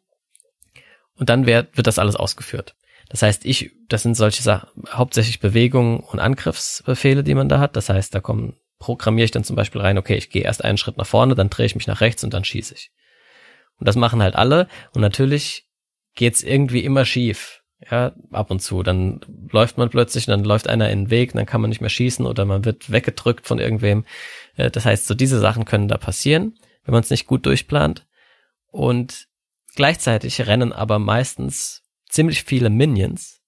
Und 1.15 1.29
dann 1.29 1.45
wird, 1.45 1.77
wird 1.77 1.87
das 1.87 1.99
alles 1.99 2.15
ausgeführt. 2.15 2.75
Das 3.09 3.21
heißt, 3.21 3.45
ich, 3.45 3.71
das 3.89 4.03
sind 4.03 4.15
solche 4.15 4.41
Sachen, 4.41 4.69
hauptsächlich 4.89 5.39
Bewegungen 5.39 5.99
und 5.99 6.19
Angriffsbefehle, 6.19 7.23
die 7.23 7.35
man 7.35 7.49
da 7.49 7.59
hat. 7.59 7.75
Das 7.75 7.89
heißt, 7.89 8.15
da 8.15 8.21
kommen, 8.21 8.55
programmiere 8.79 9.25
ich 9.25 9.31
dann 9.31 9.43
zum 9.43 9.55
Beispiel 9.55 9.81
rein, 9.81 9.97
okay, 9.97 10.15
ich 10.15 10.29
gehe 10.29 10.43
erst 10.43 10.63
einen 10.63 10.77
Schritt 10.77 10.97
nach 10.97 11.05
vorne, 11.05 11.35
dann 11.35 11.49
drehe 11.49 11.65
ich 11.65 11.75
mich 11.75 11.87
nach 11.87 12.01
rechts 12.01 12.23
und 12.23 12.33
dann 12.33 12.45
schieße 12.45 12.73
ich. 12.73 12.91
Und 13.81 13.87
das 13.87 13.95
machen 13.95 14.21
halt 14.21 14.35
alle. 14.35 14.67
Und 14.93 15.01
natürlich 15.01 15.65
geht's 16.13 16.43
irgendwie 16.43 16.85
immer 16.85 17.03
schief. 17.03 17.63
Ja, 17.89 18.13
ab 18.31 18.51
und 18.51 18.61
zu. 18.61 18.83
Dann 18.83 19.21
läuft 19.51 19.79
man 19.79 19.89
plötzlich, 19.89 20.27
dann 20.27 20.43
läuft 20.43 20.69
einer 20.69 20.91
in 20.91 21.05
den 21.05 21.09
Weg, 21.09 21.33
dann 21.33 21.47
kann 21.47 21.61
man 21.61 21.71
nicht 21.71 21.81
mehr 21.81 21.89
schießen 21.89 22.27
oder 22.27 22.45
man 22.45 22.63
wird 22.63 22.91
weggedrückt 22.91 23.47
von 23.47 23.57
irgendwem. 23.57 24.05
Äh, 24.55 24.69
Das 24.69 24.85
heißt, 24.85 25.07
so 25.07 25.15
diese 25.15 25.39
Sachen 25.39 25.65
können 25.65 25.87
da 25.87 25.97
passieren, 25.97 26.59
wenn 26.85 26.93
man 26.93 27.01
es 27.01 27.09
nicht 27.09 27.25
gut 27.25 27.43
durchplant. 27.47 28.05
Und 28.67 29.27
gleichzeitig 29.75 30.45
rennen 30.45 30.73
aber 30.73 30.99
meistens 30.99 31.81
ziemlich 32.07 32.43
viele 32.43 32.69
Minions. 32.69 33.41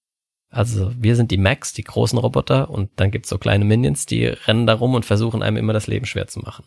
Also 0.50 0.90
wir 0.98 1.14
sind 1.14 1.30
die 1.30 1.38
Max, 1.38 1.72
die 1.72 1.84
großen 1.84 2.18
Roboter, 2.18 2.70
und 2.70 2.90
dann 2.96 3.12
gibt's 3.12 3.28
so 3.28 3.38
kleine 3.38 3.64
Minions, 3.64 4.04
die 4.04 4.26
rennen 4.26 4.66
da 4.66 4.74
rum 4.74 4.94
und 4.94 5.04
versuchen 5.04 5.44
einem 5.44 5.58
immer 5.58 5.72
das 5.72 5.86
Leben 5.86 6.06
schwer 6.06 6.26
zu 6.26 6.40
machen. 6.40 6.64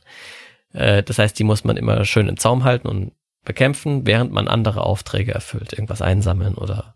Äh, 0.71 1.03
Das 1.03 1.19
heißt, 1.19 1.37
die 1.37 1.43
muss 1.43 1.65
man 1.65 1.75
immer 1.75 2.05
schön 2.05 2.29
im 2.29 2.37
Zaum 2.37 2.63
halten 2.63 2.87
und 2.87 3.11
bekämpfen, 3.47 4.05
während 4.05 4.31
man 4.31 4.47
andere 4.47 4.83
Aufträge 4.83 5.33
erfüllt, 5.33 5.71
irgendwas 5.71 6.01
einsammeln 6.01 6.55
oder 6.55 6.95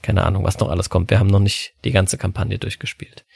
keine 0.00 0.24
Ahnung, 0.24 0.44
was 0.44 0.58
noch 0.60 0.68
alles 0.68 0.90
kommt. 0.90 1.10
Wir 1.10 1.18
haben 1.18 1.26
noch 1.26 1.40
nicht 1.40 1.74
die 1.84 1.90
ganze 1.90 2.16
Kampagne 2.18 2.58
durchgespielt. 2.58 3.26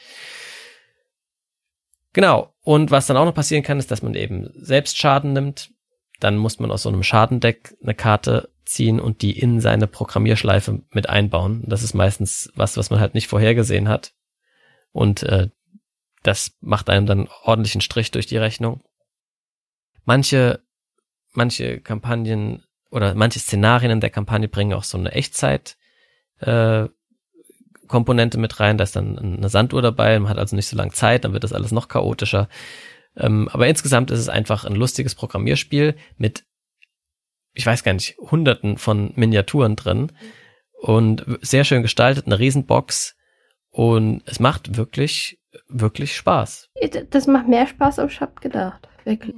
Genau. 2.13 2.55
Und 2.63 2.93
was 2.93 3.07
dann 3.09 3.17
auch 3.17 3.25
noch 3.25 3.35
passieren 3.35 3.65
kann, 3.65 3.81
ist, 3.81 3.91
dass 3.91 4.03
man 4.03 4.15
eben 4.15 4.51
selbst 4.55 4.97
Schaden 4.97 5.33
nimmt. 5.33 5.71
Dann 6.21 6.37
muss 6.37 6.61
man 6.61 6.71
aus 6.71 6.83
so 6.83 6.89
einem 6.89 7.03
Schadendeck 7.03 7.75
eine 7.83 7.95
Karte 7.95 8.49
ziehen 8.65 9.01
und 9.01 9.23
die 9.23 9.37
in 9.37 9.61
seine 9.61 9.89
Programmierschleife 9.89 10.83
mit 10.91 11.09
einbauen. 11.09 11.65
Das 11.67 11.83
ist 11.83 11.95
meistens 11.95 12.53
was, 12.55 12.77
was 12.77 12.91
man 12.91 13.01
halt 13.01 13.15
nicht 13.15 13.27
vorhergesehen 13.27 13.89
hat. 13.89 14.13
Und 14.93 15.25
äh, 15.25 15.49
das 16.23 16.53
macht 16.61 16.89
einem 16.91 17.07
dann 17.07 17.29
ordentlichen 17.43 17.81
Strich 17.81 18.13
durch 18.13 18.27
die 18.27 18.37
Rechnung. 18.37 18.85
Manche, 20.05 20.63
manche 21.33 21.81
Kampagnen 21.81 22.65
oder 22.91 23.15
manche 23.15 23.39
Szenarien 23.39 23.91
in 23.91 24.01
der 24.01 24.11
Kampagne 24.11 24.49
bringen 24.49 24.75
auch 24.75 24.85
so 24.85 24.99
eine 24.99 25.13
Echtzeit 25.13 25.77
äh, 26.41 26.89
Komponente 27.89 28.39
mit 28.39 28.59
rein, 28.59 28.79
da 28.79 28.85
ist 28.85 28.97
dann 28.97 29.19
eine 29.19 29.49
Sanduhr 29.51 29.83
dabei, 29.83 30.19
man 30.19 30.31
hat 30.31 30.39
also 30.39 30.57
nicht 30.57 30.67
so 30.67 30.77
lange 30.77 30.93
Zeit, 30.93 31.25
dann 31.25 31.35
wird 31.35 31.45
das 31.45 31.53
alles 31.53 31.73
noch 31.73 31.89
chaotischer. 31.89 32.49
Ähm, 33.17 33.49
aber 33.53 33.69
insgesamt 33.69 34.11
ist 34.11 34.19
es 34.19 34.31
einfach 34.31 34.65
ein 34.65 34.75
lustiges 34.75 35.15
Programmierspiel 35.15 35.97
mit, 36.17 36.45
ich 37.53 37.67
weiß 37.67 37.85
gar 37.85 37.93
nicht, 37.93 38.17
hunderten 38.19 38.79
von 38.79 39.13
Miniaturen 39.17 39.77
drin 39.77 40.11
und 40.81 41.27
sehr 41.43 41.65
schön 41.65 41.83
gestaltet, 41.83 42.27
eine 42.27 42.39
Riesenbox 42.39 43.15
und 43.69 44.23
es 44.25 44.41
macht 44.41 44.77
wirklich, 44.77 45.39
wirklich 45.69 46.17
Spaß. 46.17 46.71
Das 47.11 47.27
macht 47.27 47.49
mehr 47.49 47.67
Spaß, 47.67 47.99
als 47.99 48.13
ich 48.13 48.21
hab 48.23 48.41
gedacht. 48.41 48.89
Wirklich. 49.05 49.35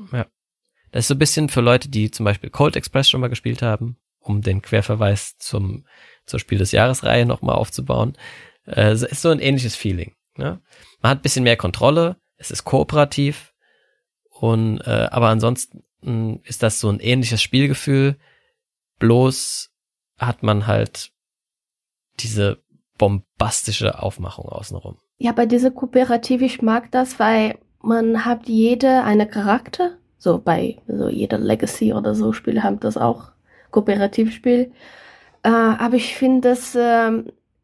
Das 0.94 1.06
ist 1.06 1.08
so 1.08 1.16
ein 1.16 1.18
bisschen 1.18 1.48
für 1.48 1.60
Leute, 1.60 1.88
die 1.88 2.12
zum 2.12 2.22
Beispiel 2.22 2.50
Cold 2.50 2.76
Express 2.76 3.08
schon 3.08 3.20
mal 3.20 3.26
gespielt 3.26 3.62
haben, 3.62 3.96
um 4.20 4.42
den 4.42 4.62
Querverweis 4.62 5.36
zum, 5.38 5.86
zur 6.24 6.38
Spiel 6.38 6.58
des 6.58 6.70
Jahresreihe 6.70 7.26
nochmal 7.26 7.56
aufzubauen. 7.56 8.16
Äh, 8.64 8.92
ist 8.92 9.20
so 9.20 9.30
ein 9.30 9.40
ähnliches 9.40 9.74
Feeling. 9.74 10.14
Ne? 10.36 10.60
Man 11.02 11.10
hat 11.10 11.18
ein 11.18 11.22
bisschen 11.22 11.42
mehr 11.42 11.56
Kontrolle, 11.56 12.14
es 12.36 12.52
ist 12.52 12.62
kooperativ 12.62 13.54
und 14.30 14.82
äh, 14.82 15.08
aber 15.10 15.30
ansonsten 15.30 16.40
ist 16.44 16.62
das 16.62 16.78
so 16.78 16.90
ein 16.90 17.00
ähnliches 17.00 17.42
Spielgefühl 17.42 18.16
bloß 19.00 19.72
hat 20.16 20.44
man 20.44 20.68
halt 20.68 21.10
diese 22.20 22.62
bombastische 22.98 24.00
Aufmachung 24.00 24.48
außenrum. 24.48 24.98
Ja, 25.16 25.32
bei 25.32 25.46
dieser 25.46 25.72
Kooperative, 25.72 26.44
ich 26.44 26.62
mag 26.62 26.92
das, 26.92 27.18
weil 27.18 27.58
man 27.82 28.24
hat 28.24 28.48
jede 28.48 29.02
eine 29.02 29.26
Charakter. 29.26 29.98
So 30.24 30.40
bei 30.42 30.78
so 30.88 31.10
jeder 31.10 31.36
Legacy 31.36 31.92
oder 31.92 32.14
so 32.14 32.32
Spiele 32.32 32.62
haben 32.62 32.80
das 32.80 32.96
auch 32.96 33.32
Kooperativspiel. 33.72 34.72
Äh, 35.42 35.48
aber 35.50 35.96
ich 35.96 36.16
finde, 36.16 36.48
dass 36.48 36.74
äh, 36.74 37.10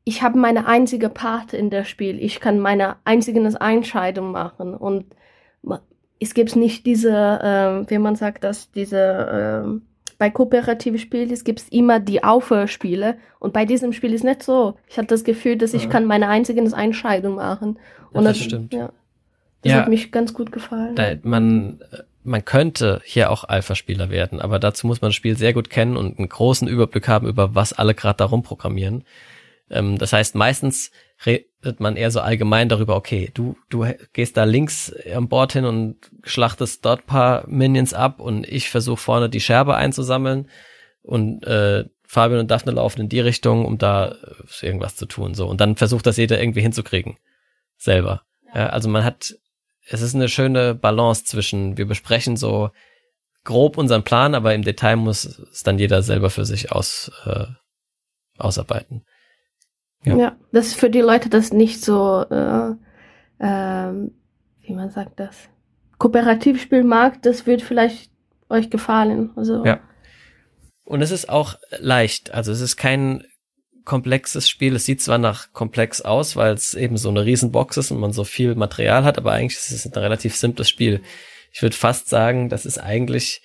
ich 0.05 0.21
habe 0.21 0.39
meine 0.39 0.67
einzige 0.67 1.09
Part 1.09 1.55
in 1.55 1.71
der 1.71 1.85
Spiel. 1.85 2.23
Ich 2.23 2.39
kann 2.39 2.59
meine 2.59 2.97
einzige 3.05 3.41
Entscheidung 3.41 4.33
machen 4.33 4.75
und 4.75 5.07
es 6.23 6.35
gibt 6.35 6.55
nicht 6.55 6.85
diese, 6.85 7.11
äh, 7.11 7.91
wie 7.91 7.97
man 7.97 8.15
sagt, 8.15 8.45
dass 8.45 8.71
diese 8.71 8.99
äh, 9.65 9.81
bei 10.19 10.29
kooperativen 10.29 10.99
Spielen 10.99 11.35
gibt 11.43 11.61
es 11.61 11.69
immer 11.71 11.99
die 11.99 12.23
Aufhörspiele 12.23 13.17
und 13.39 13.55
bei 13.55 13.65
diesem 13.65 13.95
Spiel 13.95 14.13
ist 14.13 14.23
nicht 14.23 14.43
so. 14.43 14.75
Ich 14.87 14.99
habe 14.99 15.09
das 15.09 15.25
Gefühl, 15.25 15.57
dass 15.57 15.73
ich 15.73 15.85
ja. 15.85 15.89
kann 15.89 16.05
meine 16.05 16.29
einzige 16.29 16.61
Entscheidung 16.61 17.37
machen. 17.37 17.79
Und 18.13 18.25
das, 18.25 18.37
das 18.37 18.45
stimmt. 18.45 18.75
Ja, 18.75 18.91
das 19.63 19.73
ja, 19.73 19.79
hat 19.79 19.89
mich 19.89 20.13
ganz 20.13 20.35
gut 20.35 20.53
gefallen. 20.53 20.95
Da, 20.95 21.15
man, 21.23 21.81
man 22.23 22.45
könnte 22.45 23.01
hier 23.05 23.31
auch 23.31 23.45
Alpha-Spieler 23.45 24.11
werden, 24.11 24.41
aber 24.41 24.59
dazu 24.59 24.87
muss 24.87 25.01
man 25.01 25.09
das 25.09 25.17
Spiel 25.17 25.37
sehr 25.37 25.53
gut 25.53 25.71
kennen 25.71 25.97
und 25.97 26.19
einen 26.19 26.29
großen 26.29 26.69
Überblick 26.69 27.09
haben 27.09 27.27
über 27.27 27.55
was 27.55 27.73
alle 27.73 27.95
gerade 27.95 28.19
darum 28.19 28.43
programmieren. 28.43 29.05
Ähm, 29.71 29.99
das 29.99 30.13
heißt, 30.13 30.35
meistens 30.35 30.91
redet 31.25 31.81
man 31.81 31.97
eher 31.97 32.11
so 32.11 32.21
allgemein 32.21 32.69
darüber, 32.69 32.97
okay, 32.97 33.31
du, 33.35 33.57
du 33.69 33.87
gehst 34.13 34.37
da 34.37 34.45
links 34.45 34.93
am 35.15 35.29
Bord 35.29 35.53
hin 35.53 35.65
und 35.65 35.97
schlachtest 36.25 36.85
dort 36.85 37.07
paar 37.07 37.47
Minions 37.47 37.95
ab 37.95 38.21
und 38.21 38.47
ich 38.47 38.71
versuche 38.71 39.01
vorne 39.01 39.29
die 39.29 39.41
Scherbe 39.41 39.77
einzusammeln 39.77 40.49
und 41.03 41.45
äh, 41.47 41.85
Fabian 42.11 42.41
und 42.41 42.51
Daphne 42.51 42.73
laufen 42.73 43.03
in 43.03 43.09
die 43.09 43.21
Richtung, 43.21 43.65
um 43.65 43.79
da 43.79 44.09
äh, 44.09 44.67
irgendwas 44.67 44.97
zu 44.97 45.07
tun. 45.07 45.35
So. 45.35 45.47
Und 45.47 45.61
dann 45.61 45.77
versucht 45.77 46.07
das 46.07 46.17
jeder 46.17 46.41
irgendwie 46.41 46.61
hinzukriegen. 46.61 47.17
Selber. 47.77 48.23
Ja, 48.53 48.67
also 48.71 48.89
man 48.89 49.05
hat, 49.05 49.37
es 49.89 50.03
ist 50.03 50.15
eine 50.15 50.29
schöne 50.29 50.75
Balance 50.75 51.25
zwischen, 51.25 51.77
wir 51.77 51.87
besprechen 51.87 52.37
so 52.37 52.71
grob 53.45 53.79
unseren 53.79 54.05
Plan, 54.05 54.35
aber 54.35 54.55
im 54.55 54.63
Detail 54.63 54.97
muss 54.97 55.25
es 55.25 55.63
dann 55.63 55.79
jeder 55.79 56.03
selber 56.03 56.31
für 56.31 56.45
sich 56.45 56.73
aus, 56.73 57.11
äh, 57.25 57.47
ausarbeiten. 58.39 59.05
Ja. 60.05 60.17
ja, 60.17 60.37
das 60.53 60.69
ist 60.69 60.81
für 60.81 60.91
die 60.91 61.01
Leute 61.01 61.29
das 61.29 61.53
nicht 61.53 61.85
so, 61.85 62.25
äh, 62.31 62.71
äh, 63.39 64.11
wie 64.63 64.75
man 64.75 64.91
sagt 64.91 65.21
das, 65.21 65.37
Kooperativspiel 65.99 66.85
mag, 66.85 67.21
das 67.23 67.47
wird 67.47 67.61
vielleicht 67.61 68.11
euch 68.49 68.71
gefallen. 68.71 69.31
Also. 69.37 69.65
Ja. 69.65 69.81
Und 70.85 71.03
es 71.03 71.11
ist 71.11 71.29
auch 71.29 71.57
leicht, 71.79 72.33
also 72.33 72.51
es 72.51 72.61
ist 72.61 72.77
kein 72.77 73.25
komplexes 73.85 74.49
Spiel. 74.49 74.77
Es 74.77 74.85
sieht 74.85 75.01
zwar 75.01 75.19
nach 75.19 75.53
komplex 75.53 76.01
aus, 76.01 76.37
weil 76.37 76.55
es 76.55 76.75
eben 76.75 76.97
so 76.97 77.09
eine 77.09 77.25
Riesenbox 77.25 77.77
ist 77.77 77.91
und 77.91 78.01
man 78.01 78.13
so 78.13 78.25
viel 78.25 78.55
Material 78.55 79.05
hat, 79.05 79.19
aber 79.19 79.33
eigentlich 79.33 79.59
ist 79.59 79.71
es 79.73 79.87
ein 79.87 79.93
relativ 79.93 80.37
simples 80.37 80.69
Spiel. 80.69 81.03
Ich 81.53 81.63
würde 81.63 81.77
fast 81.77 82.09
sagen, 82.09 82.49
das 82.49 82.67
ist 82.67 82.79
eigentlich 82.79 83.43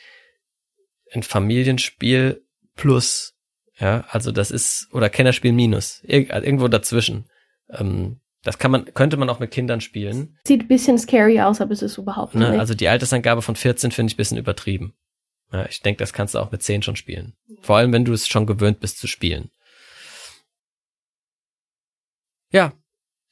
ein 1.11 1.23
Familienspiel 1.23 2.43
plus 2.75 3.35
ja, 3.79 4.05
also 4.09 4.31
das 4.31 4.51
ist, 4.51 4.87
oder 4.93 5.09
Kennerspiel 5.09 5.51
minus, 5.51 6.01
Ir 6.03 6.33
also 6.33 6.45
irgendwo 6.45 6.67
dazwischen. 6.67 7.25
Ähm, 7.69 8.21
das 8.43 8.57
kann 8.57 8.71
man, 8.71 8.85
könnte 8.93 9.17
man 9.17 9.29
auch 9.29 9.39
mit 9.39 9.51
Kindern 9.51 9.81
spielen. 9.81 10.37
Sieht 10.45 10.61
ein 10.63 10.67
bisschen 10.67 10.97
scary 10.97 11.41
aus, 11.41 11.61
aber 11.61 11.71
es 11.71 11.81
ist 11.81 11.97
überhaupt 11.97 12.35
ne? 12.35 12.51
nicht. 12.51 12.59
Also 12.59 12.73
die 12.73 12.87
Altersangabe 12.87 13.41
von 13.41 13.55
14 13.55 13.91
finde 13.91 14.11
ich 14.11 14.15
ein 14.15 14.17
bisschen 14.17 14.37
übertrieben. 14.37 14.93
Ja, 15.51 15.65
ich 15.67 15.81
denke, 15.81 15.99
das 15.99 16.13
kannst 16.13 16.35
du 16.35 16.39
auch 16.39 16.51
mit 16.51 16.63
10 16.63 16.83
schon 16.83 16.95
spielen. 16.95 17.33
Vor 17.61 17.77
allem, 17.77 17.91
wenn 17.91 18.05
du 18.05 18.13
es 18.13 18.27
schon 18.27 18.45
gewöhnt 18.45 18.79
bist 18.79 18.99
zu 18.99 19.07
spielen. 19.07 19.49
Ja, 22.55 22.71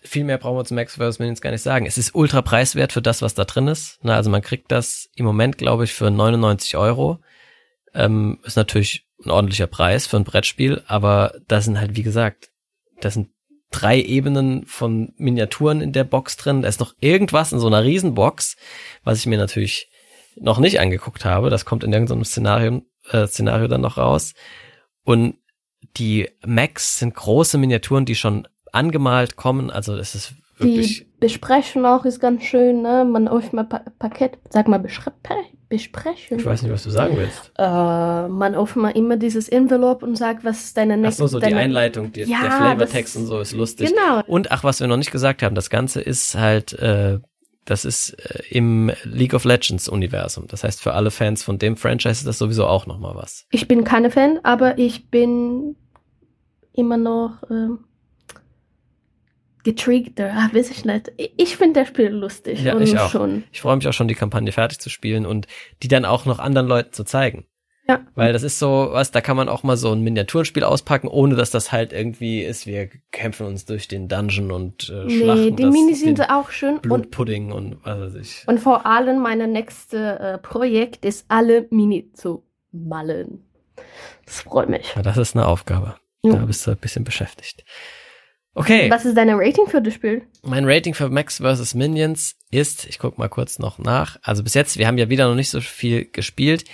viel 0.02 0.26
mehr 0.26 0.38
brauchen 0.38 0.58
wir 0.58 0.66
zu 0.66 0.74
Max 0.74 0.98
vs. 0.98 1.18
Minions 1.18 1.40
gar 1.40 1.52
nicht 1.52 1.62
sagen. 1.62 1.86
Es 1.86 1.98
ist 1.98 2.14
ultra 2.14 2.42
preiswert 2.42 2.92
für 2.92 3.02
das, 3.02 3.22
was 3.22 3.34
da 3.34 3.46
drin 3.46 3.70
ist. 3.70 4.00
Na, 4.02 4.18
also 4.18 4.30
man 4.30 4.42
kriegt 4.42 4.70
das 4.70 5.10
im 5.16 5.24
Moment, 5.24 5.58
glaube 5.58 5.86
ich, 5.86 5.94
für 5.94 6.12
99 6.12 6.76
Euro. 6.76 7.22
Ähm, 7.94 8.40
ist 8.44 8.58
natürlich 8.58 9.08
ein 9.24 9.32
ordentlicher 9.32 9.68
Preis 9.68 10.08
für 10.08 10.18
ein 10.18 10.26
Brettspiel, 10.26 10.84
aber 10.88 11.40
da 11.48 11.62
sind 11.62 11.80
halt, 11.80 11.96
wie 11.96 12.04
gesagt, 12.04 12.52
da 13.00 13.12
sind 13.12 13.30
drei 13.72 14.02
Ebenen 14.02 14.66
von 14.66 15.14
Miniaturen 15.16 15.80
in 15.80 15.94
der 15.94 16.04
Box 16.04 16.36
drin. 16.36 16.62
Da 16.62 16.68
ist 16.68 16.82
noch 16.82 16.94
irgendwas 17.00 17.54
in 17.54 17.60
so 17.60 17.68
einer 17.68 17.86
Riesenbox, 17.86 18.58
was 19.06 19.20
ich 19.20 19.26
mir 19.26 19.38
natürlich 19.38 19.90
noch 20.36 20.60
nicht 20.60 20.82
angeguckt 20.82 21.24
habe. 21.24 21.50
Das 21.50 21.64
kommt 21.64 21.86
in 21.86 21.94
irgendeinem 21.94 22.26
Szenario, 22.26 22.82
äh, 23.10 23.26
Szenario 23.26 23.70
dann 23.70 23.80
noch 23.80 23.98
raus. 23.98 24.34
Und 25.06 25.38
die 25.96 26.30
Macs 26.46 27.00
sind 27.00 27.16
große 27.16 27.58
Miniaturen, 27.58 28.04
die 28.04 28.16
schon 28.16 28.50
angemalt 28.74 29.38
kommen. 29.38 29.70
Also 29.70 29.96
es 29.96 30.16
ist 30.16 30.34
wirklich. 30.58 31.00
Die 31.00 31.08
Besprechung 31.20 31.86
auch 31.86 32.04
ist 32.04 32.20
ganz 32.20 32.44
schön, 32.44 32.82
ne? 32.82 33.06
Man 33.06 33.30
öffnet 33.30 33.54
mal 33.54 33.64
pa 33.64 33.84
Paket, 33.98 34.38
sag 34.50 34.68
mal 34.68 34.80
besprechen. 34.80 36.38
Ich 36.38 36.46
weiß 36.46 36.62
nicht, 36.64 36.72
was 36.72 36.84
du 36.84 36.90
sagen 36.90 37.16
willst. 37.18 37.52
Äh, 37.58 37.64
man 37.64 38.54
öffnet 38.56 38.84
mal 38.84 38.90
immer 38.92 39.18
dieses 39.18 39.48
Envelope 39.48 40.06
und 40.06 40.18
sagt, 40.18 40.44
was 40.44 40.66
ist 40.66 40.78
deine 40.78 40.98
nächste. 40.98 41.24
Ach 41.24 41.30
so, 41.30 41.40
so 41.40 41.46
die 41.46 41.54
Einleitung, 41.54 42.12
die, 42.12 42.22
ja, 42.22 42.42
der 42.42 42.52
Flavortext 42.52 43.16
und 43.16 43.26
so 43.26 43.40
ist 43.40 43.54
lustig. 43.54 43.90
Genau. 43.90 44.22
Und 44.28 44.52
ach, 44.52 44.64
was 44.64 44.82
wir 44.82 44.88
noch 44.88 44.98
nicht 44.98 45.12
gesagt 45.12 45.42
haben, 45.42 45.56
das 45.56 45.70
Ganze 45.70 46.02
ist 46.02 46.36
halt, 46.36 46.74
äh, 46.74 47.20
das 47.66 47.86
ist 47.86 48.10
äh, 48.12 48.44
im 48.50 48.92
League 49.04 49.34
of 49.34 49.46
Legends 49.46 49.88
Universum. 49.88 50.48
Das 50.48 50.64
heißt, 50.64 50.82
für 50.82 50.94
alle 50.94 51.12
Fans 51.12 51.42
von 51.42 51.58
dem 51.58 51.78
Franchise 51.78 52.20
ist 52.20 52.28
das 52.28 52.38
sowieso 52.38 52.68
auch 52.68 52.86
nochmal 52.86 53.16
was. 53.16 53.46
Ich 53.52 53.68
bin 53.68 53.84
keine 53.84 54.12
Fan, 54.12 54.40
aber 54.44 54.78
ich 54.78 55.10
bin 55.10 55.78
immer 56.74 56.98
noch, 56.98 57.42
äh, 57.50 57.70
getriggter, 59.64 60.32
ah, 60.36 60.50
weiß 60.54 60.72
ich 60.72 60.86
nicht. 60.86 61.12
Ich 61.18 61.58
finde 61.58 61.82
das 61.82 61.90
Spiel 61.90 62.10
lustig. 62.10 62.62
Ja, 62.64 62.78
ich 62.80 62.98
auch. 62.98 63.10
Schon. 63.10 63.44
Ich 63.52 63.62
freue 63.62 63.76
mich 63.76 63.88
auch 63.88 63.94
schon, 63.94 64.08
die 64.08 64.16
Kampagne 64.16 64.52
fertig 64.52 64.80
zu 64.80 64.90
spielen 64.90 65.26
und 65.26 65.48
die 65.82 65.88
dann 65.88 66.06
auch 66.06 66.26
noch 66.26 66.40
anderen 66.40 66.68
Leuten 66.68 66.94
zu 66.94 67.04
zeigen. 67.04 67.46
Ja. 67.88 68.00
Weil 68.16 68.32
das 68.32 68.44
ist 68.44 68.60
so, 68.60 68.90
was, 68.92 69.12
da 69.12 69.20
kann 69.20 69.36
man 69.36 69.50
auch 69.50 69.64
mal 69.64 69.76
so 69.76 69.92
ein 69.92 70.02
Miniaturenspiel 70.02 70.64
auspacken, 70.64 71.10
ohne 71.10 71.36
dass 71.36 71.52
das 71.52 71.74
halt 71.74 71.92
irgendwie 71.92 72.42
ist, 72.42 72.66
wir 72.66 72.90
kämpfen 73.12 73.46
uns 73.46 73.66
durch 73.66 73.90
den 73.90 74.08
Dungeon 74.08 74.52
und 74.52 74.90
äh, 74.90 75.06
nee, 75.06 75.20
schlachten. 75.20 75.44
Nee, 75.44 75.52
die 75.52 75.66
Minis 75.66 76.00
sind 76.00 76.30
auch 76.30 76.50
schön. 76.50 76.80
Blutpudding 76.80 77.52
und, 77.52 77.74
und 77.74 77.86
was 77.86 78.00
weiß 78.00 78.16
ich. 78.16 78.44
Und 78.48 78.60
vor 78.60 78.86
allem 78.86 79.22
mein 79.22 79.52
nächste 79.52 80.20
äh, 80.20 80.38
Projekt 80.38 81.04
ist, 81.04 81.26
alle 81.28 81.68
Mini 81.72 82.10
zu 82.14 82.44
malen. 82.72 83.44
Das 84.26 84.42
freut 84.42 84.70
mich. 84.70 84.94
Ja, 84.96 85.02
das 85.02 85.18
ist 85.18 85.36
eine 85.36 85.46
Aufgabe. 85.46 85.96
Ja. 86.24 86.36
Da 86.36 86.46
bist 86.46 86.66
du 86.66 86.72
ein 86.72 86.78
bisschen 86.78 87.04
beschäftigt. 87.04 87.66
Okay. 88.56 88.90
Was 88.92 89.06
ist 89.06 89.18
deine 89.18 89.36
Rating 89.36 89.68
für 89.68 89.82
das 89.82 89.96
Spiel? 89.96 90.28
Mein 90.44 90.66
Rating 90.66 90.94
für 90.94 91.10
Max 91.10 91.40
vs. 91.40 91.74
Minions 91.74 92.36
ist, 92.52 92.86
ich 92.86 93.00
guck 93.00 93.18
mal 93.18 93.30
kurz 93.30 93.58
noch 93.58 93.80
nach. 93.80 94.18
Also 94.22 94.44
bis 94.44 94.54
jetzt, 94.54 94.78
wir 94.78 94.88
haben 94.88 94.98
ja 94.98 95.10
wieder 95.10 95.28
noch 95.28 95.36
nicht 95.36 95.50
so 95.50 95.60
viel 95.60 96.06
gespielt, 96.06 96.66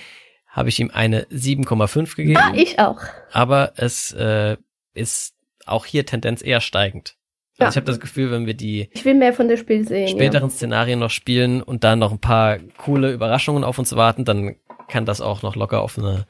habe 0.48 0.70
ich 0.70 0.80
ihm 0.80 0.92
eine 0.94 1.24
7,5 1.28 2.16
gegeben. 2.16 2.38
Ah, 2.38 2.52
ich 2.54 2.80
auch. 2.80 3.00
Aber 3.32 3.74
es 3.78 4.12
äh, 4.12 4.58
ist 4.94 5.36
auch 5.66 5.86
hier 5.86 6.06
Tendenz 6.06 6.42
eher 6.42 6.60
steigend. 6.60 7.16
Also 7.58 7.64
ja. 7.66 7.70
ich 7.70 7.76
habe 7.78 7.86
das 7.86 8.00
Gefühl, 8.00 8.32
wenn 8.32 8.46
wir 8.46 8.54
die 8.56 8.90
ich 8.94 9.06
will 9.06 9.14
mehr 9.14 9.34
von 9.34 9.48
der 9.48 9.58
Spiel 9.58 9.88
sehen, 9.88 10.08
späteren 10.08 10.50
ja. 10.50 10.56
Szenarien 10.56 11.00
noch 11.00 11.10
spielen 11.10 11.62
und 11.62 11.84
dann 11.84 12.00
noch 12.00 12.12
ein 12.12 12.20
paar 12.20 12.58
coole 12.78 13.12
Überraschungen 13.12 13.64
auf 13.64 13.80
uns 13.80 13.96
warten, 13.96 14.26
dann 14.26 14.56
kann 14.88 15.06
das 15.06 15.22
auch 15.22 15.44
noch 15.44 15.56
locker 15.56 15.82
auf 15.82 15.98
eine 15.98 16.26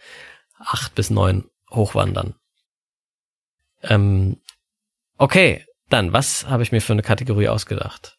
8 0.59 0.93
bis 0.95 1.09
9 1.09 1.45
hochwandern. 1.71 2.35
Ähm, 3.83 4.37
Okay, 5.21 5.65
dann, 5.89 6.13
was 6.13 6.47
habe 6.47 6.63
ich 6.63 6.71
mir 6.71 6.79
für 6.79 6.93
eine 6.93 7.01
Kategorie 7.01 7.49
ausgedacht 7.49 8.17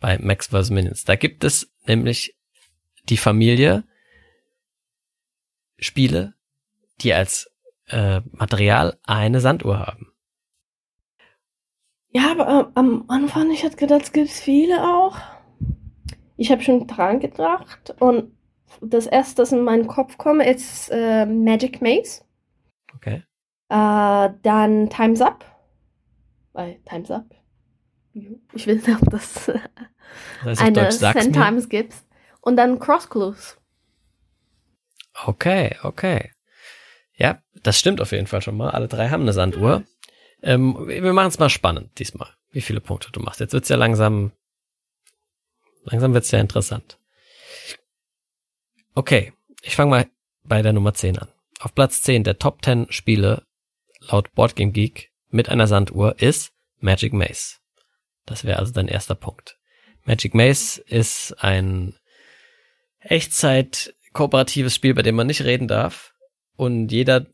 bei 0.00 0.18
Max 0.18 0.48
vs. 0.48 0.68
Minions? 0.68 1.04
Da 1.04 1.16
gibt 1.16 1.44
es 1.44 1.72
nämlich 1.86 2.36
die 3.08 3.16
Familie 3.16 3.84
Spiele, 5.78 6.34
die 7.00 7.14
als 7.14 7.50
äh, 7.88 8.20
Material 8.32 8.98
eine 9.04 9.40
Sanduhr 9.40 9.78
haben. 9.78 10.12
Ja, 12.10 12.32
aber 12.32 12.46
äh, 12.46 12.72
am 12.74 13.06
Anfang, 13.08 13.50
ich 13.50 13.64
hatte 13.64 13.76
gedacht, 13.76 14.02
es 14.02 14.12
gibt 14.12 14.28
viele 14.28 14.84
auch. 14.84 15.16
Ich 16.36 16.52
habe 16.52 16.62
schon 16.62 16.86
dran 16.86 17.18
gedacht 17.18 17.94
und 17.98 18.36
das 18.82 19.06
erste, 19.06 19.36
das 19.36 19.52
in 19.52 19.64
meinen 19.64 19.86
Kopf 19.86 20.18
kommt, 20.18 20.42
ist 20.44 20.90
äh, 20.90 21.24
Magic 21.24 21.80
Maze. 21.80 22.24
Okay. 22.94 23.22
Äh, 23.70 24.30
dann 24.42 24.90
Time's 24.90 25.22
Up 25.22 25.51
bei 26.52 26.80
Time's 26.84 27.10
Up. 27.10 27.26
Ich 28.52 28.66
weiß 28.66 28.86
nicht, 28.86 29.02
ob 29.02 29.10
das, 29.10 29.50
das 30.44 30.58
eine 30.58 30.88
Ten 30.88 31.32
Times 31.32 31.68
gibt. 31.68 31.94
Und 32.40 32.56
dann 32.56 32.78
Cross 32.78 33.08
Clues. 33.08 33.56
Okay, 35.24 35.76
okay. 35.82 36.32
Ja, 37.14 37.40
das 37.62 37.78
stimmt 37.78 38.00
auf 38.00 38.12
jeden 38.12 38.26
Fall 38.26 38.42
schon 38.42 38.56
mal. 38.56 38.70
Alle 38.70 38.88
drei 38.88 39.08
haben 39.08 39.22
eine 39.22 39.32
Sanduhr. 39.32 39.84
Ähm, 40.42 40.88
wir 40.88 41.12
machen 41.12 41.28
es 41.28 41.38
mal 41.38 41.50
spannend 41.50 41.98
diesmal, 41.98 42.28
wie 42.50 42.60
viele 42.60 42.80
Punkte 42.80 43.10
du 43.12 43.20
machst. 43.20 43.40
Jetzt 43.40 43.52
wird's 43.52 43.68
ja 43.68 43.76
langsam, 43.76 44.32
langsam 45.84 46.14
wird's 46.14 46.32
ja 46.32 46.40
interessant. 46.40 46.98
Okay, 48.94 49.32
ich 49.62 49.76
fange 49.76 49.90
mal 49.90 50.06
bei 50.42 50.62
der 50.62 50.72
Nummer 50.72 50.94
10 50.94 51.18
an. 51.18 51.28
Auf 51.60 51.74
Platz 51.74 52.02
10 52.02 52.24
der 52.24 52.38
Top 52.38 52.64
10 52.64 52.90
Spiele 52.90 53.46
laut 54.00 54.34
Boardgame 54.34 54.72
Geek 54.72 55.11
mit 55.32 55.48
einer 55.48 55.66
Sanduhr 55.66 56.20
ist 56.20 56.52
Magic 56.80 57.12
Maze. 57.12 57.56
Das 58.26 58.44
wäre 58.44 58.58
also 58.58 58.72
dein 58.72 58.88
erster 58.88 59.14
Punkt. 59.14 59.58
Magic 60.04 60.34
Maze 60.34 60.80
ist 60.82 61.34
ein 61.38 61.94
Echtzeit 63.00 63.94
kooperatives 64.12 64.74
Spiel, 64.74 64.94
bei 64.94 65.02
dem 65.02 65.16
man 65.16 65.26
nicht 65.26 65.42
reden 65.42 65.68
darf 65.68 66.14
und 66.56 66.92
jeder 66.92 67.26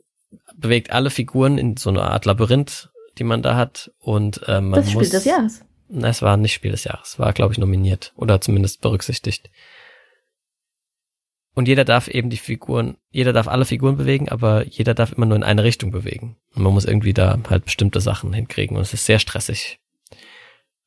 bewegt 0.56 0.90
alle 0.90 1.10
Figuren 1.10 1.58
in 1.58 1.76
so 1.76 1.90
einer 1.90 2.10
Art 2.10 2.24
Labyrinth, 2.24 2.90
die 3.18 3.24
man 3.24 3.42
da 3.42 3.56
hat 3.56 3.90
und 3.98 4.42
äh, 4.46 4.60
man 4.60 4.80
das 4.80 4.92
muss 4.92 5.06
Spiel 5.06 5.18
des 5.18 5.24
Jahres. 5.24 5.64
es 5.88 6.22
war 6.22 6.36
nicht 6.36 6.52
Spiel 6.52 6.70
des 6.70 6.84
Jahres, 6.84 7.18
war 7.18 7.32
glaube 7.32 7.52
ich 7.52 7.58
nominiert 7.58 8.12
oder 8.16 8.40
zumindest 8.40 8.80
berücksichtigt. 8.80 9.50
Und 11.58 11.66
jeder 11.66 11.84
darf 11.84 12.06
eben 12.06 12.30
die 12.30 12.36
Figuren, 12.36 12.98
jeder 13.10 13.32
darf 13.32 13.48
alle 13.48 13.64
Figuren 13.64 13.96
bewegen, 13.96 14.28
aber 14.28 14.64
jeder 14.64 14.94
darf 14.94 15.10
immer 15.10 15.26
nur 15.26 15.34
in 15.34 15.42
eine 15.42 15.64
Richtung 15.64 15.90
bewegen. 15.90 16.36
Und 16.54 16.62
man 16.62 16.72
muss 16.72 16.84
irgendwie 16.84 17.12
da 17.12 17.36
halt 17.50 17.64
bestimmte 17.64 18.00
Sachen 18.00 18.32
hinkriegen. 18.32 18.76
Und 18.76 18.82
es 18.82 18.94
ist 18.94 19.06
sehr 19.06 19.18
stressig, 19.18 19.80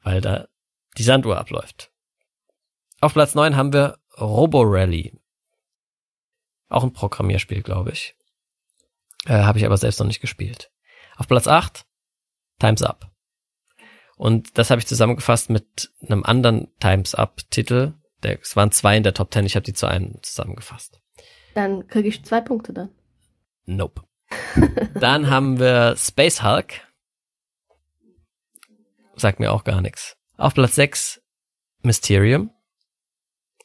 weil 0.02 0.22
da 0.22 0.48
die 0.98 1.04
Sanduhr 1.04 1.38
abläuft. 1.38 1.92
Auf 3.02 3.12
Platz 3.12 3.36
9 3.36 3.58
haben 3.58 3.74
wir 3.74 3.98
Robo 4.18 4.62
Rally. 4.62 5.20
Auch 6.70 6.86
ein 6.86 6.94
Programmierspiel, 6.94 7.64
glaube 7.64 7.92
ich. 7.92 8.16
Äh, 9.26 9.42
Habe 9.42 9.60
ich 9.60 9.66
aber 9.66 9.76
selbst 9.76 10.00
noch 10.00 10.08
nicht 10.08 10.22
gespielt. 10.22 10.72
Auf 11.18 11.28
Platz 11.28 11.50
8 11.50 11.86
Times 12.60 12.82
Up. 12.82 13.12
Und 14.16 14.58
das 14.58 14.70
habe 14.70 14.80
ich 14.80 14.88
zusammengefasst 14.88 15.50
mit 15.50 15.92
einem 16.08 16.24
anderen 16.24 16.70
Times 16.80 17.14
Up-Titel, 17.14 17.92
der, 18.24 18.40
es 18.40 18.56
waren 18.56 18.72
zwei 18.72 18.98
in 18.98 19.04
der 19.04 19.14
Top 19.14 19.32
Ten, 19.32 19.46
ich 19.46 19.56
habe 19.56 19.64
die 19.64 19.74
zu 19.74 19.88
einem 19.88 20.22
zusammengefasst. 20.22 21.00
Dann 21.54 21.88
kriege 21.88 22.08
ich 22.08 22.24
zwei 22.24 22.42
Punkte 22.42 22.74
dann. 22.74 22.90
Nope. 23.66 24.04
dann 24.96 25.30
haben 25.30 25.60
wir 25.60 25.96
Space 25.98 26.44
Hulk. 26.44 26.82
Sagt 29.16 29.40
mir 29.40 29.52
auch 29.52 29.64
gar 29.64 29.82
nichts. 29.82 30.18
Auf 30.38 30.54
Platz 30.54 30.76
6 30.76 31.22
Mysterium. 31.84 32.52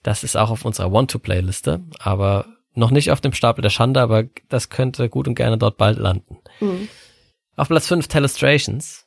Das 0.02 0.22
ist 0.24 0.36
auch 0.36 0.50
auf 0.50 0.64
unserer 0.64 0.92
Want-to-Play-Liste, 0.92 1.84
aber 1.98 2.46
noch 2.74 2.90
nicht 2.90 3.10
auf 3.10 3.20
dem 3.20 3.32
Stapel 3.32 3.62
der 3.62 3.70
Schande, 3.70 4.00
aber 4.00 4.24
das 4.48 4.68
könnte 4.68 5.08
gut 5.08 5.26
und 5.26 5.34
gerne 5.34 5.58
dort 5.58 5.78
bald 5.78 5.98
landen. 5.98 6.38
Mhm. 6.60 6.88
Auf 7.56 7.68
Platz 7.68 7.88
5 7.88 8.06
Telestrations. 8.06 9.06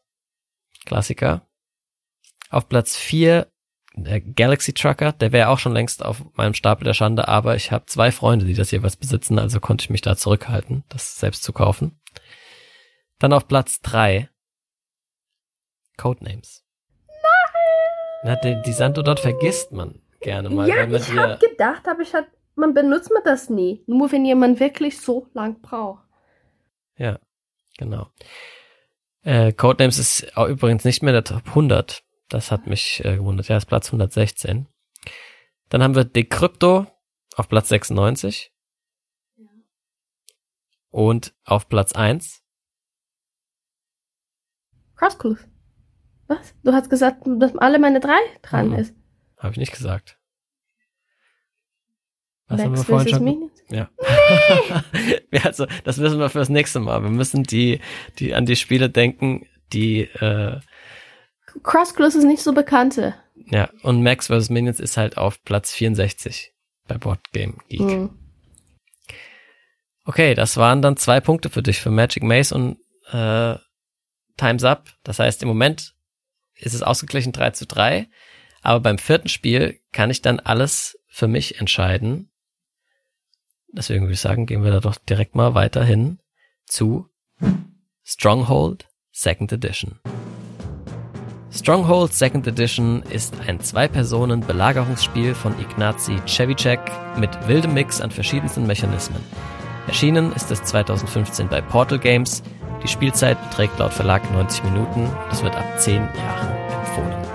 Klassiker. 0.86 1.48
Auf 2.50 2.68
Platz 2.68 2.98
4 2.98 3.48
der 3.96 4.22
Galaxy 4.22 4.74
Trucker, 4.74 5.12
der 5.12 5.32
wäre 5.32 5.50
auch 5.50 5.60
schon 5.60 5.74
längst 5.74 6.04
auf 6.04 6.24
meinem 6.36 6.54
Stapel 6.54 6.86
der 6.86 6.94
Schande, 6.94 7.28
aber 7.28 7.56
ich 7.56 7.72
habe 7.72 7.86
zwei 7.86 8.12
Freunde, 8.12 8.46
die 8.46 8.54
das 8.54 8.72
jeweils 8.72 8.96
besitzen, 8.96 9.40
also 9.40 9.60
konnte 9.60 9.84
ich 9.84 9.90
mich 9.90 10.02
da 10.02 10.16
zurückhalten, 10.16 10.84
das 10.90 11.20
selbst 11.20 11.44
zu 11.44 11.54
kaufen. 11.54 12.00
Dann 13.18 13.34
auf 13.34 13.48
Platz 13.48 13.82
drei 13.82 14.30
Codenames. 15.98 16.64
Nein! 17.08 18.24
Na, 18.24 18.36
die, 18.38 18.62
die 18.62 18.74
Santo 18.74 19.02
dort 19.02 19.20
vergisst 19.20 19.72
man 19.72 20.02
gerne 20.22 20.50
mal. 20.50 20.68
ja, 20.68 20.88
ich 20.88 21.16
habe 21.16 21.38
gedacht, 21.38 21.88
aber 21.88 22.02
ich 22.02 22.14
hab, 22.14 22.26
man 22.56 22.74
benutzt 22.74 23.12
man 23.12 23.24
das 23.26 23.50
nie. 23.50 23.84
Nur 23.88 24.12
wenn 24.12 24.26
jemand 24.26 24.60
wirklich 24.60 25.02
so 25.02 25.28
lang 25.34 25.62
braucht. 25.62 26.06
Ja, 26.96 27.20
genau. 27.78 28.08
Äh, 29.24 29.52
Codenames 29.52 29.98
ist 29.98 30.32
übrigens 30.38 30.86
nicht 30.86 31.04
mehr 31.04 31.14
der 31.14 31.24
Top 31.24 31.48
100. 31.48 32.04
Das 32.30 32.52
hat 32.52 32.68
mich 32.68 33.04
äh, 33.04 33.16
gewundert. 33.18 33.48
Ja, 33.48 33.58
ist 33.58 33.66
Platz 33.66 33.88
116. 33.88 34.68
Dann 35.70 35.84
haben 35.84 35.96
wir 35.96 36.06
Decrypto 36.06 36.86
auf 37.36 37.50
Platz 37.50 37.70
96. 37.70 38.52
Und 40.92 41.34
auf 41.44 41.70
Platz 41.70 41.92
1 41.94 42.42
Crosscloof. 44.96 45.48
Was? 46.28 46.54
Du 46.64 46.74
hast 46.74 46.90
gesagt, 46.90 47.24
dass 47.26 47.56
alle 47.58 47.80
meine 47.80 48.00
drei 48.00 48.18
dran 48.42 48.70
Mhm. 48.70 48.76
ist. 48.76 48.96
habe 49.38 49.54
ich 49.54 49.58
nicht 49.60 49.72
gesagt. 49.72 50.18
Was 52.48 52.60
haben 52.62 52.72
wir 52.72 52.78
Max 52.78 52.86
vorhin 52.86 53.08
vs. 53.08 53.16
schon? 53.16 53.24
Minions. 53.24 53.64
Ja. 53.70 53.90
ja. 55.32 55.46
Also, 55.46 55.68
das 55.84 55.98
müssen 55.98 56.20
wir 56.20 56.30
fürs 56.30 56.50
nächste 56.50 56.80
Mal. 56.80 57.02
Wir 57.04 57.12
müssen 57.12 57.44
die, 57.44 57.80
die 58.18 58.34
an 58.34 58.46
die 58.46 58.56
Spiele 58.56 58.90
denken, 58.90 59.48
die 59.72 60.02
äh, 60.02 60.60
Crosscloof 61.64 62.16
ist 62.16 62.24
nicht 62.24 62.44
so 62.44 62.54
bekannte. 62.54 63.16
Ja, 63.52 63.70
und 63.84 64.04
Max 64.04 64.28
vs. 64.28 64.50
Minions 64.50 64.80
ist 64.80 64.98
halt 64.98 65.18
auf 65.18 65.44
Platz 65.44 65.72
64 65.74 66.54
bei 66.88 66.98
Board 66.98 67.32
Game 67.32 67.58
Geek. 67.70 67.82
Mhm. 67.82 68.10
Okay, 70.06 70.34
das 70.34 70.58
waren 70.58 70.82
dann 70.82 70.98
zwei 70.98 71.20
Punkte 71.20 71.50
für 71.50 71.62
dich, 71.62 71.80
für 71.80 71.92
Magic 71.92 72.24
Maze 72.24 72.56
und 72.56 72.78
äh, 73.12 73.58
Time's 74.38 74.64
Up. 74.64 74.90
Das 75.04 75.20
heißt, 75.20 75.42
im 75.44 75.48
Moment 75.48 75.94
ist 76.56 76.74
es 76.74 76.84
ausgeglichen 76.84 77.32
3 77.32 77.52
zu 77.52 77.68
3, 77.68 78.08
aber 78.62 78.80
beim 78.80 78.98
vierten 78.98 79.30
Spiel 79.30 79.80
kann 79.92 80.10
ich 80.10 80.22
dann 80.22 80.40
alles 80.40 81.00
für 81.08 81.28
mich 81.28 81.60
entscheiden. 81.60 82.32
Deswegen 83.72 84.04
würde 84.04 84.14
ich 84.14 84.20
sagen, 84.20 84.46
gehen 84.46 84.64
wir 84.64 84.72
da 84.72 84.80
doch 84.80 84.98
direkt 84.98 85.36
mal 85.36 85.54
weiterhin 85.54 86.20
zu 86.66 87.10
Stronghold 88.04 88.88
Second 89.12 89.52
Edition. 89.52 90.00
Stronghold 91.52 92.14
Second 92.14 92.46
Edition 92.46 93.02
ist 93.10 93.34
ein 93.40 93.60
Zwei-Personen-Belagerungsspiel 93.60 95.34
von 95.34 95.60
Ignacy 95.60 96.22
Cevicek 96.28 96.80
mit 97.18 97.32
wildem 97.48 97.74
Mix 97.74 98.02
an 98.02 98.12
verschiedensten 98.12 98.68
Mechanismen. 98.68 99.24
Erschienen 99.88 100.32
ist 100.34 100.52
es 100.52 100.64
2015 100.64 101.50
bei 101.50 101.60
Portal 101.60 101.98
Games. 101.98 102.44
Die 102.84 102.88
Spielzeit 102.88 103.42
beträgt 103.50 103.80
laut 103.80 103.92
Verlag 103.92 104.32
90 104.32 104.64
Minuten. 104.66 105.10
Das 105.32 105.42
wird 105.42 105.56
ab 105.56 105.66
10 105.80 105.96
Jahren 105.96 106.56
empfohlen. 106.72 107.26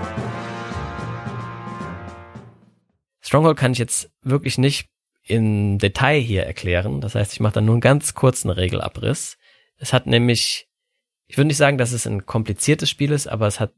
Stronghold 3.19 3.57
kann 3.57 3.73
ich 3.73 3.79
jetzt 3.79 4.09
wirklich 4.21 4.57
nicht 4.57 4.87
im 5.23 5.77
Detail 5.77 6.21
hier 6.21 6.43
erklären. 6.43 7.01
Das 7.01 7.15
heißt, 7.15 7.33
ich 7.33 7.41
mache 7.41 7.55
dann 7.55 7.65
nur 7.65 7.75
einen 7.75 7.81
ganz 7.81 8.13
kurzen 8.13 8.49
Regelabriss. 8.49 9.37
Es 9.75 9.91
hat 9.91 10.07
nämlich, 10.07 10.69
ich 11.27 11.35
würde 11.35 11.47
nicht 11.47 11.57
sagen, 11.57 11.77
dass 11.77 11.91
es 11.91 12.07
ein 12.07 12.25
kompliziertes 12.25 12.89
Spiel 12.89 13.11
ist, 13.11 13.27
aber 13.27 13.47
es 13.47 13.59
hat 13.59 13.73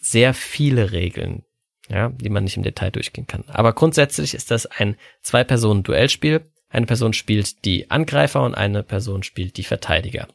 sehr 0.00 0.34
viele 0.34 0.92
Regeln, 0.92 1.44
ja, 1.88 2.08
die 2.08 2.30
man 2.30 2.44
nicht 2.44 2.56
im 2.56 2.62
Detail 2.62 2.90
durchgehen 2.90 3.26
kann. 3.26 3.44
Aber 3.48 3.72
grundsätzlich 3.72 4.34
ist 4.34 4.50
das 4.50 4.66
ein 4.66 4.96
Zwei-Personen-Duellspiel. 5.22 6.42
Eine 6.68 6.86
Person 6.86 7.12
spielt 7.12 7.64
die 7.64 7.90
Angreifer 7.90 8.42
und 8.42 8.54
eine 8.54 8.82
Person 8.82 9.22
spielt 9.22 9.56
die 9.56 9.64
Verteidiger. 9.64 10.28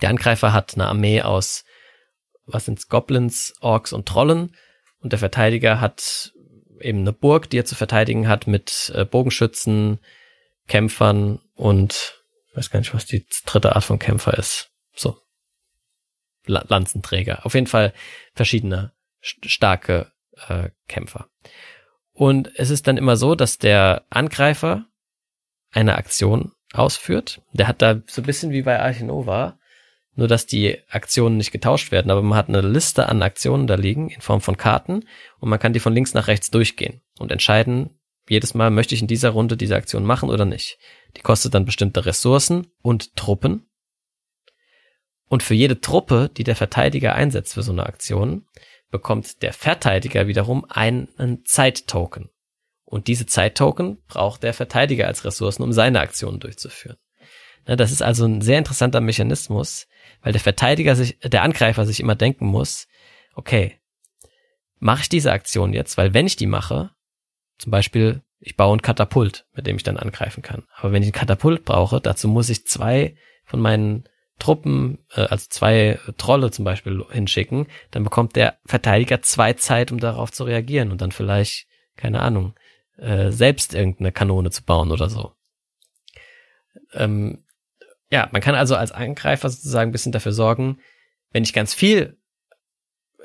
Der 0.00 0.10
Angreifer 0.10 0.52
hat 0.52 0.74
eine 0.74 0.86
Armee 0.86 1.22
aus, 1.22 1.64
was 2.46 2.64
sind's, 2.64 2.88
Goblins, 2.88 3.54
Orks 3.60 3.92
und 3.92 4.06
Trollen 4.06 4.54
und 5.00 5.12
der 5.12 5.18
Verteidiger 5.18 5.80
hat 5.80 6.32
eben 6.80 7.00
eine 7.00 7.12
Burg, 7.12 7.50
die 7.50 7.58
er 7.58 7.64
zu 7.64 7.74
verteidigen 7.74 8.28
hat 8.28 8.46
mit 8.46 8.92
äh, 8.94 9.04
Bogenschützen, 9.04 9.98
Kämpfern 10.68 11.40
und 11.54 12.22
weiß 12.54 12.70
gar 12.70 12.80
nicht, 12.80 12.94
was 12.94 13.06
die 13.06 13.26
dritte 13.44 13.76
Art 13.76 13.84
von 13.84 13.98
Kämpfer 13.98 14.36
ist. 14.38 14.70
So. 14.94 15.18
La 16.46 16.64
Lanzenträger. 16.68 17.44
Auf 17.44 17.54
jeden 17.54 17.66
Fall 17.66 17.92
verschiedene 18.34 18.92
st 19.22 19.50
starke 19.50 20.12
äh, 20.48 20.70
Kämpfer. 20.88 21.28
Und 22.12 22.50
es 22.56 22.70
ist 22.70 22.86
dann 22.86 22.96
immer 22.96 23.16
so, 23.16 23.34
dass 23.34 23.58
der 23.58 24.04
Angreifer 24.08 24.86
eine 25.72 25.96
Aktion 25.96 26.52
ausführt. 26.72 27.42
Der 27.52 27.68
hat 27.68 27.82
da 27.82 28.00
so 28.06 28.22
ein 28.22 28.26
bisschen 28.26 28.52
wie 28.52 28.62
bei 28.62 28.80
Archinova, 28.80 29.58
nur 30.14 30.28
dass 30.28 30.46
die 30.46 30.78
Aktionen 30.88 31.36
nicht 31.36 31.52
getauscht 31.52 31.92
werden, 31.92 32.10
aber 32.10 32.22
man 32.22 32.38
hat 32.38 32.48
eine 32.48 32.62
Liste 32.62 33.08
an 33.08 33.22
Aktionen 33.22 33.66
da 33.66 33.74
liegen 33.74 34.08
in 34.08 34.22
Form 34.22 34.40
von 34.40 34.56
Karten 34.56 35.04
und 35.38 35.48
man 35.50 35.58
kann 35.58 35.74
die 35.74 35.80
von 35.80 35.92
links 35.92 36.14
nach 36.14 36.26
rechts 36.26 36.50
durchgehen 36.50 37.02
und 37.18 37.30
entscheiden, 37.30 37.98
jedes 38.28 38.54
Mal 38.54 38.70
möchte 38.70 38.94
ich 38.94 39.02
in 39.02 39.06
dieser 39.06 39.30
Runde 39.30 39.56
diese 39.56 39.76
Aktion 39.76 40.04
machen 40.04 40.30
oder 40.30 40.44
nicht. 40.44 40.78
Die 41.16 41.20
kostet 41.20 41.54
dann 41.54 41.64
bestimmte 41.64 42.06
Ressourcen 42.06 42.66
und 42.82 43.14
Truppen. 43.14 43.68
Und 45.28 45.42
für 45.42 45.54
jede 45.54 45.80
Truppe, 45.80 46.30
die 46.36 46.44
der 46.44 46.56
Verteidiger 46.56 47.14
einsetzt 47.14 47.54
für 47.54 47.62
so 47.62 47.72
eine 47.72 47.86
Aktion, 47.86 48.46
bekommt 48.90 49.42
der 49.42 49.52
Verteidiger 49.52 50.26
wiederum 50.26 50.64
einen 50.68 51.08
Zeittoken. 51.44 52.30
Und 52.84 53.08
diese 53.08 53.26
Zeittoken 53.26 53.98
braucht 54.06 54.44
der 54.44 54.54
Verteidiger 54.54 55.08
als 55.08 55.24
Ressourcen, 55.24 55.62
um 55.62 55.72
seine 55.72 56.00
Aktionen 56.00 56.38
durchzuführen. 56.38 56.96
Ne, 57.66 57.76
Das 57.76 57.90
ist 57.90 58.02
also 58.02 58.24
ein 58.24 58.40
sehr 58.40 58.58
interessanter 58.58 59.00
Mechanismus, 59.00 59.88
weil 60.22 60.32
der 60.32 60.40
Verteidiger 60.40 60.94
sich, 60.94 61.18
der 61.18 61.42
Angreifer 61.42 61.84
sich 61.84 61.98
immer 61.98 62.14
denken 62.14 62.46
muss, 62.46 62.86
okay, 63.34 63.80
mache 64.78 65.02
ich 65.02 65.08
diese 65.08 65.32
Aktion 65.32 65.72
jetzt, 65.72 65.96
weil 65.96 66.14
wenn 66.14 66.26
ich 66.26 66.36
die 66.36 66.46
mache, 66.46 66.90
zum 67.58 67.70
Beispiel, 67.70 68.22
ich 68.38 68.56
baue 68.56 68.76
ein 68.76 68.82
Katapult, 68.82 69.46
mit 69.54 69.66
dem 69.66 69.76
ich 69.76 69.82
dann 69.82 69.96
angreifen 69.96 70.42
kann. 70.42 70.64
Aber 70.76 70.92
wenn 70.92 71.02
ich 71.02 71.08
ein 71.08 71.12
Katapult 71.12 71.64
brauche, 71.64 72.00
dazu 72.00 72.28
muss 72.28 72.50
ich 72.50 72.66
zwei 72.66 73.16
von 73.44 73.60
meinen 73.60 74.08
Truppen, 74.38 74.98
äh, 75.14 75.22
also 75.22 75.46
zwei 75.48 75.98
Trolle 76.18 76.50
zum 76.50 76.64
Beispiel 76.64 77.04
hinschicken, 77.10 77.66
dann 77.90 78.04
bekommt 78.04 78.36
der 78.36 78.58
Verteidiger 78.64 79.22
zwei 79.22 79.54
Zeit, 79.54 79.92
um 79.92 79.98
darauf 79.98 80.32
zu 80.32 80.44
reagieren 80.44 80.90
und 80.90 81.00
dann 81.00 81.12
vielleicht, 81.12 81.66
keine 81.96 82.20
Ahnung, 82.20 82.54
äh, 82.98 83.30
selbst 83.30 83.74
irgendeine 83.74 84.12
Kanone 84.12 84.50
zu 84.50 84.62
bauen 84.62 84.90
oder 84.90 85.08
so. 85.08 85.32
Ähm, 86.92 87.44
ja, 88.10 88.28
man 88.30 88.40
kann 88.40 88.54
also 88.54 88.76
als 88.76 88.92
Angreifer 88.92 89.48
sozusagen 89.48 89.90
ein 89.90 89.92
bisschen 89.92 90.12
dafür 90.12 90.32
sorgen, 90.32 90.78
wenn 91.32 91.42
ich 91.42 91.52
ganz 91.52 91.74
viel 91.74 92.16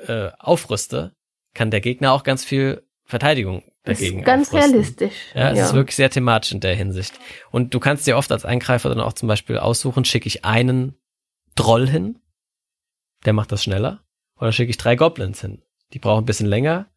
äh, 0.06 0.30
aufrüste, 0.38 1.14
kann 1.54 1.70
der 1.70 1.80
Gegner 1.80 2.12
auch 2.12 2.24
ganz 2.24 2.44
viel 2.44 2.82
Verteidigung 3.04 3.62
dagegen 3.84 4.20
ist 4.20 4.24
ganz 4.24 4.48
aufrüsten. 4.48 4.72
realistisch. 4.72 5.14
Ja, 5.34 5.50
es 5.50 5.60
ist 5.60 5.74
wirklich 5.74 5.96
sehr 5.96 6.10
thematisch 6.10 6.52
in 6.52 6.60
der 6.60 6.74
Hinsicht. 6.74 7.18
Und 7.50 7.74
du 7.74 7.80
kannst 7.80 8.06
dir 8.06 8.16
oft 8.16 8.32
als 8.32 8.44
Eingreifer 8.44 8.88
dann 8.88 9.00
auch 9.00 9.12
zum 9.12 9.28
Beispiel 9.28 9.58
aussuchen, 9.58 10.04
schicke 10.04 10.28
ich 10.28 10.44
einen 10.44 10.96
Troll 11.54 11.88
hin, 11.88 12.18
der 13.24 13.32
macht 13.32 13.52
das 13.52 13.62
schneller, 13.62 14.02
oder 14.38 14.52
schicke 14.52 14.70
ich 14.70 14.78
drei 14.78 14.96
Goblins 14.96 15.40
hin. 15.40 15.62
Die 15.92 15.98
brauchen 15.98 16.22
ein 16.22 16.26
bisschen 16.26 16.46
länger, 16.46 16.90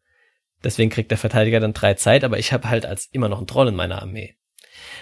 deswegen 0.64 0.90
kriegt 0.90 1.10
der 1.10 1.18
Verteidiger 1.18 1.60
dann 1.60 1.74
drei 1.74 1.94
Zeit, 1.94 2.24
aber 2.24 2.38
ich 2.38 2.52
habe 2.52 2.68
halt 2.68 2.86
als 2.86 3.06
immer 3.06 3.28
noch 3.28 3.38
einen 3.38 3.46
Troll 3.46 3.68
in 3.68 3.76
meiner 3.76 4.00
Armee. 4.02 4.36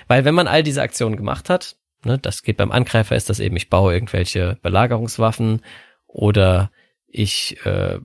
Weil 0.09 0.25
wenn 0.25 0.35
man 0.35 0.49
all 0.49 0.63
diese 0.63 0.83
Aktionen 0.83 1.17
gemacht 1.17 1.49
hat, 1.49 1.77
ne, 2.05 2.19
das 2.19 2.43
geht 2.43 2.57
beim 2.57 2.73
Angreifer, 2.73 3.17
ist 3.17 3.31
das 3.31 3.41
eben, 3.41 3.57
ich 3.57 3.71
baue 3.71 3.95
irgendwelche 3.95 4.59
Belagerungswaffen 4.63 5.63
oder 6.07 6.71
ich 7.07 7.65
äh, 7.65 8.01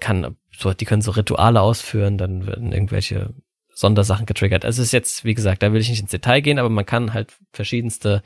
kann, 0.00 0.36
so, 0.50 0.72
die 0.72 0.84
können 0.84 1.02
so 1.02 1.12
Rituale 1.12 1.60
ausführen, 1.60 2.18
dann 2.18 2.46
werden 2.46 2.72
irgendwelche 2.72 3.34
Sondersachen 3.72 4.26
getriggert. 4.26 4.64
Also 4.64 4.80
es 4.80 4.88
ist 4.88 4.92
jetzt, 4.92 5.24
wie 5.24 5.34
gesagt, 5.34 5.62
da 5.62 5.72
will 5.72 5.80
ich 5.80 5.90
nicht 5.90 6.00
ins 6.00 6.10
Detail 6.10 6.40
gehen, 6.40 6.58
aber 6.58 6.70
man 6.70 6.86
kann 6.86 7.12
halt 7.12 7.36
verschiedenste 7.52 8.22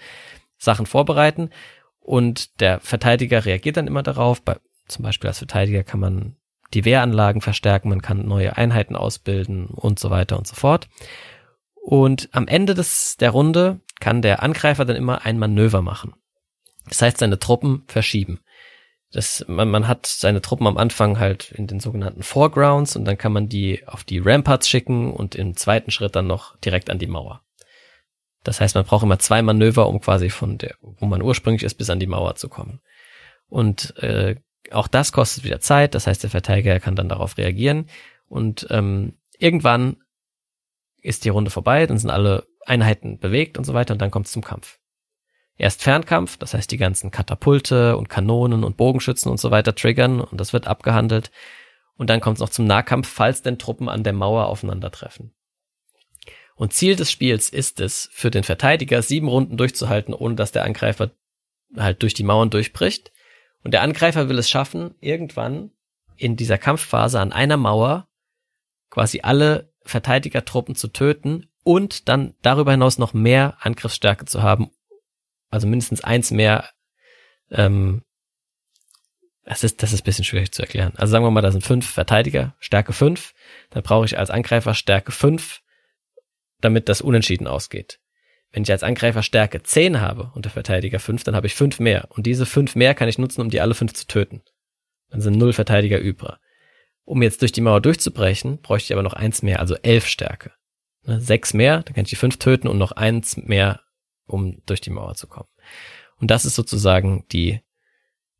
Sachen 0.58 0.86
vorbereiten 0.86 1.50
und 2.00 2.60
der 2.60 2.80
Verteidiger 2.80 3.44
reagiert 3.44 3.76
dann 3.76 3.86
immer 3.86 4.02
darauf. 4.02 4.42
Bei, 4.42 4.56
zum 4.86 5.04
Beispiel 5.04 5.28
als 5.28 5.38
Verteidiger 5.38 5.84
kann 5.84 6.00
man 6.00 6.36
die 6.74 6.84
Wehranlagen 6.84 7.40
verstärken, 7.40 7.88
man 7.88 8.02
kann 8.02 8.26
neue 8.26 8.56
Einheiten 8.56 8.96
ausbilden 8.96 9.66
und 9.66 9.98
so 9.98 10.10
weiter 10.10 10.38
und 10.38 10.46
so 10.46 10.54
fort. 10.54 10.88
Und 11.82 12.28
am 12.32 12.46
Ende 12.46 12.74
des, 12.74 13.16
der 13.16 13.30
Runde 13.30 13.80
kann 14.00 14.22
der 14.22 14.42
Angreifer 14.42 14.84
dann 14.84 14.96
immer 14.96 15.24
ein 15.24 15.38
Manöver 15.38 15.82
machen. 15.82 16.14
Das 16.88 17.02
heißt, 17.02 17.18
seine 17.18 17.38
Truppen 17.38 17.84
verschieben. 17.86 18.40
Das, 19.12 19.44
man, 19.48 19.68
man 19.70 19.88
hat 19.88 20.06
seine 20.06 20.40
Truppen 20.40 20.66
am 20.66 20.76
Anfang 20.76 21.18
halt 21.18 21.50
in 21.50 21.66
den 21.66 21.80
sogenannten 21.80 22.22
Foregrounds 22.22 22.94
und 22.94 23.04
dann 23.04 23.18
kann 23.18 23.32
man 23.32 23.48
die 23.48 23.86
auf 23.86 24.04
die 24.04 24.18
Ramparts 24.18 24.68
schicken 24.68 25.12
und 25.12 25.34
im 25.34 25.56
zweiten 25.56 25.90
Schritt 25.90 26.14
dann 26.14 26.28
noch 26.28 26.56
direkt 26.58 26.90
an 26.90 26.98
die 26.98 27.08
Mauer. 27.08 27.42
Das 28.42 28.60
heißt, 28.60 28.74
man 28.74 28.84
braucht 28.84 29.02
immer 29.02 29.18
zwei 29.18 29.42
Manöver, 29.42 29.88
um 29.88 30.00
quasi 30.00 30.30
von 30.30 30.58
der, 30.58 30.74
wo 30.80 31.06
man 31.06 31.22
ursprünglich 31.22 31.62
ist, 31.62 31.74
bis 31.74 31.90
an 31.90 32.00
die 32.00 32.06
Mauer 32.06 32.36
zu 32.36 32.48
kommen. 32.48 32.80
Und 33.48 33.96
äh, 33.98 34.36
auch 34.70 34.88
das 34.88 35.12
kostet 35.12 35.44
wieder 35.44 35.60
Zeit. 35.60 35.94
Das 35.94 36.06
heißt, 36.06 36.22
der 36.22 36.30
Verteidiger 36.30 36.80
kann 36.80 36.96
dann 36.96 37.08
darauf 37.08 37.36
reagieren. 37.36 37.86
Und 38.28 38.66
ähm, 38.70 39.18
irgendwann 39.38 39.96
ist 41.02 41.24
die 41.24 41.30
Runde 41.30 41.50
vorbei, 41.50 41.86
dann 41.86 41.98
sind 41.98 42.10
alle 42.10 42.46
Einheiten 42.64 43.18
bewegt 43.18 43.58
und 43.58 43.64
so 43.64 43.74
weiter 43.74 43.94
und 43.94 44.02
dann 44.02 44.10
kommt 44.10 44.26
es 44.26 44.32
zum 44.32 44.44
Kampf. 44.44 44.78
Erst 45.56 45.82
Fernkampf, 45.82 46.36
das 46.36 46.54
heißt 46.54 46.70
die 46.70 46.78
ganzen 46.78 47.10
Katapulte 47.10 47.96
und 47.96 48.08
Kanonen 48.08 48.64
und 48.64 48.76
Bogenschützen 48.76 49.30
und 49.30 49.38
so 49.38 49.50
weiter 49.50 49.74
triggern 49.74 50.20
und 50.20 50.40
das 50.40 50.52
wird 50.52 50.66
abgehandelt. 50.66 51.30
Und 51.96 52.08
dann 52.08 52.20
kommt 52.20 52.36
es 52.36 52.40
noch 52.40 52.48
zum 52.48 52.66
Nahkampf, 52.66 53.08
falls 53.08 53.42
denn 53.42 53.58
Truppen 53.58 53.88
an 53.88 54.02
der 54.02 54.14
Mauer 54.14 54.46
aufeinandertreffen. 54.46 55.34
Und 56.60 56.74
Ziel 56.74 56.94
des 56.94 57.10
Spiels 57.10 57.48
ist 57.48 57.80
es, 57.80 58.10
für 58.12 58.30
den 58.30 58.44
Verteidiger 58.44 59.00
sieben 59.00 59.28
Runden 59.28 59.56
durchzuhalten, 59.56 60.12
ohne 60.12 60.34
dass 60.34 60.52
der 60.52 60.64
Angreifer 60.64 61.10
halt 61.74 62.02
durch 62.02 62.12
die 62.12 62.22
Mauern 62.22 62.50
durchbricht. 62.50 63.12
Und 63.64 63.72
der 63.72 63.80
Angreifer 63.80 64.28
will 64.28 64.38
es 64.38 64.50
schaffen, 64.50 64.94
irgendwann 65.00 65.70
in 66.16 66.36
dieser 66.36 66.58
Kampfphase 66.58 67.18
an 67.18 67.32
einer 67.32 67.56
Mauer 67.56 68.08
quasi 68.90 69.20
alle 69.22 69.72
Verteidigertruppen 69.84 70.74
zu 70.74 70.88
töten 70.88 71.48
und 71.64 72.10
dann 72.10 72.34
darüber 72.42 72.72
hinaus 72.72 72.98
noch 72.98 73.14
mehr 73.14 73.56
Angriffsstärke 73.60 74.26
zu 74.26 74.42
haben, 74.42 74.70
also 75.48 75.66
mindestens 75.66 76.04
eins 76.04 76.30
mehr. 76.30 76.68
Ähm, 77.50 78.02
das 79.44 79.64
ist, 79.64 79.82
das 79.82 79.94
ist 79.94 80.02
bisschen 80.04 80.24
schwierig 80.24 80.52
zu 80.52 80.60
erklären. 80.60 80.92
Also 80.96 81.10
sagen 81.10 81.24
wir 81.24 81.30
mal, 81.30 81.40
da 81.40 81.52
sind 81.52 81.64
fünf 81.64 81.88
Verteidiger, 81.88 82.54
Stärke 82.58 82.92
fünf. 82.92 83.32
Dann 83.70 83.82
brauche 83.82 84.04
ich 84.04 84.18
als 84.18 84.28
Angreifer 84.28 84.74
Stärke 84.74 85.10
fünf, 85.10 85.62
damit 86.60 86.88
das 86.88 87.00
unentschieden 87.00 87.46
ausgeht. 87.46 88.00
Wenn 88.52 88.64
ich 88.64 88.72
als 88.72 88.82
Angreifer 88.82 89.22
Stärke 89.22 89.62
zehn 89.62 90.00
habe 90.00 90.32
und 90.34 90.44
der 90.44 90.52
Verteidiger 90.52 90.98
fünf, 90.98 91.22
dann 91.22 91.36
habe 91.36 91.46
ich 91.46 91.54
fünf 91.54 91.78
mehr. 91.78 92.08
Und 92.10 92.26
diese 92.26 92.46
fünf 92.46 92.74
mehr 92.74 92.94
kann 92.94 93.08
ich 93.08 93.18
nutzen, 93.18 93.40
um 93.40 93.50
die 93.50 93.60
alle 93.60 93.74
fünf 93.74 93.94
zu 93.94 94.06
töten. 94.06 94.42
Dann 95.10 95.20
sind 95.20 95.38
null 95.38 95.52
Verteidiger 95.52 95.98
übrig. 95.98 96.34
Um 97.04 97.22
jetzt 97.22 97.42
durch 97.42 97.52
die 97.52 97.60
Mauer 97.60 97.80
durchzubrechen, 97.80 98.60
bräuchte 98.60 98.86
ich 98.86 98.92
aber 98.92 99.02
noch 99.02 99.12
eins 99.14 99.42
mehr, 99.42 99.60
also 99.60 99.76
elf 99.76 100.06
Stärke. 100.06 100.52
Ne, 101.04 101.20
sechs 101.20 101.54
mehr, 101.54 101.82
dann 101.82 101.94
kann 101.94 102.04
ich 102.04 102.10
die 102.10 102.16
fünf 102.16 102.38
töten 102.38 102.68
und 102.68 102.78
noch 102.78 102.92
eins 102.92 103.36
mehr 103.36 103.80
um 104.26 104.62
durch 104.66 104.80
die 104.80 104.90
Mauer 104.90 105.14
zu 105.14 105.26
kommen. 105.26 105.48
Und 106.20 106.30
das 106.30 106.44
ist 106.44 106.54
sozusagen 106.54 107.24
die, 107.32 107.60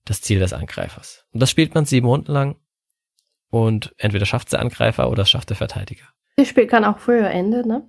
das 0.04 0.22
Ziel 0.22 0.38
des 0.38 0.52
Angreifers. 0.52 1.26
Und 1.32 1.40
das 1.40 1.50
spielt 1.50 1.74
man 1.74 1.84
sieben 1.84 2.06
Runden 2.06 2.32
lang 2.32 2.56
und 3.50 3.94
entweder 3.98 4.26
schafft 4.26 4.52
der 4.52 4.60
Angreifer 4.60 5.10
oder 5.10 5.22
es 5.22 5.30
schafft 5.30 5.50
der 5.50 5.56
Verteidiger. 5.56 6.04
Das 6.36 6.48
Spiel 6.48 6.66
kann 6.66 6.84
auch 6.84 6.98
früher 6.98 7.28
enden, 7.28 7.66
ne? 7.66 7.88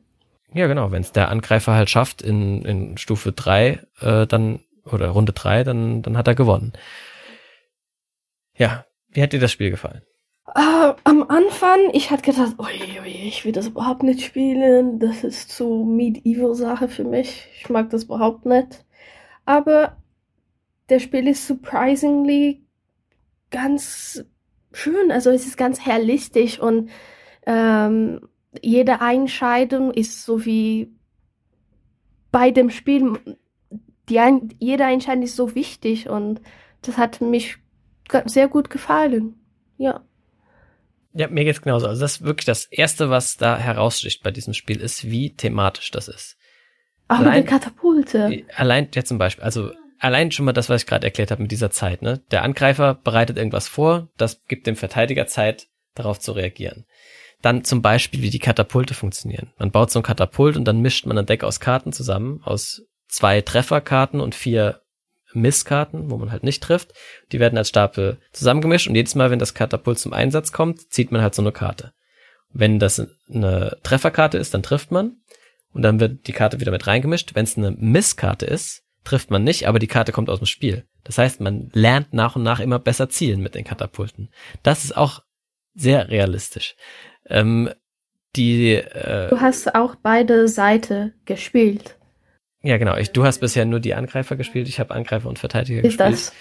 Ja, 0.53 0.67
genau. 0.67 0.91
Wenn 0.91 1.01
es 1.01 1.11
der 1.11 1.29
Angreifer 1.29 1.73
halt 1.73 1.89
schafft 1.89 2.21
in, 2.21 2.63
in 2.63 2.97
Stufe 2.97 3.31
drei, 3.31 3.79
äh, 4.01 4.27
dann, 4.27 4.59
oder 4.83 5.09
Runde 5.09 5.33
drei, 5.33 5.63
dann, 5.63 6.01
dann 6.01 6.17
hat 6.17 6.27
er 6.27 6.35
gewonnen. 6.35 6.73
Ja, 8.55 8.85
wie 9.09 9.21
hat 9.21 9.33
dir 9.33 9.39
das 9.39 9.51
Spiel 9.51 9.71
gefallen? 9.71 10.01
Uh, 10.47 10.93
am 11.05 11.23
Anfang, 11.29 11.79
ich 11.93 12.11
hatte 12.11 12.23
gedacht, 12.23 12.59
ui, 12.59 12.99
ui, 13.01 13.27
ich 13.27 13.45
will 13.45 13.53
das 13.53 13.67
überhaupt 13.67 14.03
nicht 14.03 14.21
spielen. 14.21 14.99
Das 14.99 15.23
ist 15.23 15.49
zu 15.49 15.85
Medieval-Sache 15.85 16.89
für 16.89 17.05
mich. 17.05 17.47
Ich 17.55 17.69
mag 17.69 17.89
das 17.89 18.03
überhaupt 18.03 18.45
nicht. 18.45 18.85
Aber 19.45 19.97
der 20.89 20.99
Spiel 20.99 21.27
ist 21.27 21.47
surprisingly 21.47 22.65
ganz 23.49 24.25
schön. 24.73 25.11
Also 25.11 25.29
es 25.29 25.45
ist 25.45 25.57
ganz 25.57 25.87
realistisch 25.87 26.59
und 26.59 26.89
ähm, 27.45 28.27
jede 28.61 28.99
Entscheidung 29.01 29.93
ist 29.93 30.25
so 30.25 30.45
wie 30.45 30.91
bei 32.31 32.51
dem 32.51 32.69
Spiel. 32.69 33.19
Die 34.09 34.19
ein, 34.19 34.53
jede 34.59 34.83
Entscheidung 34.83 35.23
ist 35.23 35.35
so 35.35 35.55
wichtig 35.55 36.09
und 36.09 36.41
das 36.81 36.97
hat 36.97 37.21
mich 37.21 37.57
sehr 38.25 38.47
gut 38.47 38.69
gefallen. 38.69 39.35
Ja. 39.77 40.03
Ja, 41.13 41.27
mir 41.27 41.43
geht's 41.43 41.61
genauso. 41.61 41.87
Also 41.87 42.01
das 42.01 42.17
ist 42.17 42.21
wirklich 42.23 42.45
das 42.45 42.65
erste, 42.65 43.09
was 43.09 43.37
da 43.37 43.57
heraussticht 43.57 44.23
bei 44.23 44.31
diesem 44.31 44.53
Spiel, 44.53 44.79
ist, 44.79 45.09
wie 45.09 45.35
thematisch 45.35 45.91
das 45.91 46.07
ist. 46.07 46.37
Auch 47.07 47.19
allein, 47.19 47.39
mit 47.39 47.43
den 47.43 47.49
Katapulte. 47.49 48.43
Allein, 48.55 48.87
ja 48.93 49.03
zum 49.03 49.17
Beispiel, 49.17 49.43
also 49.43 49.71
allein 49.99 50.31
schon 50.31 50.45
mal 50.45 50.53
das, 50.53 50.69
was 50.69 50.81
ich 50.81 50.87
gerade 50.87 51.05
erklärt 51.05 51.31
habe 51.31 51.41
mit 51.41 51.51
dieser 51.51 51.69
Zeit, 51.69 52.01
ne? 52.01 52.21
Der 52.31 52.43
Angreifer 52.43 52.95
bereitet 52.95 53.37
irgendwas 53.37 53.67
vor, 53.67 54.09
das 54.17 54.43
gibt 54.45 54.67
dem 54.67 54.77
Verteidiger 54.77 55.27
Zeit, 55.27 55.67
darauf 55.95 56.19
zu 56.19 56.31
reagieren. 56.31 56.85
Dann 57.41 57.63
zum 57.63 57.81
Beispiel, 57.81 58.21
wie 58.21 58.29
die 58.29 58.39
Katapulte 58.39 58.93
funktionieren. 58.93 59.51
Man 59.57 59.71
baut 59.71 59.91
so 59.91 59.99
ein 59.99 60.03
Katapult 60.03 60.57
und 60.57 60.65
dann 60.65 60.81
mischt 60.81 61.05
man 61.05 61.17
ein 61.17 61.25
Deck 61.25 61.43
aus 61.43 61.59
Karten 61.59 61.91
zusammen, 61.91 62.41
aus 62.43 62.83
zwei 63.07 63.41
Trefferkarten 63.41 64.21
und 64.21 64.35
vier 64.35 64.81
Misskarten, 65.33 66.09
wo 66.09 66.17
man 66.17 66.31
halt 66.31 66.43
nicht 66.43 66.61
trifft. 66.61 66.93
Die 67.31 67.39
werden 67.39 67.57
als 67.57 67.69
Stapel 67.69 68.19
zusammengemischt 68.31 68.87
und 68.87 68.95
jedes 68.95 69.15
Mal, 69.15 69.31
wenn 69.31 69.39
das 69.39 69.53
Katapult 69.53 69.99
zum 69.99 70.13
Einsatz 70.13 70.51
kommt, 70.51 70.91
zieht 70.91 71.11
man 71.11 71.21
halt 71.21 71.35
so 71.35 71.41
eine 71.41 71.51
Karte. 71.51 71.93
Wenn 72.53 72.79
das 72.79 73.01
eine 73.29 73.77
Trefferkarte 73.83 74.37
ist, 74.37 74.53
dann 74.53 74.63
trifft 74.63 74.91
man 74.91 75.17
und 75.73 75.83
dann 75.83 75.99
wird 75.99 76.27
die 76.27 76.33
Karte 76.33 76.59
wieder 76.59 76.71
mit 76.71 76.85
reingemischt. 76.85 77.33
Wenn 77.33 77.45
es 77.45 77.57
eine 77.57 77.71
Misskarte 77.71 78.45
ist, 78.45 78.83
trifft 79.03 79.31
man 79.31 79.43
nicht, 79.43 79.67
aber 79.67 79.79
die 79.79 79.87
Karte 79.87 80.11
kommt 80.11 80.29
aus 80.29 80.39
dem 80.39 80.47
Spiel. 80.47 80.85
Das 81.03 81.17
heißt, 81.17 81.39
man 81.39 81.69
lernt 81.73 82.13
nach 82.13 82.35
und 82.35 82.43
nach 82.43 82.59
immer 82.59 82.79
besser 82.79 83.09
zielen 83.09 83.41
mit 83.41 83.55
den 83.55 83.63
Katapulten. 83.63 84.29
Das 84.63 84.83
ist 84.83 84.95
auch 84.95 85.21
sehr 85.73 86.09
realistisch. 86.09 86.75
Ähm, 87.27 87.69
die, 88.35 88.75
äh, 88.75 89.29
du 89.29 89.41
hast 89.41 89.75
auch 89.75 89.95
beide 89.95 90.47
Seiten 90.47 91.13
gespielt. 91.25 91.97
Ja, 92.63 92.77
genau. 92.77 92.95
Ich, 92.97 93.11
du 93.11 93.23
hast 93.25 93.39
bisher 93.39 93.65
nur 93.65 93.79
die 93.79 93.93
Angreifer 93.93 94.35
gespielt, 94.35 94.67
ich 94.67 94.79
habe 94.79 94.93
Angreifer 94.93 95.27
und 95.27 95.39
Verteidiger 95.39 95.79
ist 95.79 95.97
gespielt. 95.97 96.11
Das? 96.11 96.33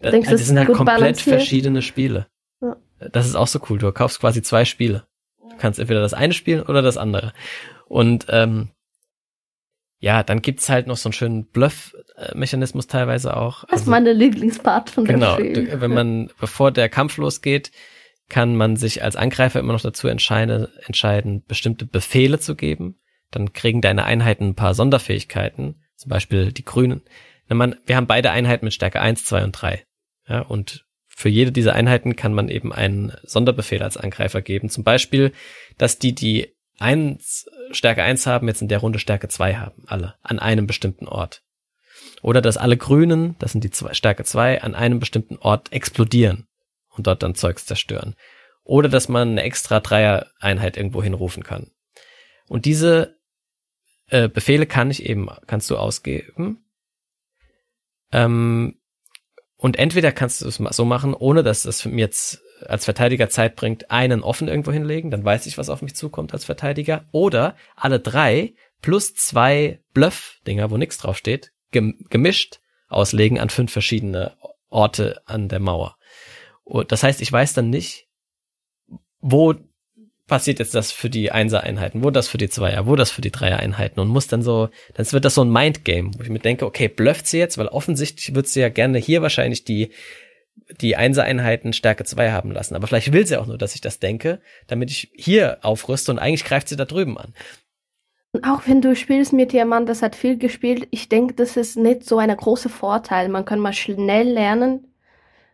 Das, 0.00 0.10
Denkst, 0.10 0.30
das 0.30 0.46
sind 0.46 0.58
halt 0.58 0.68
komplett 0.68 0.98
balanciert? 0.98 1.36
verschiedene 1.36 1.80
Spiele. 1.80 2.26
Ja. 2.60 2.76
Das 3.12 3.26
ist 3.26 3.36
auch 3.36 3.46
so 3.46 3.60
cool. 3.68 3.78
Du 3.78 3.90
kaufst 3.92 4.20
quasi 4.20 4.42
zwei 4.42 4.64
Spiele. 4.64 5.06
Du 5.40 5.56
kannst 5.58 5.78
entweder 5.78 6.00
das 6.00 6.12
eine 6.12 6.32
spielen 6.32 6.62
oder 6.62 6.82
das 6.82 6.96
andere. 6.96 7.32
Und 7.86 8.26
ähm, 8.28 8.70
ja, 10.00 10.24
dann 10.24 10.42
gibt's 10.42 10.68
halt 10.68 10.88
noch 10.88 10.96
so 10.96 11.08
einen 11.08 11.12
schönen 11.12 11.44
Bluff-Mechanismus 11.44 12.88
teilweise 12.88 13.36
auch. 13.36 13.64
Das 13.68 13.82
ist 13.82 13.86
meine 13.86 14.12
Lieblingspart 14.12 14.90
von 14.90 15.04
dem 15.04 15.14
genau, 15.14 15.34
Spiel. 15.34 15.52
du, 15.52 15.80
wenn 15.80 15.94
man, 15.94 16.30
bevor 16.40 16.72
der 16.72 16.88
Kampf 16.88 17.18
losgeht, 17.18 17.70
kann 18.32 18.56
man 18.56 18.76
sich 18.76 19.02
als 19.02 19.14
Angreifer 19.14 19.60
immer 19.60 19.74
noch 19.74 19.82
dazu 19.82 20.08
entscheiden, 20.08 20.66
entscheiden, 20.86 21.44
bestimmte 21.46 21.84
Befehle 21.84 22.38
zu 22.38 22.56
geben. 22.56 22.98
Dann 23.30 23.52
kriegen 23.52 23.82
deine 23.82 24.04
Einheiten 24.04 24.48
ein 24.48 24.54
paar 24.54 24.72
Sonderfähigkeiten, 24.72 25.82
zum 25.96 26.08
Beispiel 26.08 26.50
die 26.50 26.64
Grünen. 26.64 27.02
Man, 27.48 27.76
wir 27.84 27.94
haben 27.94 28.06
beide 28.06 28.30
Einheiten 28.30 28.64
mit 28.64 28.72
Stärke 28.72 29.02
1, 29.02 29.26
2 29.26 29.44
und 29.44 29.52
3. 29.52 29.84
Ja, 30.26 30.40
und 30.40 30.86
für 31.08 31.28
jede 31.28 31.52
dieser 31.52 31.74
Einheiten 31.74 32.16
kann 32.16 32.32
man 32.32 32.48
eben 32.48 32.72
einen 32.72 33.12
Sonderbefehl 33.22 33.82
als 33.82 33.98
Angreifer 33.98 34.40
geben. 34.40 34.70
Zum 34.70 34.82
Beispiel, 34.82 35.32
dass 35.76 35.98
die, 35.98 36.14
die 36.14 36.56
eins, 36.78 37.44
Stärke 37.70 38.02
1 38.02 38.26
haben, 38.26 38.48
jetzt 38.48 38.62
in 38.62 38.68
der 38.68 38.78
Runde 38.78 38.98
Stärke 38.98 39.28
2 39.28 39.56
haben, 39.56 39.84
alle, 39.88 40.14
an 40.22 40.38
einem 40.38 40.66
bestimmten 40.66 41.06
Ort. 41.06 41.42
Oder 42.22 42.40
dass 42.40 42.56
alle 42.56 42.78
Grünen, 42.78 43.36
das 43.40 43.52
sind 43.52 43.62
die 43.62 43.70
zwei, 43.70 43.92
Stärke 43.92 44.24
2, 44.24 44.62
an 44.62 44.74
einem 44.74 45.00
bestimmten 45.00 45.36
Ort 45.36 45.70
explodieren 45.70 46.46
und 46.92 47.06
dort 47.06 47.22
dann 47.22 47.34
Zeugs 47.34 47.66
zerstören. 47.66 48.14
Oder 48.64 48.88
dass 48.88 49.08
man 49.08 49.30
eine 49.30 49.42
extra 49.42 49.80
Dreier-Einheit 49.80 50.76
irgendwo 50.76 51.02
hinrufen 51.02 51.42
kann. 51.42 51.72
Und 52.48 52.64
diese 52.64 53.18
äh, 54.08 54.28
Befehle 54.28 54.66
kann 54.66 54.90
ich 54.90 55.04
eben, 55.04 55.28
kannst 55.46 55.70
du 55.70 55.76
ausgeben. 55.76 56.64
Ähm, 58.12 58.78
und 59.56 59.78
entweder 59.78 60.12
kannst 60.12 60.42
du 60.42 60.48
es 60.48 60.56
so 60.56 60.84
machen, 60.84 61.14
ohne 61.14 61.42
dass 61.42 61.64
es 61.64 61.84
mir 61.84 62.00
jetzt 62.00 62.42
als 62.66 62.84
Verteidiger 62.84 63.28
Zeit 63.28 63.56
bringt, 63.56 63.90
einen 63.90 64.22
offen 64.22 64.48
irgendwo 64.48 64.72
hinlegen, 64.72 65.10
dann 65.10 65.24
weiß 65.24 65.46
ich, 65.46 65.58
was 65.58 65.68
auf 65.68 65.82
mich 65.82 65.94
zukommt 65.96 66.32
als 66.32 66.44
Verteidiger. 66.44 67.04
Oder 67.12 67.56
alle 67.74 68.00
drei 68.00 68.54
plus 68.80 69.14
zwei 69.14 69.80
Bluff-Dinger, 69.94 70.70
wo 70.70 70.76
nichts 70.76 70.98
draufsteht, 70.98 71.52
gemischt 71.70 72.60
auslegen 72.88 73.38
an 73.38 73.50
fünf 73.50 73.72
verschiedene 73.72 74.36
Orte 74.68 75.22
an 75.26 75.48
der 75.48 75.60
Mauer. 75.60 75.96
Und 76.72 76.90
das 76.90 77.02
heißt, 77.02 77.20
ich 77.20 77.30
weiß 77.30 77.52
dann 77.52 77.68
nicht, 77.68 78.08
wo 79.20 79.54
passiert 80.26 80.58
jetzt 80.58 80.74
das 80.74 80.90
für 80.90 81.10
die 81.10 81.30
Einser-Einheiten, 81.30 82.02
wo 82.02 82.10
das 82.10 82.28
für 82.28 82.38
die 82.38 82.48
Zweier, 82.48 82.86
wo 82.86 82.96
das 82.96 83.10
für 83.10 83.20
die 83.20 83.30
Dreier-Einheiten 83.30 84.00
und 84.00 84.08
muss 84.08 84.26
dann 84.26 84.40
so, 84.40 84.70
dann 84.94 85.12
wird 85.12 85.26
das 85.26 85.34
so 85.34 85.44
ein 85.44 85.52
Mindgame, 85.52 86.12
wo 86.16 86.22
ich 86.22 86.30
mir 86.30 86.38
denke, 86.38 86.64
okay, 86.64 86.88
blufft 86.88 87.26
sie 87.26 87.36
jetzt, 87.36 87.58
weil 87.58 87.68
offensichtlich 87.68 88.34
wird 88.34 88.48
sie 88.48 88.60
ja 88.60 88.70
gerne 88.70 88.96
hier 88.96 89.20
wahrscheinlich 89.20 89.64
die 89.64 89.90
die 90.80 90.96
Einser-Einheiten 90.96 91.74
Stärke 91.74 92.04
2 92.04 92.30
haben 92.30 92.52
lassen. 92.52 92.74
Aber 92.74 92.86
vielleicht 92.86 93.12
will 93.12 93.26
sie 93.26 93.36
auch 93.36 93.46
nur, 93.46 93.58
dass 93.58 93.74
ich 93.74 93.82
das 93.82 93.98
denke, 93.98 94.40
damit 94.66 94.90
ich 94.90 95.10
hier 95.14 95.58
aufrüste 95.60 96.10
und 96.10 96.18
eigentlich 96.18 96.44
greift 96.44 96.68
sie 96.68 96.76
da 96.76 96.86
drüben 96.86 97.18
an. 97.18 97.34
Auch 98.42 98.62
wenn 98.66 98.80
du 98.80 98.96
spielst 98.96 99.34
mit 99.34 99.52
jemandem, 99.52 99.88
das 99.88 100.00
hat 100.00 100.16
viel 100.16 100.38
gespielt, 100.38 100.88
ich 100.90 101.10
denke, 101.10 101.34
das 101.34 101.58
ist 101.58 101.76
nicht 101.76 102.04
so 102.04 102.16
ein 102.16 102.34
großer 102.34 102.70
Vorteil. 102.70 103.28
Man 103.28 103.44
kann 103.44 103.58
mal 103.58 103.74
schnell 103.74 104.28
lernen, 104.28 104.91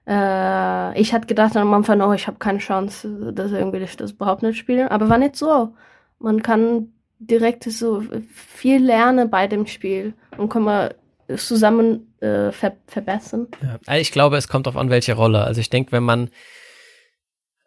äh, 0.09 0.99
ich 0.99 1.13
hatte 1.13 1.27
gedacht 1.27 1.57
am 1.57 1.75
Anfang, 1.75 2.01
oh, 2.01 2.13
ich 2.13 2.27
habe 2.27 2.39
keine 2.39 2.59
Chance, 2.59 3.33
dass 3.35 3.53
irgendwie 3.53 3.79
ich 3.79 3.97
das 3.97 4.13
überhaupt 4.13 4.43
nicht 4.43 4.57
spiele. 4.57 4.91
Aber 4.91 5.09
war 5.09 5.19
nicht 5.19 5.37
so. 5.37 5.75
Man 6.19 6.43
kann 6.43 6.93
direkt 7.19 7.65
so 7.65 8.03
viel 8.33 8.83
lernen 8.83 9.29
bei 9.29 9.47
dem 9.47 9.67
Spiel 9.67 10.15
und 10.37 10.49
kann 10.49 10.63
man 10.63 10.95
zusammen 11.37 12.15
äh, 12.21 12.53
ver 12.53 12.77
verbessern. 12.87 13.49
Ja. 13.63 13.79
Also 13.87 14.01
ich 14.01 14.13
glaube, 14.13 14.39
es 14.39 14.49
kommt 14.49 14.67
darauf 14.67 14.81
an, 14.81 14.89
welche 14.89 15.15
Rolle. 15.15 15.45
Also 15.45 15.61
ich 15.61 15.69
denke, 15.69 15.93
wenn 15.93 16.05
man 16.05 16.31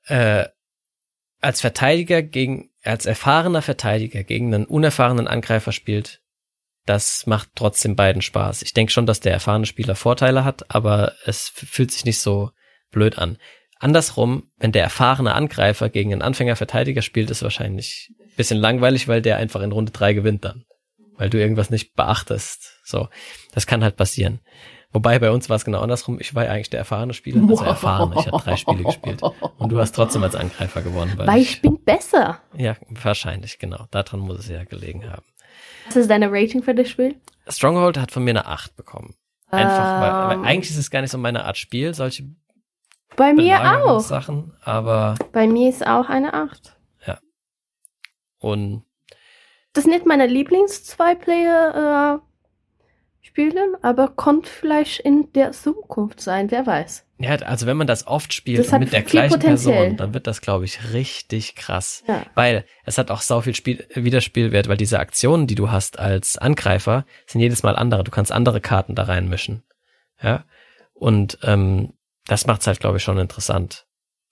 äh, 0.08 0.46
als 1.42 1.62
Verteidiger 1.62 2.24
gegen, 2.24 2.72
als 2.84 3.06
erfahrener 3.06 3.62
Verteidiger 3.62 4.24
gegen 4.24 4.54
einen 4.54 4.66
unerfahrenen 4.66 5.28
Angreifer 5.28 5.72
spielt, 5.72 6.22
das 6.86 7.28
macht 7.28 7.50
trotzdem 7.56 7.96
beiden 7.96 8.22
Spaß. 8.22 8.64
Ich 8.64 8.74
denke 8.74 8.92
schon, 8.92 9.06
dass 9.06 9.20
der 9.20 9.34
erfahrene 9.34 9.66
Spieler 9.66 9.96
Vorteile 9.96 10.44
hat, 10.44 10.74
aber 10.74 11.14
es 11.26 11.50
fühlt 11.50 11.92
sich 11.92 12.06
nicht 12.06 12.20
so 12.20 12.52
blöd 12.92 13.18
an. 13.18 13.38
Andersrum, 13.80 14.52
wenn 14.58 14.72
der 14.72 14.84
erfahrene 14.84 15.34
Angreifer 15.34 15.90
gegen 15.90 16.12
einen 16.12 16.22
Anfängerverteidiger 16.22 17.02
spielt, 17.02 17.32
ist 17.32 17.44
wahrscheinlich 17.44 18.12
ein 18.20 18.36
bisschen 18.36 18.58
langweilig, 18.60 19.08
weil 19.08 19.22
der 19.22 19.38
einfach 19.38 19.62
in 19.62 19.72
Runde 19.72 19.92
drei 19.92 20.14
gewinnt 20.14 20.46
dann. 20.46 20.66
Weil 21.16 21.30
du 21.30 21.40
irgendwas 21.40 21.70
nicht 21.70 21.96
beachtest. 21.96 22.80
So. 22.84 23.10
Das 23.54 23.68
kann 23.68 23.84
halt 23.84 23.96
passieren. 23.96 24.40
Wobei 24.92 25.20
bei 25.20 25.32
uns 25.32 25.50
war 25.50 25.56
es 25.56 25.66
genau 25.66 25.80
andersrum. 25.80 26.20
Ich 26.20 26.36
war 26.36 26.46
ja 26.46 26.52
eigentlich 26.52 26.70
der 26.70 26.80
erfahrene 26.80 27.14
Spieler, 27.14 27.42
also 27.48 27.64
erfahren. 27.64 28.14
Ich 28.20 28.28
habe 28.28 28.44
drei 28.44 28.58
Spiele 28.58 28.84
gespielt. 28.84 29.22
Und 29.24 29.72
du 29.72 29.80
hast 29.80 29.96
trotzdem 29.96 30.22
als 30.24 30.36
Angreifer 30.36 30.82
gewonnen. 30.82 31.14
Weil, 31.16 31.28
weil 31.28 31.42
ich, 31.42 31.54
ich 31.54 31.62
bin 31.62 31.82
besser. 31.84 32.42
Ja, 32.56 32.76
wahrscheinlich, 32.90 33.58
genau. 33.58 33.86
Daran 33.90 34.20
muss 34.20 34.40
es 34.40 34.50
ja 34.50 34.64
gelegen 34.66 35.10
haben. 35.10 35.24
Was 35.92 35.98
ist 35.98 36.10
deine 36.10 36.32
Rating 36.32 36.64
für 36.64 36.74
das 36.74 36.90
Spiel? 36.90 37.20
Stronghold 37.50 37.98
hat 37.98 38.12
von 38.12 38.24
mir 38.24 38.30
eine 38.30 38.46
8 38.46 38.78
bekommen. 38.78 39.14
Einfach, 39.50 39.96
um, 39.96 40.02
weil, 40.02 40.28
weil, 40.30 40.38
ähm. 40.38 40.44
eigentlich 40.46 40.72
ist 40.72 40.78
es 40.78 40.90
gar 40.90 41.02
nicht 41.02 41.12
so 41.12 41.18
meine 41.18 41.44
Art 41.44 41.58
Spiel, 41.58 41.94
solche 41.94 42.34
bei 43.18 43.34
mir 43.34 43.60
auch. 43.84 44.00
Sachen, 44.00 44.54
aber. 44.62 45.16
Bei 45.34 45.48
mir 45.48 45.68
ist 45.68 45.86
auch 45.86 46.08
eine 46.08 46.34
8. 46.34 46.78
Ja. 47.06 47.20
Und. 48.40 48.86
Das 49.74 49.84
ist 49.84 49.90
nicht 49.90 50.06
meine 50.06 50.28
Lieblings-Zwei-Player- 50.28 52.22
äh, 52.22 52.31
spielen, 53.32 53.76
aber 53.82 54.10
kommt 54.10 54.48
vielleicht 54.48 55.00
in 55.00 55.32
der 55.34 55.54
Zukunft 55.54 56.20
sein, 56.20 56.52
wer 56.52 56.68
weiß. 56.68 57.06
Ja, 57.20 57.36
also 57.36 57.66
wenn 57.66 57.78
man 57.78 57.88
das 57.88 58.06
oft 58.06 58.34
spielt 58.34 58.60
das 58.60 58.78
mit 58.78 58.92
der 58.92 59.04
gleichen 59.04 59.40
Potenzial. 59.40 59.74
Person, 59.74 59.98
dann 59.98 60.14
wird 60.14 60.28
das, 60.28 60.42
glaube 60.42 60.66
ich, 60.66 60.92
richtig 60.94 61.56
krass. 61.56 62.04
Ja. 62.08 62.26
Weil 62.36 62.66
es 62.84 62.98
hat 62.98 63.10
auch 63.10 63.22
sau 63.22 63.40
viel 63.42 63.56
Spiel 63.56 63.88
Wiederspielwert, 63.94 64.68
weil 64.68 64.78
diese 64.78 65.00
Aktionen, 65.00 65.48
die 65.48 65.56
du 65.56 65.72
hast 65.72 65.98
als 65.98 66.38
Angreifer, 66.38 67.06
sind 67.26 67.40
jedes 67.40 67.64
Mal 67.64 67.78
andere. 67.78 68.04
Du 68.04 68.12
kannst 68.12 68.32
andere 68.34 68.60
Karten 68.60 68.96
da 68.96 69.04
reinmischen. 69.04 69.64
Ja. 70.22 70.44
Und 70.94 71.38
ähm, 71.44 71.94
das 72.26 72.48
macht's 72.48 72.68
halt, 72.68 72.82
glaube 72.82 72.98
ich, 72.98 73.04
schon 73.04 73.18
interessant. 73.18 73.86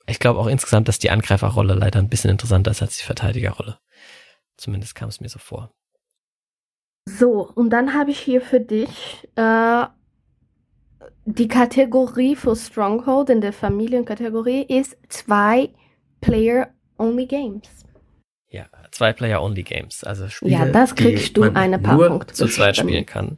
Ich 0.07 0.19
glaube 0.19 0.39
auch 0.39 0.47
insgesamt, 0.47 0.87
dass 0.89 0.99
die 0.99 1.11
Angreiferrolle 1.11 1.75
leider 1.75 1.99
ein 1.99 2.09
bisschen 2.09 2.31
interessanter 2.31 2.71
ist 2.71 2.81
als 2.81 2.97
die 2.97 3.05
Verteidigerrolle. 3.05 3.79
Zumindest 4.57 4.93
kam 4.93 5.07
es 5.07 5.21
mir 5.21 5.29
so 5.29 5.39
vor. 5.39 5.71
So, 7.17 7.49
und 7.55 7.71
dann 7.71 7.93
habe 7.93 8.11
ich 8.11 8.19
hier 8.19 8.41
für 8.41 8.59
dich 8.59 9.27
äh, 9.35 9.85
die 11.25 11.47
Kategorie 11.47 12.35
für 12.35 12.55
Stronghold 12.55 13.29
in 13.29 13.41
der 13.41 13.53
Familienkategorie 13.53 14.63
ist 14.63 14.97
zwei 15.09 15.69
Player-Only 16.21 17.25
Games. 17.25 17.85
Ja, 18.49 18.65
zwei 18.91 19.13
Player-Only 19.13 19.63
Games. 19.63 20.03
Also 20.03 20.27
Spiele, 20.27 20.51
ja, 20.51 20.65
das 20.65 20.95
kriegst 20.95 21.37
du 21.37 21.43
eine 21.43 21.79
paar 21.79 21.95
nur 21.95 22.07
Punkte. 22.07 22.33
zu 22.33 22.47
zweit 22.47 22.77
spielen 22.77 23.05
kann. 23.05 23.37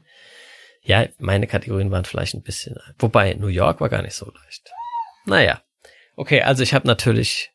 Ja, 0.82 1.06
meine 1.20 1.48
Kategorien 1.48 1.92
waren 1.92 2.06
vielleicht 2.06 2.34
ein 2.34 2.44
bisschen, 2.44 2.78
wobei 2.98 3.36
New 3.36 3.48
York 3.48 3.82
war 3.82 3.90
gar 3.90 4.02
nicht 4.02 4.16
so 4.16 4.32
leicht. 4.44 4.72
Naja. 5.26 5.62
Okay, 6.16 6.42
also 6.42 6.64
ich 6.64 6.74
habe 6.74 6.88
natürlich 6.88 7.52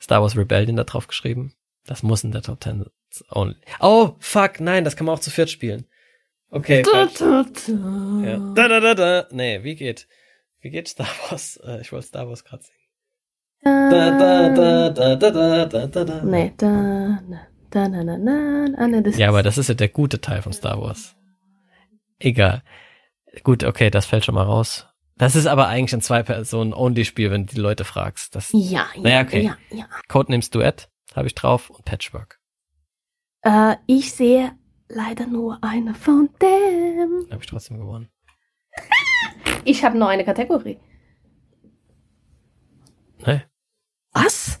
Star 0.00 0.22
Wars 0.22 0.36
Rebellion 0.36 0.76
da 0.76 0.84
drauf 0.84 1.06
geschrieben. 1.06 1.54
Das 1.86 2.02
muss 2.02 2.24
in 2.24 2.32
der 2.32 2.42
Top 2.42 2.62
10 2.62 2.86
only. 3.30 3.56
Oh, 3.80 4.16
fuck, 4.18 4.60
nein, 4.60 4.84
das 4.84 4.96
kann 4.96 5.06
man 5.06 5.16
auch 5.16 5.20
zu 5.20 5.30
viert 5.30 5.50
spielen. 5.50 5.86
Okay. 6.50 6.82
Da, 6.82 7.06
da, 7.06 7.44
da. 7.44 8.22
Ja. 8.24 8.52
da, 8.54 8.68
da, 8.68 8.80
da, 8.80 8.94
da. 8.94 9.28
Nee, 9.30 9.62
wie 9.62 9.76
geht, 9.76 10.08
wie 10.60 10.70
geht 10.70 10.88
Star 10.88 11.08
Wars? 11.28 11.56
Äh, 11.64 11.80
ich 11.80 11.92
wollte 11.92 12.06
Star 12.06 12.28
Wars 12.28 12.44
gerade 12.44 12.62
singen. 12.64 12.78
Da, 13.62 13.90
da, 13.90 14.48
da, 14.48 14.90
da, 14.90 15.16
da, 15.16 15.66
da, 15.66 15.86
da, 15.86 16.04
da. 16.04 16.24
Nee, 16.24 16.52
da, 16.56 17.20
da, 17.70 17.88
na, 17.88 18.02
na, 18.02 18.16
na, 18.16 18.68
na, 18.68 18.88
na, 18.88 19.00
das 19.00 19.18
Ja, 19.18 19.28
aber 19.28 19.42
das 19.42 19.58
ist 19.58 19.68
ja 19.68 19.74
der 19.74 19.88
gute 19.88 20.20
Teil 20.20 20.42
von 20.42 20.52
Star 20.52 20.80
Wars. 20.80 21.14
Egal. 22.18 22.62
Gut, 23.44 23.62
okay, 23.62 23.90
das 23.90 24.06
fällt 24.06 24.24
schon 24.24 24.34
mal 24.34 24.44
raus. 24.44 24.86
Das 25.16 25.36
ist 25.36 25.46
aber 25.46 25.68
eigentlich 25.68 25.92
ein 25.92 26.00
Zwei-Personen-Only-Spiel, 26.00 27.30
wenn 27.30 27.46
du 27.46 27.54
die 27.54 27.60
Leute 27.60 27.84
fragst. 27.84 28.34
Das, 28.34 28.50
ja, 28.52 28.86
ja, 28.94 29.02
naja, 29.02 29.20
okay. 29.20 29.42
ja, 29.42 29.56
ja. 29.70 29.84
Codenames 30.08 30.50
Duett 30.50 30.88
habe 31.14 31.26
ich 31.26 31.34
drauf 31.34 31.70
und 31.70 31.84
Patchwork. 31.84 32.39
Äh, 33.42 33.76
ich 33.86 34.12
sehe 34.12 34.52
leider 34.88 35.26
nur 35.26 35.58
eine 35.62 35.94
von 35.94 36.28
dem. 36.40 37.26
Habe 37.30 37.40
ich 37.40 37.46
trotzdem 37.46 37.78
gewonnen. 37.78 38.08
ich 39.64 39.84
habe 39.84 39.98
nur 39.98 40.08
eine 40.08 40.24
Kategorie. 40.24 40.78
Nee. 43.26 43.42
Was? 44.12 44.60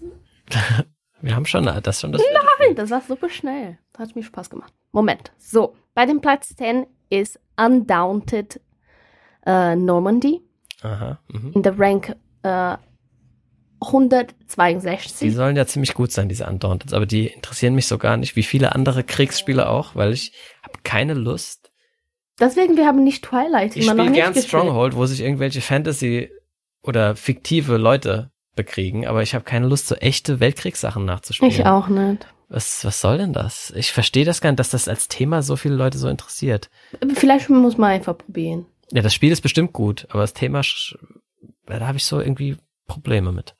Wir 1.22 1.36
haben 1.36 1.44
schon 1.44 1.64
das 1.64 2.00
schon 2.00 2.12
das. 2.12 2.22
Nein, 2.22 2.74
das 2.74 2.90
war 2.90 3.02
super 3.02 3.28
schnell. 3.28 3.78
Das 3.92 4.08
hat 4.08 4.16
mir 4.16 4.22
Spaß 4.22 4.48
gemacht. 4.48 4.72
Moment. 4.92 5.32
So, 5.38 5.76
bei 5.94 6.06
dem 6.06 6.20
Platz 6.20 6.54
10 6.56 6.86
ist 7.10 7.38
Undaunted 7.56 8.60
äh, 9.44 9.76
Normandy. 9.76 10.40
Aha. 10.82 11.18
Mhm. 11.28 11.52
In 11.52 11.62
der 11.62 11.78
Rank 11.78 12.16
äh, 12.42 12.76
162. 13.80 15.20
Die 15.20 15.30
sollen 15.30 15.56
ja 15.56 15.66
ziemlich 15.66 15.94
gut 15.94 16.12
sein, 16.12 16.28
diese 16.28 16.46
Undaunted, 16.46 16.92
aber 16.92 17.06
die 17.06 17.28
interessieren 17.28 17.74
mich 17.74 17.86
so 17.86 17.98
gar 17.98 18.16
nicht, 18.16 18.36
wie 18.36 18.42
viele 18.42 18.74
andere 18.74 19.04
Kriegsspiele 19.04 19.68
auch, 19.68 19.94
weil 19.94 20.12
ich 20.12 20.32
habe 20.62 20.78
keine 20.82 21.14
Lust. 21.14 21.70
Deswegen, 22.38 22.76
wir 22.76 22.86
haben 22.86 23.04
nicht 23.04 23.24
Twilight. 23.24 23.76
Ich 23.76 23.86
spiele 23.86 24.12
gern. 24.12 24.34
Stronghold, 24.34 24.96
wo 24.96 25.06
sich 25.06 25.20
irgendwelche 25.20 25.60
Fantasy 25.60 26.30
oder 26.82 27.16
fiktive 27.16 27.76
Leute 27.76 28.30
bekriegen, 28.56 29.06
aber 29.06 29.22
ich 29.22 29.34
habe 29.34 29.44
keine 29.44 29.66
Lust, 29.66 29.88
so 29.88 29.94
echte 29.94 30.40
Weltkriegssachen 30.40 31.04
nachzuspielen. 31.04 31.52
Ich 31.52 31.66
auch 31.66 31.88
nicht. 31.88 32.26
Was, 32.48 32.84
was 32.84 33.00
soll 33.00 33.18
denn 33.18 33.32
das? 33.32 33.72
Ich 33.76 33.92
verstehe 33.92 34.24
das 34.24 34.40
gar 34.40 34.50
nicht, 34.50 34.58
dass 34.58 34.70
das 34.70 34.88
als 34.88 35.06
Thema 35.06 35.42
so 35.42 35.54
viele 35.56 35.76
Leute 35.76 35.98
so 35.98 36.08
interessiert. 36.08 36.68
Vielleicht 37.14 37.48
muss 37.48 37.78
man 37.78 37.90
einfach 37.90 38.18
probieren. 38.18 38.66
Ja, 38.90 39.02
das 39.02 39.14
Spiel 39.14 39.30
ist 39.30 39.40
bestimmt 39.40 39.72
gut, 39.72 40.06
aber 40.10 40.22
das 40.22 40.34
Thema, 40.34 40.62
da 41.66 41.86
habe 41.86 41.98
ich 41.98 42.04
so 42.04 42.20
irgendwie 42.20 42.56
Probleme 42.88 43.30
mit. 43.30 43.54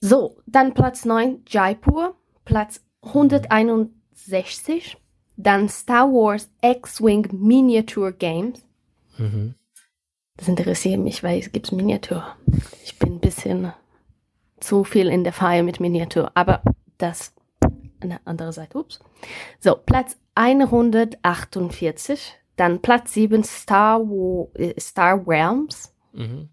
So, 0.00 0.36
dann 0.46 0.74
Platz 0.74 1.04
9 1.04 1.42
Jaipur, 1.46 2.16
Platz 2.44 2.80
161. 3.02 4.96
Dann 5.38 5.68
Star 5.68 6.10
Wars 6.10 6.50
X-Wing 6.62 7.28
Miniature 7.32 8.12
Games. 8.12 8.64
Mhm. 9.18 9.54
Das 10.36 10.48
interessiert 10.48 11.00
mich, 11.00 11.22
weil 11.22 11.38
es 11.38 11.52
gibt 11.52 11.72
Miniatur. 11.72 12.24
Ich 12.84 12.98
bin 12.98 13.14
ein 13.14 13.20
bisschen 13.20 13.72
zu 14.60 14.84
viel 14.84 15.08
in 15.08 15.24
der 15.24 15.32
Feier 15.32 15.62
mit 15.62 15.80
Miniatur, 15.80 16.30
aber 16.34 16.62
das 16.98 17.32
eine 18.00 18.20
andere 18.26 18.52
Seite. 18.52 18.78
Ups. 18.78 19.00
So, 19.60 19.76
Platz 19.76 20.18
148. 20.34 22.34
Dann 22.56 22.80
Platz 22.80 23.12
7 23.12 23.44
Star, 23.44 24.08
Wo 24.08 24.50
äh, 24.54 24.78
Star 24.80 25.22
Realms. 25.26 25.94
Mhm. 26.12 26.48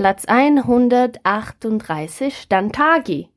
Platz 0.00 0.24
138 0.24 2.48
dann 2.48 2.72
Tagi. 2.72 3.28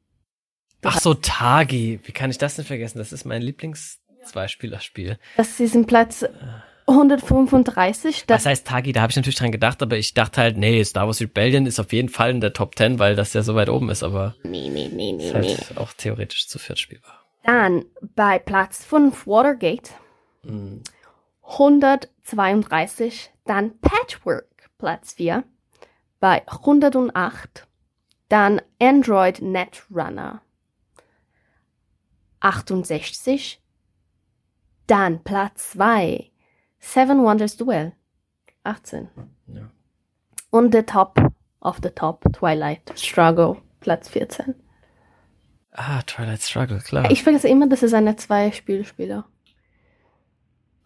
Ach 0.81 0.97
so, 0.97 1.13
Tagi. 1.13 1.99
Wie 2.05 2.13
kann 2.13 2.29
ich 2.29 2.37
das 2.37 2.55
denn 2.55 2.63
vergessen? 2.63 2.99
Das 2.99 3.11
ist 3.11 3.25
mein 3.25 3.41
Lieblings-Zweispielerspiel. 3.41 5.19
Das 5.35 5.59
ist 5.59 5.75
im 5.75 5.85
Platz 5.85 6.25
135. 6.87 8.27
Das 8.27 8.37
Was 8.37 8.45
heißt 8.45 8.65
Tagi? 8.65 8.93
Da 8.93 9.01
habe 9.01 9.11
ich 9.11 9.17
natürlich 9.17 9.35
dran 9.35 9.51
gedacht, 9.51 9.81
aber 9.81 9.97
ich 9.97 10.13
dachte 10.13 10.39
halt, 10.39 10.57
nee, 10.57 10.81
Star 10.85 11.05
Wars 11.05 11.19
Rebellion 11.19 11.65
ist 11.65 11.81
auf 11.81 11.91
jeden 11.91 12.07
Fall 12.07 12.31
in 12.31 12.39
der 12.39 12.53
Top 12.53 12.77
10, 12.77 12.97
weil 12.97 13.17
das 13.17 13.33
ja 13.33 13.43
so 13.43 13.55
weit 13.55 13.67
oben 13.67 13.89
ist, 13.89 14.01
aber 14.01 14.35
nee, 14.43 14.69
nee, 14.69 14.87
nee, 14.87 15.11
nee, 15.11 15.27
ist 15.27 15.33
nee. 15.33 15.57
halt 15.57 15.77
auch 15.77 15.91
theoretisch 15.91 16.47
zu 16.47 16.59
viert 16.59 16.79
spielbar. 16.79 17.25
Dann 17.43 17.83
bei 18.15 18.39
Platz 18.39 18.85
5 18.85 19.27
Watergate. 19.27 19.89
Mhm. 20.43 20.81
132. 21.45 23.31
Dann 23.43 23.77
Patchwork, 23.81 24.69
Platz 24.77 25.15
4. 25.15 25.43
Bei 26.23 26.41
108. 26.47 27.67
Dann 28.29 28.61
Android 28.81 29.41
Netrunner. 29.41 30.41
68. 32.39 33.61
Dann 34.87 35.21
Platz 35.25 35.71
2. 35.71 36.31
Seven 36.79 37.25
Wonders 37.25 37.57
Duel. 37.57 37.91
18. 38.63 39.09
Ja. 39.47 39.69
Und 40.49 40.73
the 40.73 40.83
Top 40.83 41.19
of 41.59 41.81
the 41.83 41.89
Top, 41.89 42.23
Twilight 42.31 42.97
Struggle, 42.97 43.57
Platz 43.81 44.07
14. 44.07 44.55
Ah, 45.73 46.03
Twilight 46.03 46.41
Struggle, 46.41 46.79
klar. 46.79 47.11
Ich 47.11 47.23
vergesse 47.23 47.49
immer, 47.49 47.67
dass 47.67 47.83
es 47.83 47.93
eine 47.93 48.15
Zwei-Spielspieler. 48.15 49.25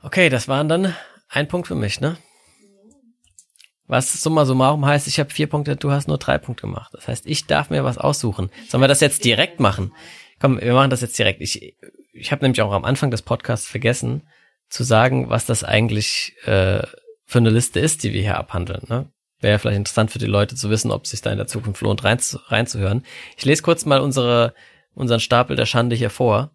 Okay, 0.02 0.30
das 0.30 0.48
waren 0.48 0.68
dann 0.68 0.96
ein 1.30 1.48
Punkt 1.48 1.68
für 1.68 1.76
mich, 1.76 2.02
ne? 2.02 2.18
Was 3.88 4.22
summa 4.22 4.46
summarum 4.46 4.86
heißt, 4.86 5.08
ich 5.08 5.20
habe 5.20 5.30
vier 5.30 5.48
Punkte, 5.48 5.78
du 5.78 5.92
hast 5.92 6.08
nur 6.08 6.18
drei 6.18 6.38
Punkte 6.38 6.62
gemacht. 6.62 6.94
Das 6.94 7.08
heißt, 7.08 7.26
ich 7.26 7.46
darf 7.46 7.70
mir 7.70 7.86
was 7.86 7.98
aussuchen. 7.98 8.50
Sollen 8.68 8.84
wir 8.84 8.90
das 8.90 9.00
jetzt 9.00 9.24
direkt 9.24 9.60
machen? 9.60 9.94
Komm, 10.40 10.60
wir 10.60 10.74
machen 10.74 10.90
das 10.90 11.02
jetzt 11.02 11.18
direkt. 11.18 11.42
Ich, 11.42 11.76
ich 12.14 12.32
habe 12.32 12.44
nämlich 12.44 12.62
auch 12.62 12.74
am 12.74 12.84
Anfang 12.86 13.12
des 13.12 13.22
Podcasts 13.22 13.68
vergessen 13.68 14.24
zu 14.70 14.84
sagen, 14.84 15.30
was 15.30 15.46
das 15.46 15.64
eigentlich 15.64 16.36
äh, 16.44 16.82
für 17.26 17.38
eine 17.40 17.50
Liste 17.50 17.80
ist, 17.80 18.04
die 18.04 18.12
wir 18.12 18.22
hier 18.22 18.38
abhandeln. 18.38 18.84
Ne? 18.90 19.10
Wäre 19.40 19.54
ja 19.54 19.58
vielleicht 19.58 19.78
interessant 19.78 20.12
für 20.12 20.20
die 20.20 20.26
Leute 20.26 20.56
zu 20.56 20.70
wissen, 20.70 20.92
ob 20.92 21.08
sich 21.08 21.22
da 21.22 21.32
in 21.32 21.38
der 21.38 21.48
Zukunft 21.48 21.82
lohnt, 21.82 22.04
rein, 22.04 22.20
reinzuhören. 22.48 23.06
Ich 23.38 23.46
lese 23.46 23.64
kurz 23.64 23.86
mal 23.86 24.02
unsere, 24.02 24.54
unseren 24.94 25.22
Stapel 25.22 25.56
der 25.56 25.66
Schande 25.66 25.96
hier 25.96 26.10
vor. 26.10 26.52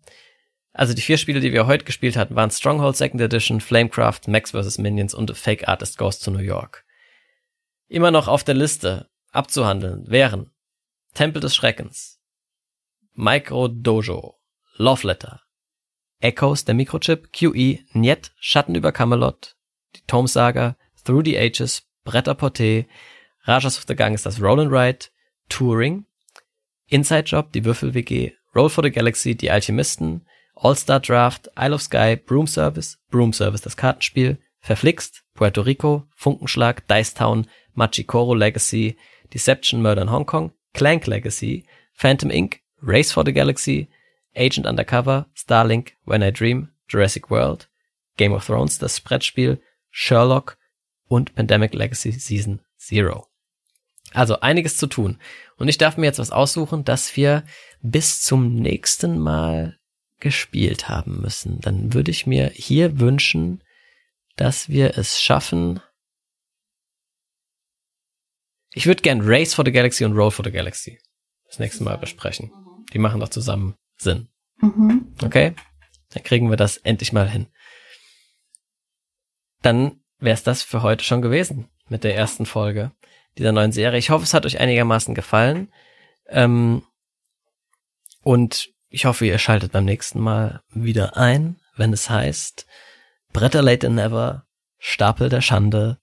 Also 0.75 0.93
die 0.93 1.03
vier 1.03 1.19
Spiele, 1.19 1.41
die 1.41 1.53
wir 1.53 1.67
heute 1.67 1.85
gespielt 1.85 2.17
hatten, 2.17 2.35
waren 2.35 2.51
Stronghold 2.51 2.97
Second 2.97 3.21
Edition, 3.23 3.61
Flamecraft, 3.61 4.21
Max 4.27 4.51
vs. 4.51 4.79
Minions 4.79 5.15
und 5.15 5.37
Fake 5.37 5.69
Artist 5.69 5.97
Goes 5.97 6.19
to 6.19 6.31
New 6.31 6.39
York. 6.39 6.85
Immer 7.93 8.11
noch 8.11 8.27
auf 8.27 8.43
der 8.43 8.55
Liste 8.55 9.11
abzuhandeln 9.33 10.09
wären 10.09 10.51
Tempel 11.13 11.43
des 11.43 11.55
Schreckens, 11.55 12.23
Micro 13.13 13.69
Dojo, 13.69 14.39
Love 14.77 15.07
Letter, 15.07 15.43
Echoes 16.19 16.65
der 16.65 16.75
Mikrochip, 16.75 17.35
QE, 17.35 17.81
Niet, 17.93 18.33
Schatten 18.39 18.75
über 18.77 18.93
Camelot, 18.93 19.57
die 19.95 20.01
Tome 20.07 20.27
Saga, 20.27 20.79
Through 21.05 21.27
the 21.27 21.39
Ages, 21.39 21.83
Bretter 22.03 22.33
Porté, 22.33 22.87
Rajas 23.43 23.77
of 23.77 23.85
the 23.87 23.95
Gang 23.95 24.15
ist 24.15 24.25
das 24.25 24.41
Roll 24.41 24.61
and 24.61 24.73
Ride, 24.73 25.11
Touring, 25.51 26.07
Inside 26.87 27.25
Job, 27.25 27.53
die 27.53 27.67
Würfel 27.67 27.93
WG, 27.93 28.33
Roll 28.57 28.71
for 28.71 28.83
the 28.83 28.91
Galaxy, 28.91 29.35
die 29.35 29.51
Alchemisten, 29.51 30.27
All-Star 30.55 31.01
Draft, 31.01 31.51
Isle 31.59 31.75
of 31.75 31.83
Sky, 31.83 32.17
Broom 32.17 32.47
Service, 32.47 32.99
Broom 33.11 33.35
Service 33.35 33.61
das 33.61 33.77
Kartenspiel, 33.77 34.39
Verflixt, 34.61 35.25
Puerto 35.35 35.61
Rico, 35.61 36.07
Funkenschlag, 36.15 36.87
Dice 36.89 37.13
Town, 37.13 37.47
Machikoro 37.77 38.37
Legacy, 38.37 38.97
Deception 39.31 39.83
Murder 39.83 40.03
in 40.03 40.09
Hong 40.09 40.27
Kong, 40.27 40.53
Clank 40.75 41.07
Legacy, 41.07 41.65
Phantom 41.93 42.31
Inc., 42.31 42.61
Race 42.81 43.13
for 43.13 43.25
the 43.25 43.33
Galaxy, 43.33 43.89
Agent 44.35 44.67
Undercover, 44.67 45.27
Starlink, 45.37 45.93
When 46.05 46.23
I 46.23 46.31
Dream, 46.31 46.69
Jurassic 46.89 47.31
World, 47.31 47.69
Game 48.17 48.33
of 48.33 48.47
Thrones, 48.47 48.79
das 48.79 49.01
Brettspiel, 49.01 49.61
Sherlock 49.91 50.57
und 51.09 51.35
Pandemic 51.35 51.75
Legacy 51.75 52.13
Season 52.13 52.61
Zero. 52.77 53.27
Also 54.13 54.41
einiges 54.41 54.77
zu 54.77 54.87
tun. 54.87 55.19
Und 55.57 55.69
ich 55.69 55.79
darf 55.79 55.97
mir 55.97 56.07
jetzt 56.07 56.19
was 56.19 56.31
aussuchen, 56.31 56.85
das 56.85 57.17
wir 57.17 57.45
bis 57.83 58.21
zum 58.23 58.57
nächsten 58.57 59.19
Mal 59.19 59.79
gespielt 60.21 60.89
haben 60.89 61.21
müssen. 61.21 61.61
Dann 61.61 61.95
würde 61.95 62.11
ich 62.11 62.27
mir 62.27 62.49
hier 62.49 63.01
wünschen, 63.01 63.63
dass 64.37 64.69
wir 64.69 64.97
es 64.99 65.21
schaffen. 65.21 65.81
Ich 68.75 68.87
würde 68.87 69.03
gern 69.03 69.21
Race 69.23 69.55
for 69.55 69.65
the 69.65 69.73
Galaxy 69.73 70.05
und 70.05 70.17
Roll 70.17 70.31
for 70.31 70.45
the 70.45 70.51
Galaxy 70.51 70.99
das 71.47 71.59
nächste 71.59 71.85
Mal 71.85 71.99
besprechen. 71.99 72.51
Die 72.93 72.99
machen 72.99 73.21
doch 73.21 73.29
zusammen 73.29 73.75
Sinn. 73.99 74.29
Mhm. 74.61 75.15
Okay? 75.23 75.55
Dann 76.11 76.23
kriegen 76.23 76.49
wir 76.51 76.57
das 76.57 76.79
endlich 76.79 77.13
mal 77.13 77.29
hin. 77.29 77.47
Dann 79.61 80.01
wäre 80.19 80.35
es 80.35 80.43
das 80.43 80.63
für 80.63 80.83
heute 80.83 81.05
schon 81.05 81.23
gewesen 81.23 81.69
mit 81.89 82.05
der 82.05 82.17
ersten 82.17 82.47
Folge 82.47 82.93
dieser 83.39 83.53
neuen 83.53 83.73
Serie. 83.73 83.99
Ich 83.99 84.11
hoffe, 84.11 84.25
es 84.25 84.35
hat 84.35 84.47
euch 84.47 84.59
einigermaßen 84.59 85.15
gefallen. 85.15 85.73
Ähm, 86.29 86.83
und 88.23 88.71
ich 88.89 89.05
hoffe, 89.05 89.27
ihr 89.27 89.39
schaltet 89.39 89.73
beim 89.73 89.85
nächsten 89.85 90.21
Mal 90.21 90.63
wieder 90.71 91.17
ein, 91.17 91.61
wenn 91.77 91.93
es 91.93 92.09
heißt 92.09 92.67
Bretter 93.33 93.63
Late 93.63 93.87
and 93.87 93.97
Never, 93.97 94.47
Stapel 94.79 95.29
der 95.29 95.41
Schande 95.41 95.99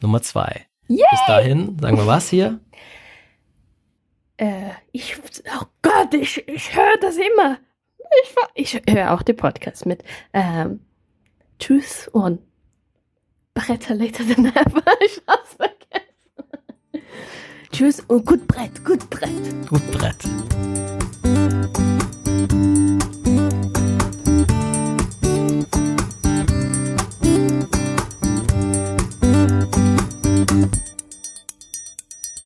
Nummer 0.00 0.22
zwei. 0.22 0.66
Yay! 0.88 1.04
Bis 1.10 1.20
dahin, 1.26 1.78
sagen 1.80 1.96
wir 1.96 2.06
was 2.06 2.28
hier? 2.30 2.60
Äh, 4.36 4.70
ich, 4.92 5.16
oh 5.60 5.64
Gott, 5.82 6.14
ich, 6.14 6.46
ich 6.46 6.76
höre 6.76 6.96
das 7.00 7.16
immer. 7.16 7.58
Ich, 8.54 8.74
ich 8.74 8.82
höre 8.88 9.12
auch 9.12 9.22
den 9.22 9.36
Podcast 9.36 9.86
mit. 9.86 10.04
Ähm, 10.32 10.80
tschüss 11.58 12.08
und 12.08 12.40
Bretter 13.54 13.94
later 13.94 14.24
than 14.24 14.46
ever. 14.46 14.82
Ich 15.04 15.22
hab's 15.26 15.54
vergessen. 15.54 17.06
tschüss 17.72 18.00
und 18.00 18.26
gut 18.26 18.46
Brett, 18.46 18.84
gut 18.84 19.08
Brett. 19.10 19.68
Gut 19.68 19.90
Brett. 19.92 20.16